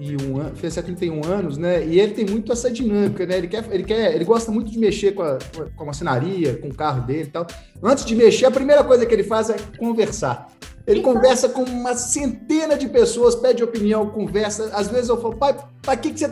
71 0.00 0.54
fez 0.56 0.74
71 0.74 1.24
anos, 1.24 1.56
né? 1.58 1.84
E 1.84 2.00
ele 2.00 2.14
tem 2.14 2.24
muito 2.24 2.52
essa 2.52 2.70
dinâmica, 2.70 3.26
né? 3.26 3.38
Ele 3.38 3.48
quer, 3.48 3.64
ele 3.70 3.84
quer, 3.84 4.14
ele 4.14 4.24
gosta 4.24 4.50
muito 4.50 4.70
de 4.70 4.78
mexer 4.78 5.12
com 5.12 5.22
a, 5.22 5.38
com 5.76 5.82
a 5.82 5.86
maçonaria, 5.86 6.56
com 6.56 6.68
o 6.68 6.74
carro 6.74 7.06
dele 7.06 7.24
e 7.24 7.30
tal. 7.30 7.46
Antes 7.82 8.04
de 8.04 8.16
mexer, 8.16 8.46
a 8.46 8.50
primeira 8.50 8.82
coisa 8.82 9.04
que 9.04 9.14
ele 9.14 9.24
faz 9.24 9.50
é 9.50 9.56
conversar. 9.78 10.50
Ele 10.86 11.00
então... 11.00 11.14
conversa 11.14 11.48
com 11.48 11.62
uma 11.62 11.94
centena 11.94 12.76
de 12.76 12.88
pessoas, 12.88 13.34
pede 13.34 13.62
opinião, 13.62 14.08
conversa. 14.08 14.70
Às 14.72 14.88
vezes 14.88 15.08
eu 15.08 15.20
falo, 15.20 15.36
pai, 15.36 15.56
para 15.82 15.96
que, 15.96 16.12
que 16.12 16.20
você 16.20 16.30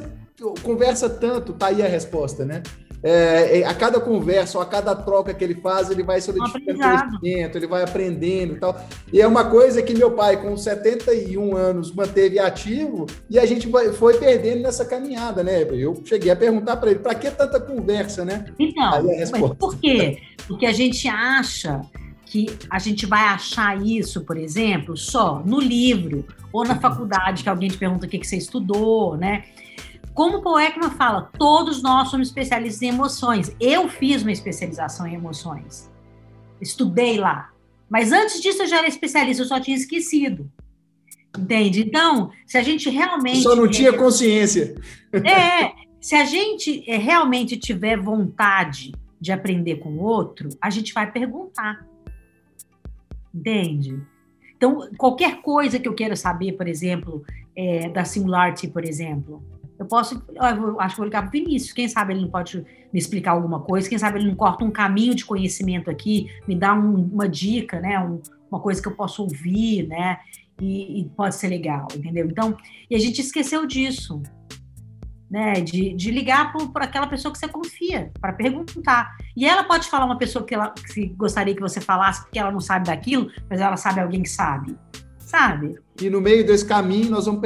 conversa 0.63 1.09
tanto? 1.09 1.53
Tá 1.53 1.67
aí 1.67 1.83
a 1.83 1.89
resposta, 1.89 2.45
né? 2.45 2.63
É, 3.03 3.61
é, 3.61 3.65
a 3.65 3.73
cada 3.75 4.01
conversa 4.01 4.59
ou 4.59 4.63
a 4.63 4.67
cada 4.67 4.95
troca 4.95 5.33
que 5.33 5.45
ele 5.45 5.55
faz, 5.55 5.89
ele 5.91 6.03
vai 6.03 6.21
solidificando 6.21 6.79
conhecimento, 6.79 7.57
ele 7.57 7.67
vai 7.67 7.83
aprendendo 7.83 8.55
e 8.55 8.59
tal. 8.59 8.81
E 9.13 9.21
é 9.21 9.27
uma 9.27 9.45
coisa 9.45 9.83
que 9.83 9.95
meu 9.95 10.13
pai, 10.13 10.41
com 10.41 10.57
71 10.57 11.57
anos, 11.57 11.93
manteve 11.93 12.39
ativo 12.39 13.07
e 13.31 13.39
a 13.39 13.47
gente 13.47 13.69
foi 13.97 14.19
perdendo 14.19 14.63
nessa 14.63 14.85
caminhada, 14.85 15.45
né? 15.45 15.63
Eu 15.63 16.03
cheguei 16.05 16.31
a 16.31 16.37
perguntar 16.37 16.77
para 16.77 16.91
ele, 16.91 17.01
para 17.01 17.15
que 17.15 17.31
tanta 17.31 17.61
conversa, 17.61 18.25
né? 18.25 18.47
Então, 18.59 19.05
mas 19.05 19.31
por 19.57 19.77
quê? 19.77 20.19
Porque 20.49 20.67
a 20.67 20.73
gente 20.73 21.07
acha 21.09 21.81
que 22.27 22.47
a 22.69 22.79
gente 22.79 23.07
vai 23.07 23.23
achar 23.23 23.81
isso, 23.81 24.23
por 24.23 24.37
exemplo, 24.37 24.97
só 24.97 25.43
no 25.45 25.61
livro 25.61 26.27
ou 26.53 26.65
na 26.65 26.79
faculdade, 26.79 27.43
que 27.43 27.49
alguém 27.49 27.69
te 27.69 27.79
pergunta 27.79 28.07
o 28.07 28.09
que, 28.09 28.19
que 28.19 28.27
você 28.27 28.37
estudou, 28.37 29.17
né? 29.17 29.45
Como 30.19 30.39
o 30.39 30.43
Paul 30.43 30.59
Ekman 30.59 30.91
fala, 30.91 31.31
todos 31.39 31.81
nós 31.81 32.09
somos 32.09 32.27
especialistas 32.27 32.83
em 32.83 32.89
emoções. 32.89 33.55
Eu 33.61 33.89
fiz 33.89 34.23
uma 34.23 34.33
especialização 34.33 35.07
em 35.07 35.15
emoções. 35.15 35.89
Estudei 36.61 37.19
lá. 37.19 37.53
Mas 37.89 38.11
antes 38.11 38.43
disso 38.43 38.65
eu 38.65 38.67
já 38.67 38.79
era 38.79 38.89
especialista, 38.89 39.45
eu 39.45 39.47
só 39.47 39.61
tinha 39.61 39.77
esquecido. 39.77 40.51
Entende? 41.39 41.83
Então, 41.83 42.33
se 42.45 42.59
a 42.59 42.65
gente 42.65 42.91
realmente. 42.91 43.45
Só 43.45 43.55
não 43.55 43.71
tinha 43.71 43.93
consciência. 43.93 44.75
É, 45.13 45.73
se 46.01 46.17
a 46.17 46.25
gente 46.25 46.83
é, 46.91 46.97
realmente 46.97 47.57
tiver 47.57 47.97
vontade 47.97 48.91
de 49.21 49.31
aprender 49.31 49.77
com 49.77 49.91
o 49.91 50.03
outro, 50.03 50.49
a 50.61 50.69
gente 50.69 50.93
vai 50.93 51.09
perguntar. 51.09 51.87
Entende? 53.33 54.03
Então, 54.57 54.91
qualquer 54.99 55.41
coisa 55.43 55.79
que 55.79 55.87
eu 55.87 55.95
queira 55.95 56.17
saber, 56.17 56.55
por 56.55 56.67
exemplo, 56.67 57.25
é, 57.55 57.89
da 57.89 58.05
Singularity, 58.05 58.67
por 58.67 58.85
exemplo, 58.85 59.41
eu 59.79 59.87
posso, 59.87 60.23
eu 60.35 60.81
acho 60.81 60.95
que 60.95 61.01
vou 61.01 61.07
ligar 61.07 61.23
para 61.23 61.29
o 61.29 61.33
Vinícius, 61.33 61.73
quem 61.73 61.87
sabe 61.87 62.13
ele 62.13 62.23
não 62.23 62.31
pode 62.31 62.65
me 62.93 62.99
explicar 62.99 63.33
alguma 63.33 63.61
coisa, 63.61 63.89
quem 63.89 63.99
sabe 63.99 64.19
ele 64.19 64.29
não 64.29 64.35
corta 64.35 64.65
um 64.65 64.71
caminho 64.71 65.15
de 65.15 65.25
conhecimento 65.25 65.89
aqui, 65.89 66.29
me 66.49 66.57
dá 66.57 66.75
um, 66.75 67.05
uma 67.13 67.29
dica, 67.29 67.81
né, 67.81 67.99
um, 68.01 68.21
uma 68.51 68.61
coisa 68.61 68.83
que 68.83 68.89
eu 68.89 68.97
posso 68.97 69.23
ouvir, 69.23 69.87
né, 69.87 70.19
e, 70.61 71.01
e 71.01 71.05
pode 71.11 71.37
ser 71.37 71.49
legal, 71.49 71.87
entendeu? 71.95 72.27
Então, 72.27 72.57
e 72.91 72.97
a 72.97 72.99
gente 72.99 73.21
esqueceu 73.21 73.67
disso, 73.67 74.21
né, 75.31 75.55
de, 75.61 75.95
de 75.95 76.11
ligar 76.11 76.53
para 76.73 76.87
aquela 76.87 77.07
pessoa 77.07 77.31
que 77.31 77.39
você 77.39 77.47
confia, 77.47 78.11
para 78.21 78.33
perguntar. 78.33 79.15
E 79.37 79.47
ela 79.47 79.63
pode 79.63 79.87
falar 79.87 80.07
uma 80.07 80.19
pessoa 80.19 80.45
que 80.45 80.55
ela 80.55 80.73
que 80.93 81.07
gostaria 81.09 81.55
que 81.55 81.61
você 81.61 81.81
falasse, 81.81 82.23
porque 82.23 82.39
ela 82.39 82.51
não 82.51 82.61
sabe 82.61 82.87
daquilo, 82.87 83.31
mas 83.49 83.61
ela 83.61 83.77
sabe 83.77 84.01
alguém 84.01 84.23
que 84.23 84.31
sabe 84.31 84.77
sabe? 85.29 85.79
E 86.01 86.11
no 86.11 86.21
meio 86.21 86.47
desse 86.47 86.65
caminho 86.65 87.11
nós 87.11 87.27
vamos 87.27 87.41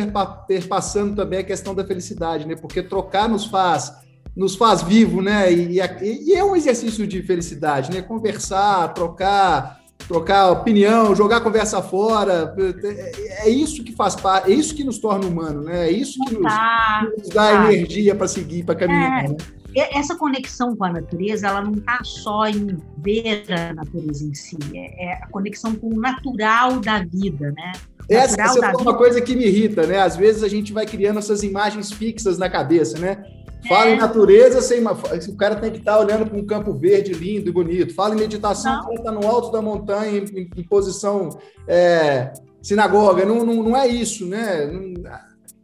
perpassando 0.47 1.17
também 1.17 1.39
a 1.39 1.45
questão 1.45 1.75
da 1.75 1.85
felicidade, 1.85 2.47
né? 2.47 2.55
Porque 2.55 2.83
trocar 2.83 3.29
nos 3.29 3.47
faz 3.47 3.93
nos 4.35 4.57
faz 4.57 4.83
vivo, 4.83 5.21
né? 5.21 5.53
E, 5.53 5.79
e, 6.03 6.35
é 6.35 6.43
um 6.43 6.57
exercício 6.57 7.07
de 7.07 7.23
felicidade, 7.23 7.93
né? 7.93 8.01
Conversar, 8.01 8.89
trocar, 8.95 9.81
trocar 10.09 10.51
opinião, 10.51 11.15
jogar 11.15 11.41
conversa 11.41 11.83
fora. 11.83 12.55
É, 12.83 13.49
é 13.49 13.51
isso 13.51 13.85
que 13.85 13.93
faz 13.93 14.17
parte, 14.17 14.51
é 14.51 14.55
isso 14.55 14.75
que 14.75 14.85
nos 14.85 14.99
torna 14.99 15.27
humano, 15.27 15.63
né? 15.63 15.89
É 15.89 15.93
isso 15.93 16.19
que 16.25 16.35
nos, 16.35 16.43
tá, 16.43 17.09
nos 17.17 17.29
dá 17.29 17.51
tá. 17.51 17.73
energia 17.73 18.15
para 18.15 18.27
seguir, 18.27 18.65
para 18.65 18.75
caminhar. 18.75 19.25
É. 19.25 19.29
Né? 19.29 19.37
essa 19.75 20.15
conexão 20.17 20.77
com 20.77 20.85
a 20.85 20.93
natureza, 20.93 21.49
ela 21.49 21.63
não 21.63 21.73
está 21.73 21.99
só 22.05 22.47
em 22.47 22.77
ver 22.99 23.45
a 23.51 23.73
natureza 23.73 24.25
em 24.25 24.35
si, 24.35 24.59
é, 24.75 25.07
é 25.07 25.13
a 25.15 25.27
conexão 25.29 25.75
com 25.75 25.89
o 25.89 25.99
natural 25.99 26.79
da 26.79 27.03
vida, 27.03 27.53
né? 27.53 27.73
Essa, 28.09 28.41
essa 28.41 28.67
é 28.67 28.77
uma 28.77 28.95
coisa 28.95 29.21
que 29.21 29.35
me 29.35 29.47
irrita, 29.47 29.87
né? 29.87 30.01
Às 30.01 30.17
vezes 30.17 30.43
a 30.43 30.49
gente 30.49 30.73
vai 30.73 30.87
criando 30.87 31.19
essas 31.19 31.43
imagens 31.43 31.93
fixas 31.93 32.39
na 32.39 32.51
cabeça, 32.51 32.99
né? 32.99 33.25
Fala 33.69 33.91
é. 33.91 33.95
em 33.95 33.99
natureza, 33.99 34.61
sem 34.61 34.85
o 34.85 35.37
cara 35.37 35.57
tem 35.57 35.71
que 35.71 35.79
estar 35.79 35.95
tá 35.95 36.01
olhando 36.01 36.27
para 36.27 36.37
um 36.37 36.45
campo 36.45 36.75
verde 36.75 37.13
lindo 37.13 37.49
e 37.49 37.53
bonito. 37.53 37.95
Fala 37.95 38.15
em 38.15 38.19
meditação, 38.19 38.81
o 38.81 38.83
cara 38.83 38.95
está 38.95 39.13
no 39.13 39.27
alto 39.27 39.53
da 39.53 39.63
montanha, 39.63 40.19
em, 40.19 40.51
em 40.57 40.65
posição 40.65 41.39
é, 41.69 42.33
sinagoga. 42.61 43.25
Não, 43.25 43.45
não, 43.45 43.63
não 43.63 43.77
é 43.77 43.87
isso, 43.87 44.27
né? 44.27 44.69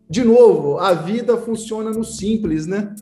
De 0.09 0.25
novo, 0.25 0.79
a 0.79 0.95
vida 0.95 1.37
funciona 1.37 1.91
no 1.91 2.05
simples, 2.05 2.67
né? 2.67 2.95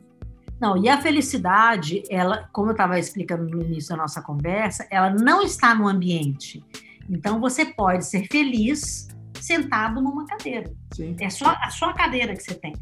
Não, 0.59 0.75
e 0.75 0.89
a 0.89 0.99
felicidade, 0.99 2.01
ela, 2.09 2.49
como 2.51 2.69
eu 2.69 2.71
estava 2.71 2.97
explicando 2.97 3.45
no 3.45 3.61
início 3.61 3.91
da 3.91 3.97
nossa 3.97 4.21
conversa, 4.21 4.87
ela 4.89 5.11
não 5.11 5.43
está 5.43 5.75
no 5.75 5.87
ambiente. 5.87 6.63
Então 7.07 7.39
você 7.39 7.63
pode 7.63 8.05
ser 8.05 8.27
feliz 8.27 9.07
sentado 9.47 10.01
numa 10.01 10.25
cadeira. 10.25 10.71
Sim. 10.93 11.15
É 11.19 11.29
só 11.29 11.55
a 11.61 11.69
sua 11.69 11.93
cadeira 11.93 12.35
que 12.35 12.43
você 12.43 12.53
tem. 12.53 12.73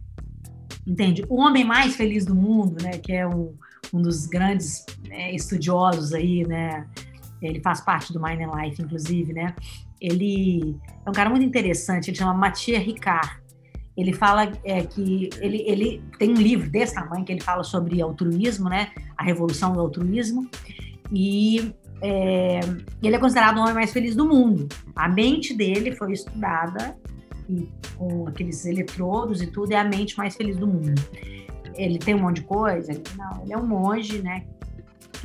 Entende? 0.86 1.24
O 1.30 1.39
homem 1.39 1.63
mais 1.63 1.95
feliz 1.95 2.26
do 2.26 2.36
mundo, 2.36 2.84
né, 2.84 2.97
que 2.97 3.13
é 3.13 3.28
um, 3.28 3.55
um 3.93 4.01
dos 4.01 4.26
grandes 4.28 4.86
né, 5.07 5.34
estudiosos 5.34 6.13
aí, 6.13 6.45
né, 6.45 6.88
ele 7.41 7.59
faz 7.61 7.82
parte 7.82 8.13
do 8.13 8.22
Mind 8.22 8.41
and 8.41 8.61
Life, 8.61 8.82
inclusive, 8.82 9.34
né, 9.34 9.55
ele 9.99 10.78
é 11.05 11.09
um 11.09 11.13
cara 11.13 11.30
muito 11.30 11.45
interessante, 11.45 12.09
ele 12.09 12.18
chama 12.18 12.34
Mathieu 12.34 12.80
Ricard 12.80 13.45
ele 13.97 14.11
fala 14.11 14.51
é, 14.63 14.84
que 14.84 15.30
ele, 15.39 15.63
ele 15.66 16.03
tem 16.20 16.30
um 16.30 16.36
livro 16.36 16.70
desse 16.70 16.93
tamanho 16.93 17.24
que 17.24 17.32
ele 17.32 17.41
fala 17.41 17.63
sobre 17.63 18.01
altruísmo, 18.01 18.68
né? 18.68 18.91
A 19.18 19.24
revolução 19.24 19.72
do 19.72 19.80
altruísmo. 19.80 20.49
E 21.11 21.74
é, 22.02 22.60
ele 23.02 23.16
é 23.16 23.20
considerado 23.20 23.58
o 23.58 23.62
homem 23.62 23.74
mais 23.74 23.91
feliz 23.91 24.16
do 24.16 24.26
mundo. 24.26 24.68
A 24.96 25.08
mente 25.08 25.54
dele 25.54 25.91
foi 25.93 26.14
estudada 26.14 26.98
e, 27.50 27.70
com 27.98 28.28
aqueles 28.28 28.66
eletrodos 28.66 29.41
e 29.41 29.48
tudo, 29.48 29.72
é 29.72 29.78
a 29.78 29.84
mente 29.84 30.18
mais 30.18 30.36
feliz 30.36 30.58
do 30.58 30.68
mundo. 30.68 31.02
Ele 31.76 32.00
tem 32.00 32.16
um 32.16 32.20
monte 32.20 32.38
de 32.38 32.43
coisa? 32.43 32.93
Não, 33.18 33.43
ele 33.43 33.54
é 33.54 33.58
um 33.58 33.66
monge, 33.66 34.22
né? 34.22 34.46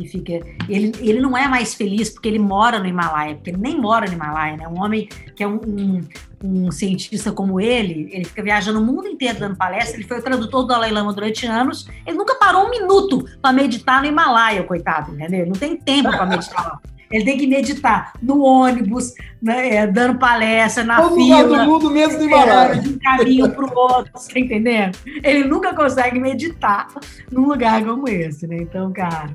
Que 0.01 0.09
fica. 0.09 0.33
Ele, 0.69 0.93
ele 1.01 1.21
não 1.21 1.37
é 1.37 1.47
mais 1.47 1.75
feliz 1.75 2.11
porque 2.11 2.29
ele 2.29 2.39
mora 2.39 2.79
no 2.79 2.87
Himalaia, 2.87 3.35
porque 3.35 3.51
ele 3.51 3.59
nem 3.59 3.79
mora 3.79 4.07
no 4.07 4.15
Himalaia, 4.15 4.57
né? 4.57 4.69
Um 4.69 4.83
homem 4.83 5.09
que 5.37 5.43
é 5.43 5.47
um, 5.47 5.61
um, 5.67 6.01
um 6.43 6.71
cientista 6.71 7.33
como 7.33 7.61
ele, 7.61 8.09
ele 8.13 8.25
fica 8.25 8.43
viajando 8.43 8.81
o 8.81 8.85
mundo 8.85 9.07
inteiro 9.07 9.39
dando 9.39 9.57
palestra. 9.57 9.97
Ele 9.97 10.09
foi 10.09 10.19
o 10.19 10.23
tradutor 10.23 10.63
do 10.63 10.69
Dalai 10.69 10.91
Lama 10.91 11.13
durante 11.13 11.47
anos. 11.47 11.87
Ele 12.07 12.17
nunca 12.17 12.35
parou 12.37 12.67
um 12.67 12.71
minuto 12.71 13.25
para 13.41 13.53
meditar 13.53 14.01
no 14.01 14.09
Himalaia, 14.09 14.63
coitado, 14.63 15.13
entendeu? 15.15 15.41
Ele 15.41 15.51
não 15.51 15.59
tem 15.59 15.77
tempo 15.77 16.11
para 16.11 16.27
meditar 16.27 16.65
lá. 16.65 16.81
Ele 17.11 17.25
tem 17.25 17.37
que 17.37 17.47
meditar 17.47 18.13
no 18.23 18.41
ônibus, 18.43 19.13
né, 19.43 19.75
é, 19.75 19.87
dando 19.87 20.17
palestra, 20.17 20.85
na 20.85 21.03
Todo 21.03 21.17
fila. 21.17 21.43
lugar 21.43 21.67
do 21.67 21.71
mundo 21.71 21.91
mesmo 21.91 22.19
do 22.19 22.25
Himalaia. 22.25 22.77
De 22.77 22.89
um 22.89 22.99
caminho 22.99 23.51
para 23.51 23.65
o 23.67 23.79
outro, 23.79 24.13
tá 24.13 24.39
entendendo? 24.39 24.97
Ele 25.25 25.45
nunca 25.45 25.75
consegue 25.75 26.21
meditar 26.21 26.87
num 27.33 27.49
lugar 27.49 27.85
como 27.85 28.09
esse, 28.09 28.47
né? 28.47 28.59
Então, 28.61 28.93
cara, 28.93 29.29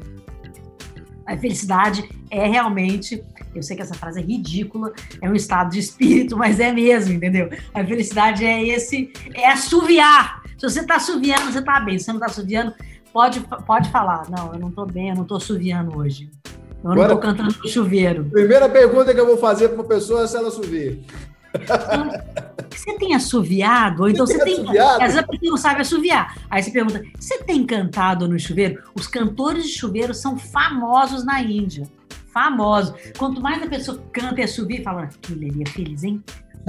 a 1.25 1.37
felicidade 1.37 2.07
é 2.29 2.47
realmente. 2.47 3.23
Eu 3.53 3.63
sei 3.63 3.75
que 3.75 3.81
essa 3.81 3.95
frase 3.95 4.19
é 4.19 4.23
ridícula, 4.23 4.91
é 5.21 5.29
um 5.29 5.33
estado 5.33 5.71
de 5.71 5.79
espírito, 5.79 6.37
mas 6.37 6.59
é 6.59 6.71
mesmo, 6.71 7.13
entendeu? 7.13 7.49
A 7.73 7.83
felicidade 7.85 8.45
é 8.45 8.67
esse, 8.67 9.11
é 9.33 9.49
assoviar. 9.49 10.43
Se 10.57 10.69
você 10.69 10.81
está 10.81 10.95
assoviando, 10.95 11.51
você 11.51 11.59
está 11.59 11.79
bem. 11.79 11.97
Se 11.97 12.05
você 12.05 12.11
não 12.11 12.19
está 12.19 12.27
assoviando, 12.27 12.73
pode, 13.11 13.39
pode 13.65 13.89
falar. 13.89 14.29
Não, 14.29 14.53
eu 14.53 14.59
não 14.59 14.69
estou 14.69 14.85
bem, 14.85 15.09
eu 15.09 15.15
não 15.15 15.23
estou 15.23 15.37
assoviando 15.37 15.97
hoje. 15.97 16.29
Eu 16.83 16.95
não 16.95 17.01
estou 17.01 17.17
cantando 17.17 17.55
no 17.57 17.67
chuveiro. 17.67 18.25
Primeira 18.25 18.69
pergunta 18.69 19.13
que 19.13 19.19
eu 19.19 19.25
vou 19.25 19.37
fazer 19.37 19.69
para 19.69 19.75
uma 19.75 19.83
pessoa 19.85 20.23
é 20.23 20.27
se 20.27 20.37
ela 20.37 20.49
assovia. 20.49 20.99
Você 22.85 22.99
tem 22.99 23.15
assoviado? 23.15 24.03
Ou 24.03 24.09
então 24.09 24.27
você, 24.27 24.37
tem. 24.43 24.61
Assoviado? 24.61 25.01
Às 25.01 25.13
vezes 25.13 25.17
a 25.17 25.23
pessoa 25.23 25.51
não 25.51 25.57
sabe 25.57 25.81
assoviar. 25.81 26.37
Aí 26.47 26.61
você 26.61 26.69
pergunta: 26.69 27.01
você 27.19 27.39
tem 27.39 27.65
cantado 27.65 28.27
no 28.27 28.37
chuveiro? 28.37 28.83
Os 28.93 29.07
cantores 29.07 29.63
de 29.63 29.71
chuveiro 29.71 30.13
são 30.13 30.37
famosos 30.37 31.25
na 31.25 31.41
Índia. 31.41 31.89
Famosos. 32.31 32.93
Quanto 33.17 33.41
mais 33.41 33.63
a 33.63 33.67
pessoa 33.67 33.99
canta 34.13 34.39
e 34.39 34.43
assovia, 34.43 34.83
fala: 34.83 35.09
ali 35.31 35.63
é 35.65 35.69
feliz, 35.69 36.03
hein? 36.03 36.23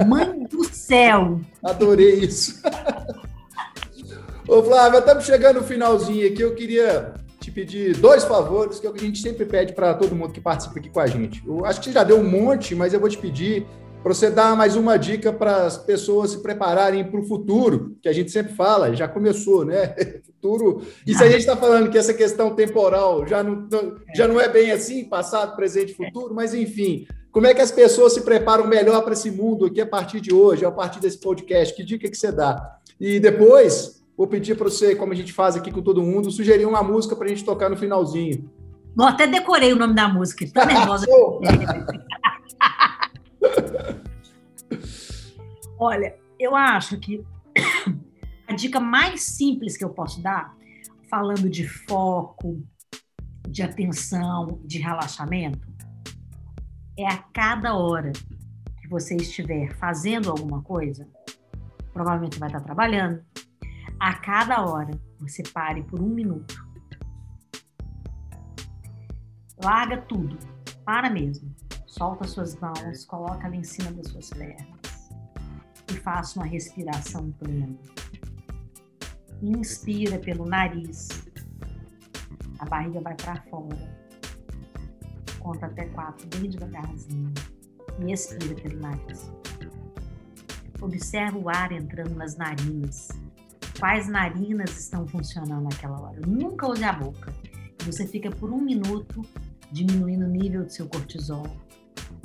Mãe 0.06 0.44
do 0.44 0.64
céu! 0.64 1.40
Adorei 1.62 2.20
isso. 2.20 2.62
Ô, 4.48 4.62
Flávio, 4.62 5.00
estamos 5.00 5.24
chegando 5.24 5.60
no 5.60 5.66
finalzinho 5.66 6.26
aqui. 6.26 6.40
Eu 6.40 6.54
queria 6.54 7.14
te 7.40 7.50
pedir 7.50 7.96
dois 7.96 8.24
favores, 8.24 8.80
que 8.80 8.86
é 8.86 8.90
o 8.90 8.92
que 8.92 9.00
a 9.00 9.06
gente 9.06 9.20
sempre 9.20 9.44
pede 9.44 9.74
para 9.74 9.92
todo 9.92 10.14
mundo 10.14 10.32
que 10.32 10.40
participa 10.40 10.78
aqui 10.78 10.88
com 10.88 11.00
a 11.00 11.06
gente. 11.06 11.42
Eu 11.46 11.66
acho 11.66 11.80
que 11.80 11.86
você 11.86 11.92
já 11.92 12.04
deu 12.04 12.18
um 12.18 12.28
monte, 12.28 12.74
mas 12.74 12.94
eu 12.94 13.00
vou 13.00 13.08
te 13.08 13.18
pedir 13.18 13.66
para 14.06 14.14
você 14.14 14.30
dar 14.30 14.56
mais 14.56 14.76
uma 14.76 14.96
dica 14.96 15.32
para 15.32 15.66
as 15.66 15.76
pessoas 15.76 16.30
se 16.30 16.40
prepararem 16.40 17.02
para 17.02 17.18
o 17.18 17.24
futuro, 17.24 17.96
que 18.00 18.08
a 18.08 18.12
gente 18.12 18.30
sempre 18.30 18.54
fala, 18.54 18.94
já 18.94 19.08
começou, 19.08 19.64
né? 19.64 19.96
Futuro. 20.36 20.82
E 21.04 21.12
se 21.12 21.24
a 21.24 21.26
gente 21.26 21.40
está 21.40 21.56
falando 21.56 21.90
que 21.90 21.98
essa 21.98 22.14
questão 22.14 22.54
temporal 22.54 23.26
já 23.26 23.42
não, 23.42 23.66
já 24.14 24.28
não 24.28 24.40
é 24.40 24.48
bem 24.48 24.70
assim, 24.70 25.02
passado, 25.06 25.56
presente 25.56 25.90
e 25.90 25.94
futuro, 25.96 26.32
mas 26.32 26.54
enfim, 26.54 27.04
como 27.32 27.48
é 27.48 27.54
que 27.54 27.60
as 27.60 27.72
pessoas 27.72 28.12
se 28.12 28.20
preparam 28.20 28.64
melhor 28.68 29.02
para 29.02 29.12
esse 29.12 29.28
mundo 29.28 29.66
aqui 29.66 29.80
a 29.80 29.86
partir 29.86 30.20
de 30.20 30.32
hoje, 30.32 30.64
a 30.64 30.70
partir 30.70 31.00
desse 31.00 31.18
podcast? 31.18 31.74
Que 31.74 31.82
dica 31.82 32.08
que 32.08 32.16
você 32.16 32.30
dá? 32.30 32.78
E 33.00 33.18
depois, 33.18 34.04
vou 34.16 34.28
pedir 34.28 34.56
para 34.56 34.70
você, 34.70 34.94
como 34.94 35.14
a 35.14 35.16
gente 35.16 35.32
faz 35.32 35.56
aqui 35.56 35.72
com 35.72 35.82
todo 35.82 36.00
mundo, 36.00 36.30
sugerir 36.30 36.66
uma 36.66 36.82
música 36.82 37.16
para 37.16 37.26
a 37.26 37.28
gente 37.28 37.44
tocar 37.44 37.68
no 37.68 37.76
finalzinho. 37.76 38.48
Eu 38.96 39.04
até 39.04 39.26
decorei 39.26 39.72
o 39.72 39.76
nome 39.76 39.94
da 39.94 40.08
música, 40.08 40.44
estou 40.44 40.62
nervosa. 40.64 41.06
Olha, 45.78 46.16
eu 46.38 46.56
acho 46.56 46.98
que 46.98 47.24
a 48.48 48.54
dica 48.54 48.80
mais 48.80 49.22
simples 49.22 49.76
que 49.76 49.84
eu 49.84 49.90
posso 49.90 50.22
dar, 50.22 50.56
falando 51.10 51.48
de 51.50 51.66
foco, 51.68 52.62
de 53.48 53.62
atenção, 53.62 54.60
de 54.64 54.78
relaxamento, 54.78 55.68
é 56.98 57.06
a 57.06 57.18
cada 57.18 57.74
hora 57.74 58.12
que 58.80 58.88
você 58.88 59.16
estiver 59.16 59.74
fazendo 59.76 60.30
alguma 60.30 60.62
coisa, 60.62 61.06
provavelmente 61.92 62.38
vai 62.38 62.48
estar 62.48 62.60
trabalhando, 62.60 63.22
a 63.98 64.14
cada 64.14 64.64
hora 64.64 64.90
você 65.18 65.42
pare 65.42 65.82
por 65.82 66.00
um 66.00 66.08
minuto. 66.08 66.66
Larga 69.62 69.98
tudo, 70.02 70.38
para 70.84 71.10
mesmo. 71.10 71.54
Solta 71.98 72.28
suas 72.28 72.54
mãos, 72.56 73.06
coloca 73.06 73.46
ela 73.46 73.56
em 73.56 73.64
cima 73.64 73.90
das 73.92 74.08
suas 74.08 74.28
pernas 74.28 75.08
e 75.90 75.94
faça 75.94 76.38
uma 76.38 76.44
respiração 76.44 77.32
plena. 77.32 77.74
Inspira 79.40 80.18
pelo 80.18 80.44
nariz, 80.44 81.08
a 82.58 82.66
barriga 82.66 83.00
vai 83.00 83.14
para 83.14 83.40
fora. 83.44 83.78
Conta 85.38 85.66
até 85.66 85.86
quatro 85.86 86.26
bem 86.38 86.50
devagarzinho 86.50 87.32
e 87.98 88.12
expira 88.12 88.54
pelo 88.56 88.78
nariz. 88.78 89.32
Observa 90.82 91.38
o 91.38 91.48
ar 91.48 91.72
entrando 91.72 92.14
nas 92.14 92.36
narinas. 92.36 93.08
Quais 93.78 94.06
narinas 94.06 94.78
estão 94.78 95.08
funcionando 95.08 95.62
naquela 95.62 95.98
hora? 95.98 96.20
Nunca 96.26 96.68
use 96.68 96.84
a 96.84 96.92
boca. 96.92 97.32
Você 97.86 98.06
fica 98.06 98.30
por 98.30 98.50
um 98.50 98.60
minuto 98.60 99.22
diminuindo 99.72 100.26
o 100.26 100.28
nível 100.28 100.64
do 100.64 100.70
seu 100.70 100.86
cortisol, 100.88 101.46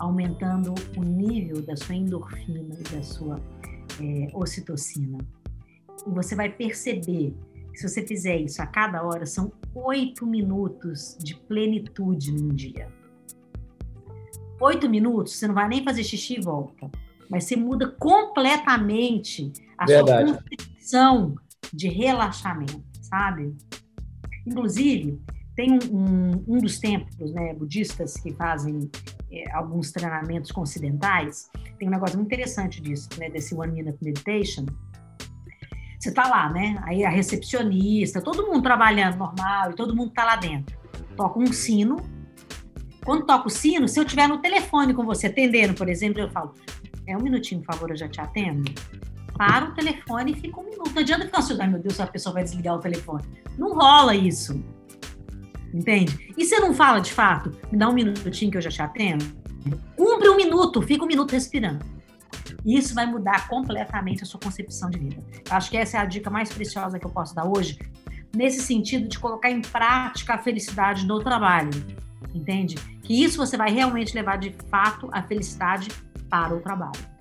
aumentando 0.01 0.73
o 0.97 1.03
nível 1.03 1.61
da 1.61 1.75
sua 1.75 1.93
endorfina 1.93 2.75
e 2.79 2.83
da 2.95 3.03
sua 3.03 3.39
é, 4.01 4.27
ocitocina. 4.33 5.19
E 6.07 6.09
você 6.09 6.35
vai 6.35 6.49
perceber 6.49 7.35
se 7.75 7.87
você 7.87 8.05
fizer 8.05 8.37
isso 8.37 8.61
a 8.61 8.65
cada 8.65 9.03
hora, 9.03 9.25
são 9.27 9.51
oito 9.75 10.25
minutos 10.25 11.15
de 11.19 11.35
plenitude 11.35 12.31
num 12.31 12.49
dia. 12.49 12.91
Oito 14.59 14.89
minutos, 14.89 15.35
você 15.35 15.47
não 15.47 15.53
vai 15.53 15.67
nem 15.67 15.83
fazer 15.83 16.03
xixi 16.03 16.39
e 16.39 16.41
volta, 16.41 16.89
mas 17.29 17.43
você 17.43 17.55
muda 17.55 17.87
completamente 17.99 19.53
a 19.77 19.85
Verdade. 19.85 20.29
sua 20.29 20.37
concepção 20.37 21.35
de 21.71 21.87
relaxamento, 21.87 22.83
sabe? 23.01 23.55
Inclusive, 24.47 25.21
tem 25.55 25.73
um, 25.73 25.79
um, 25.91 26.43
um 26.47 26.57
dos 26.57 26.79
templos 26.79 27.31
né, 27.33 27.53
budistas 27.53 28.15
que 28.15 28.33
fazem 28.33 28.89
é, 29.31 29.51
alguns 29.51 29.91
treinamentos 29.91 30.51
com 30.51 30.61
ocidentais, 30.61 31.49
tem 31.79 31.87
um 31.87 31.91
negócio 31.91 32.17
muito 32.17 32.27
interessante 32.27 32.81
disso, 32.81 33.09
né, 33.17 33.29
desse 33.29 33.55
One 33.55 33.71
Minute 33.71 33.97
Meditation. 34.01 34.65
Você 35.99 36.11
tá 36.11 36.27
lá, 36.27 36.49
né? 36.49 36.81
Aí 36.83 37.05
a 37.05 37.09
recepcionista, 37.09 38.21
todo 38.21 38.47
mundo 38.47 38.63
trabalhando 38.63 39.17
normal 39.17 39.71
e 39.71 39.75
todo 39.75 39.95
mundo 39.95 40.11
tá 40.11 40.25
lá 40.25 40.35
dentro. 40.35 40.75
Toca 41.15 41.39
um 41.39 41.53
sino. 41.53 41.97
Quando 43.05 43.25
toca 43.25 43.47
o 43.47 43.51
sino, 43.51 43.87
se 43.87 43.99
eu 43.99 44.03
estiver 44.03 44.27
no 44.27 44.39
telefone 44.39 44.95
com 44.95 45.05
você 45.05 45.27
atendendo, 45.27 45.75
por 45.75 45.87
exemplo, 45.87 46.19
eu 46.19 46.29
falo: 46.31 46.53
é 47.05 47.15
um 47.15 47.21
minutinho, 47.21 47.61
por 47.61 47.75
favor, 47.75 47.91
eu 47.91 47.95
já 47.95 48.09
te 48.09 48.19
atendo. 48.19 48.63
Para 49.37 49.69
o 49.69 49.73
telefone 49.75 50.31
e 50.31 50.35
fica 50.35 50.59
um 50.59 50.63
minuto. 50.63 50.91
Não 50.91 51.01
adianta 51.01 51.25
ficar 51.25 51.39
assim, 51.39 51.55
meu 51.67 51.79
Deus, 51.79 51.99
a 51.99 52.07
pessoa 52.07 52.33
vai 52.33 52.43
desligar 52.43 52.75
o 52.75 52.79
telefone. 52.79 53.23
Não 53.57 53.73
rola 53.73 54.15
isso 54.15 54.63
entende? 55.73 56.33
E 56.37 56.45
você 56.45 56.59
não 56.59 56.73
fala 56.73 56.99
de 56.99 57.11
fato, 57.11 57.55
me 57.71 57.77
dá 57.77 57.89
um 57.89 57.93
minutinho 57.93 58.51
que 58.51 58.57
eu 58.57 58.61
já 58.61 58.69
te 58.69 58.81
atendo? 58.81 59.25
Cumpre 59.95 60.29
um 60.29 60.35
minuto, 60.35 60.81
fica 60.81 61.03
um 61.03 61.07
minuto 61.07 61.31
respirando. 61.31 61.85
Isso 62.65 62.93
vai 62.93 63.05
mudar 63.05 63.47
completamente 63.47 64.23
a 64.23 64.25
sua 64.25 64.39
concepção 64.39 64.89
de 64.89 64.99
vida. 64.99 65.17
Acho 65.49 65.69
que 65.69 65.77
essa 65.77 65.97
é 65.97 65.99
a 65.99 66.05
dica 66.05 66.29
mais 66.29 66.51
preciosa 66.51 66.99
que 66.99 67.05
eu 67.05 67.09
posso 67.09 67.35
dar 67.35 67.45
hoje, 67.45 67.77
nesse 68.35 68.61
sentido 68.61 69.07
de 69.07 69.19
colocar 69.19 69.49
em 69.49 69.61
prática 69.61 70.35
a 70.35 70.37
felicidade 70.37 71.05
no 71.05 71.19
trabalho, 71.19 71.71
entende? 72.33 72.75
Que 73.03 73.23
isso 73.23 73.37
você 73.37 73.57
vai 73.57 73.71
realmente 73.71 74.15
levar 74.15 74.37
de 74.37 74.55
fato 74.69 75.09
a 75.11 75.21
felicidade 75.23 75.89
para 76.29 76.55
o 76.55 76.61
trabalho. 76.61 77.11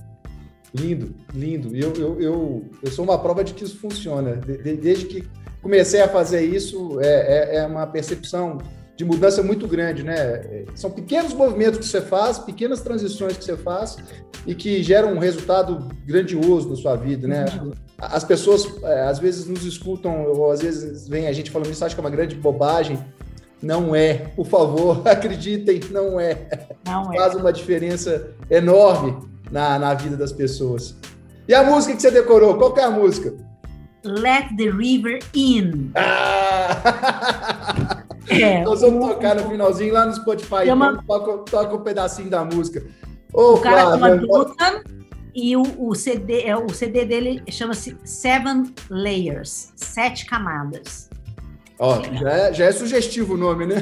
Lindo, 0.72 1.14
lindo. 1.34 1.74
Eu, 1.74 1.92
eu, 1.94 2.20
eu, 2.20 2.70
eu 2.80 2.90
sou 2.92 3.04
uma 3.04 3.18
prova 3.18 3.42
de 3.42 3.54
que 3.54 3.64
isso 3.64 3.78
funciona. 3.78 4.36
Desde 4.36 5.06
que 5.06 5.28
comecei 5.62 6.00
a 6.00 6.08
fazer 6.08 6.42
isso, 6.42 7.00
é, 7.00 7.06
é, 7.06 7.56
é, 7.56 7.66
uma 7.66 7.86
percepção 7.86 8.58
de 8.96 9.04
mudança 9.04 9.42
muito 9.42 9.66
grande, 9.66 10.02
né? 10.02 10.64
São 10.74 10.90
pequenos 10.90 11.32
movimentos 11.32 11.78
que 11.78 11.86
você 11.86 12.02
faz, 12.02 12.38
pequenas 12.38 12.82
transições 12.82 13.36
que 13.36 13.44
você 13.44 13.56
faz 13.56 13.96
e 14.46 14.54
que 14.54 14.82
geram 14.82 15.14
um 15.14 15.18
resultado 15.18 15.88
grandioso 16.04 16.68
na 16.68 16.76
sua 16.76 16.96
vida, 16.96 17.26
né? 17.26 17.46
As 17.98 18.24
pessoas 18.24 18.66
é, 18.82 19.02
às 19.02 19.18
vezes 19.18 19.46
nos 19.46 19.64
escutam, 19.64 20.24
ou 20.24 20.50
às 20.50 20.60
vezes 20.60 21.08
vem 21.08 21.28
a 21.28 21.32
gente 21.32 21.50
falando 21.50 21.70
isso, 21.70 21.84
acho 21.84 21.94
que 21.94 22.00
é 22.00 22.04
uma 22.04 22.10
grande 22.10 22.34
bobagem. 22.34 22.98
Não 23.62 23.94
é, 23.94 24.14
por 24.14 24.46
favor, 24.46 25.02
acreditem, 25.08 25.80
não 25.90 26.20
é. 26.20 26.66
Não 26.84 27.12
é. 27.12 27.16
Faz 27.16 27.34
uma 27.34 27.52
diferença 27.52 28.32
enorme 28.50 29.16
na, 29.50 29.78
na 29.78 29.94
vida 29.94 30.16
das 30.16 30.32
pessoas. 30.32 30.94
E 31.48 31.54
a 31.54 31.62
música 31.62 31.94
que 31.94 32.02
você 32.02 32.10
decorou, 32.10 32.56
qual 32.56 32.76
é 32.76 32.84
a 32.84 32.90
música? 32.90 33.34
Let 34.04 34.56
the 34.56 34.70
River 34.70 35.18
In. 35.34 35.90
Ah! 35.94 36.80
É, 38.28 38.62
Nós 38.62 38.80
vamos 38.80 39.04
o, 39.04 39.08
tocar 39.08 39.34
no 39.34 39.48
finalzinho 39.50 39.92
lá 39.92 40.06
no 40.06 40.14
Spotify. 40.14 40.64
Chama, 40.64 41.00
então, 41.02 41.18
toca, 41.18 41.50
toca 41.50 41.74
um 41.74 41.82
pedacinho 41.82 42.30
da 42.30 42.44
música. 42.44 42.84
Oh, 43.32 43.54
o 43.54 43.60
cara 43.60 43.90
chama 43.90 44.16
Dutan 44.16 44.82
e 45.34 45.56
o, 45.56 45.62
o, 45.78 45.94
CD, 45.94 46.42
é, 46.42 46.56
o 46.56 46.68
CD 46.70 47.04
dele 47.04 47.42
chama-se 47.50 47.96
Seven 48.04 48.72
Layers 48.88 49.72
Sete 49.76 50.26
Camadas. 50.26 51.10
Ó, 51.78 52.02
já 52.02 52.30
é, 52.30 52.52
já 52.52 52.64
é 52.66 52.72
sugestivo 52.72 53.34
o 53.34 53.38
nome, 53.38 53.66
né? 53.66 53.76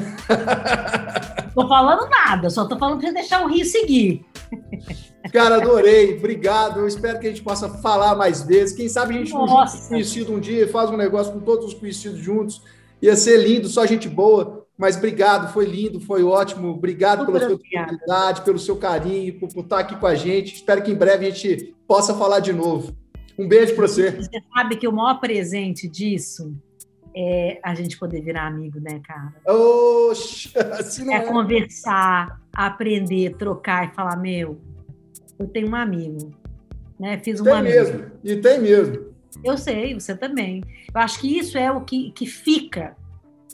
tô 1.53 1.67
falando 1.67 2.09
nada, 2.09 2.49
só 2.49 2.65
tô 2.65 2.77
falando 2.77 3.01
para 3.01 3.11
deixar 3.11 3.43
o 3.43 3.47
Rio 3.47 3.65
seguir. 3.65 4.25
Cara, 5.31 5.57
adorei, 5.57 6.17
obrigado. 6.17 6.79
Eu 6.79 6.87
espero 6.87 7.19
que 7.19 7.27
a 7.27 7.29
gente 7.29 7.43
possa 7.43 7.69
falar 7.69 8.15
mais 8.15 8.41
vezes. 8.41 8.75
Quem 8.75 8.87
sabe 8.87 9.15
a 9.15 9.17
gente 9.17 9.33
Nossa. 9.33 9.81
não 9.81 9.87
conhecido 9.89 10.33
um 10.33 10.39
dia, 10.39 10.67
faz 10.67 10.89
um 10.89 10.97
negócio 10.97 11.33
com 11.33 11.39
todos 11.39 11.67
os 11.67 11.73
conhecidos 11.73 12.19
juntos. 12.19 12.61
Ia 13.01 13.15
ser 13.15 13.37
lindo, 13.37 13.67
só 13.67 13.85
gente 13.85 14.07
boa. 14.07 14.65
Mas 14.77 14.95
obrigado, 14.95 15.51
foi 15.51 15.65
lindo, 15.65 15.99
foi 15.99 16.23
ótimo. 16.23 16.69
Obrigado 16.69 17.25
pela 17.25 17.39
sua 17.39 17.57
disponibilidade, 17.57 18.41
pelo 18.43 18.57
seu 18.57 18.77
carinho, 18.77 19.37
por, 19.37 19.49
por, 19.53 19.63
estar 19.65 19.79
aqui 19.79 19.95
com 19.97 20.07
a 20.07 20.15
gente. 20.15 20.55
Espero 20.55 20.81
que 20.81 20.89
em 20.89 20.95
breve 20.95 21.27
a 21.27 21.29
gente 21.29 21.75
possa 21.85 22.13
falar 22.13 22.39
de 22.39 22.53
novo. 22.53 22.95
Um 23.37 23.45
beijo 23.45 23.75
para 23.75 23.87
você. 23.87 24.11
Você 24.11 24.41
sabe 24.55 24.77
que 24.77 24.87
o 24.87 24.91
maior 24.93 25.19
presente 25.19 25.85
disso 25.85 26.53
é 27.13 27.59
a 27.61 27.75
gente 27.75 27.97
poder 27.97 28.21
virar 28.21 28.47
amigo, 28.47 28.79
né, 28.79 29.01
cara? 29.05 29.33
Oxa, 29.45 30.49
assim 30.79 31.13
é, 31.13 31.17
é 31.17 31.19
conversar, 31.21 32.39
aprender, 32.53 33.35
trocar 33.35 33.91
e 33.91 33.93
falar, 33.93 34.15
meu, 34.15 34.61
eu 35.39 35.47
tenho 35.47 35.69
um 35.69 35.75
amigo, 35.75 36.31
né? 36.99 37.17
Fiz 37.23 37.39
um 37.39 37.45
tem 37.45 37.53
amigo. 37.53 37.75
mesmo, 37.75 38.11
e 38.23 38.35
tem 38.35 38.59
mesmo. 38.59 39.09
Eu 39.43 39.57
sei, 39.57 39.93
você 39.93 40.15
também. 40.15 40.63
Eu 40.93 41.01
acho 41.01 41.19
que 41.19 41.37
isso 41.37 41.57
é 41.57 41.71
o 41.71 41.81
que, 41.81 42.11
que 42.11 42.25
fica 42.25 42.95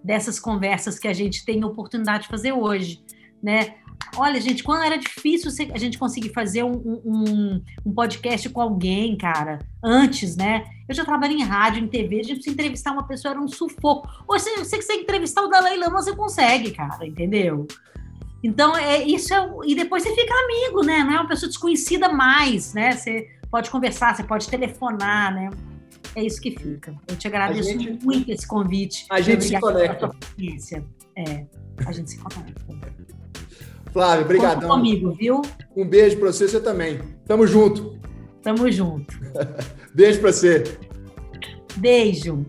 dessas 0.04 0.40
conversas 0.40 0.98
que 0.98 1.08
a 1.08 1.14
gente 1.14 1.46
tem 1.46 1.62
a 1.64 1.68
oportunidade 1.68 2.24
de 2.24 2.30
fazer 2.30 2.52
hoje, 2.52 3.04
né? 3.42 3.76
Olha, 4.18 4.40
gente, 4.40 4.64
quando 4.64 4.84
era 4.84 4.98
difícil 4.98 5.52
a 5.74 5.78
gente 5.78 5.98
conseguir 5.98 6.30
fazer 6.30 6.64
um, 6.64 7.02
um, 7.06 7.62
um, 7.86 7.94
podcast 7.94 8.48
com 8.50 8.62
alguém, 8.62 9.18
cara, 9.18 9.60
antes, 9.84 10.36
né? 10.36 10.66
Eu 10.88 10.96
já 10.96 11.04
trabalhei 11.04 11.38
em 11.38 11.44
rádio, 11.44 11.84
em 11.84 11.88
TV, 11.88 12.20
a 12.20 12.24
gente 12.24 12.36
precisa 12.36 12.54
entrevistar 12.54 12.92
uma 12.92 13.08
pessoa, 13.08 13.32
era 13.34 13.42
um 13.42 13.48
sufoco. 13.48 14.08
Ou 14.28 14.40
se 14.40 14.56
você 14.58 14.78
quiser 14.78 14.96
entrevistar 14.96 15.42
o 15.42 15.48
Dalai 15.48 15.78
Lama, 15.78 16.02
você 16.02 16.16
consegue, 16.16 16.72
cara, 16.72 17.06
entendeu? 17.06 17.68
Então, 18.44 18.76
é 18.76 19.02
isso 19.04 19.34
é, 19.34 19.50
e 19.66 19.76
depois 19.76 20.04
você 20.04 20.14
fica 20.14 20.34
amigo, 20.34 20.84
né? 20.84 21.04
Não 21.04 21.14
é 21.14 21.16
uma 21.16 21.28
pessoa 21.28 21.50
desconhecida 21.50 22.10
mais, 22.10 22.74
né? 22.74 22.92
Você 22.92 23.28
pode 23.50 23.70
conversar, 23.70 24.16
você 24.16 24.24
pode 24.24 24.48
telefonar, 24.48 25.34
né? 25.34 25.50
É 26.16 26.24
isso 26.24 26.40
que 26.40 26.52
fica. 26.52 26.96
Eu 27.08 27.16
te 27.16 27.28
agradeço 27.28 27.70
gente, 27.70 28.06
muito 28.06 28.32
esse 28.32 28.48
convite. 28.48 29.06
A 29.10 29.20
gente 29.20 29.44
se 29.44 29.60
conecta. 29.60 30.12
É, 31.18 31.46
a 31.86 31.92
gente 31.92 32.12
se 32.12 32.18
conecta. 32.18 32.66
Flávio, 33.92 34.26
obrigadão. 34.26 34.70
comigo, 34.70 35.12
viu? 35.12 35.42
Um 35.76 35.88
beijo 35.88 36.18
para 36.18 36.32
você, 36.32 36.48
você 36.48 36.60
também. 36.60 37.00
Tamo 37.26 37.48
junto. 37.48 37.98
Tamo 38.42 38.70
junto. 38.72 39.18
beijo 39.94 40.20
para 40.20 40.32
você. 40.32 40.64
Beijo. 41.78 42.46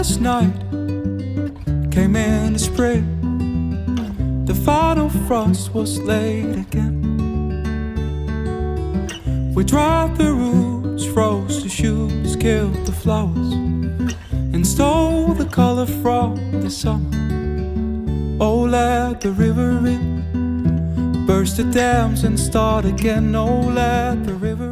Coldest 0.00 0.20
night 0.22 0.58
came 1.90 2.16
in 2.16 2.54
the 2.54 2.58
spring. 2.58 3.04
The 4.46 4.54
final 4.54 5.10
frost 5.26 5.74
was 5.74 5.98
laid 5.98 6.56
again. 6.56 7.02
We 9.54 9.62
dried 9.62 10.16
the 10.16 10.32
roots, 10.32 11.04
froze 11.04 11.62
the 11.62 11.68
shoots, 11.68 12.34
killed 12.34 12.86
the 12.86 12.92
flowers, 12.92 13.52
and 14.54 14.66
stole 14.66 15.34
the 15.34 15.44
color 15.44 15.84
from 15.84 16.62
the 16.62 16.70
summer. 16.70 17.10
Oh, 18.40 18.62
let 18.62 19.20
the 19.20 19.32
river 19.32 19.86
in, 19.86 21.26
burst 21.26 21.58
the 21.58 21.64
dams 21.64 22.24
and 22.24 22.40
start 22.40 22.86
again. 22.86 23.34
Oh, 23.34 23.60
let 23.60 24.24
the 24.24 24.32
river 24.32 24.69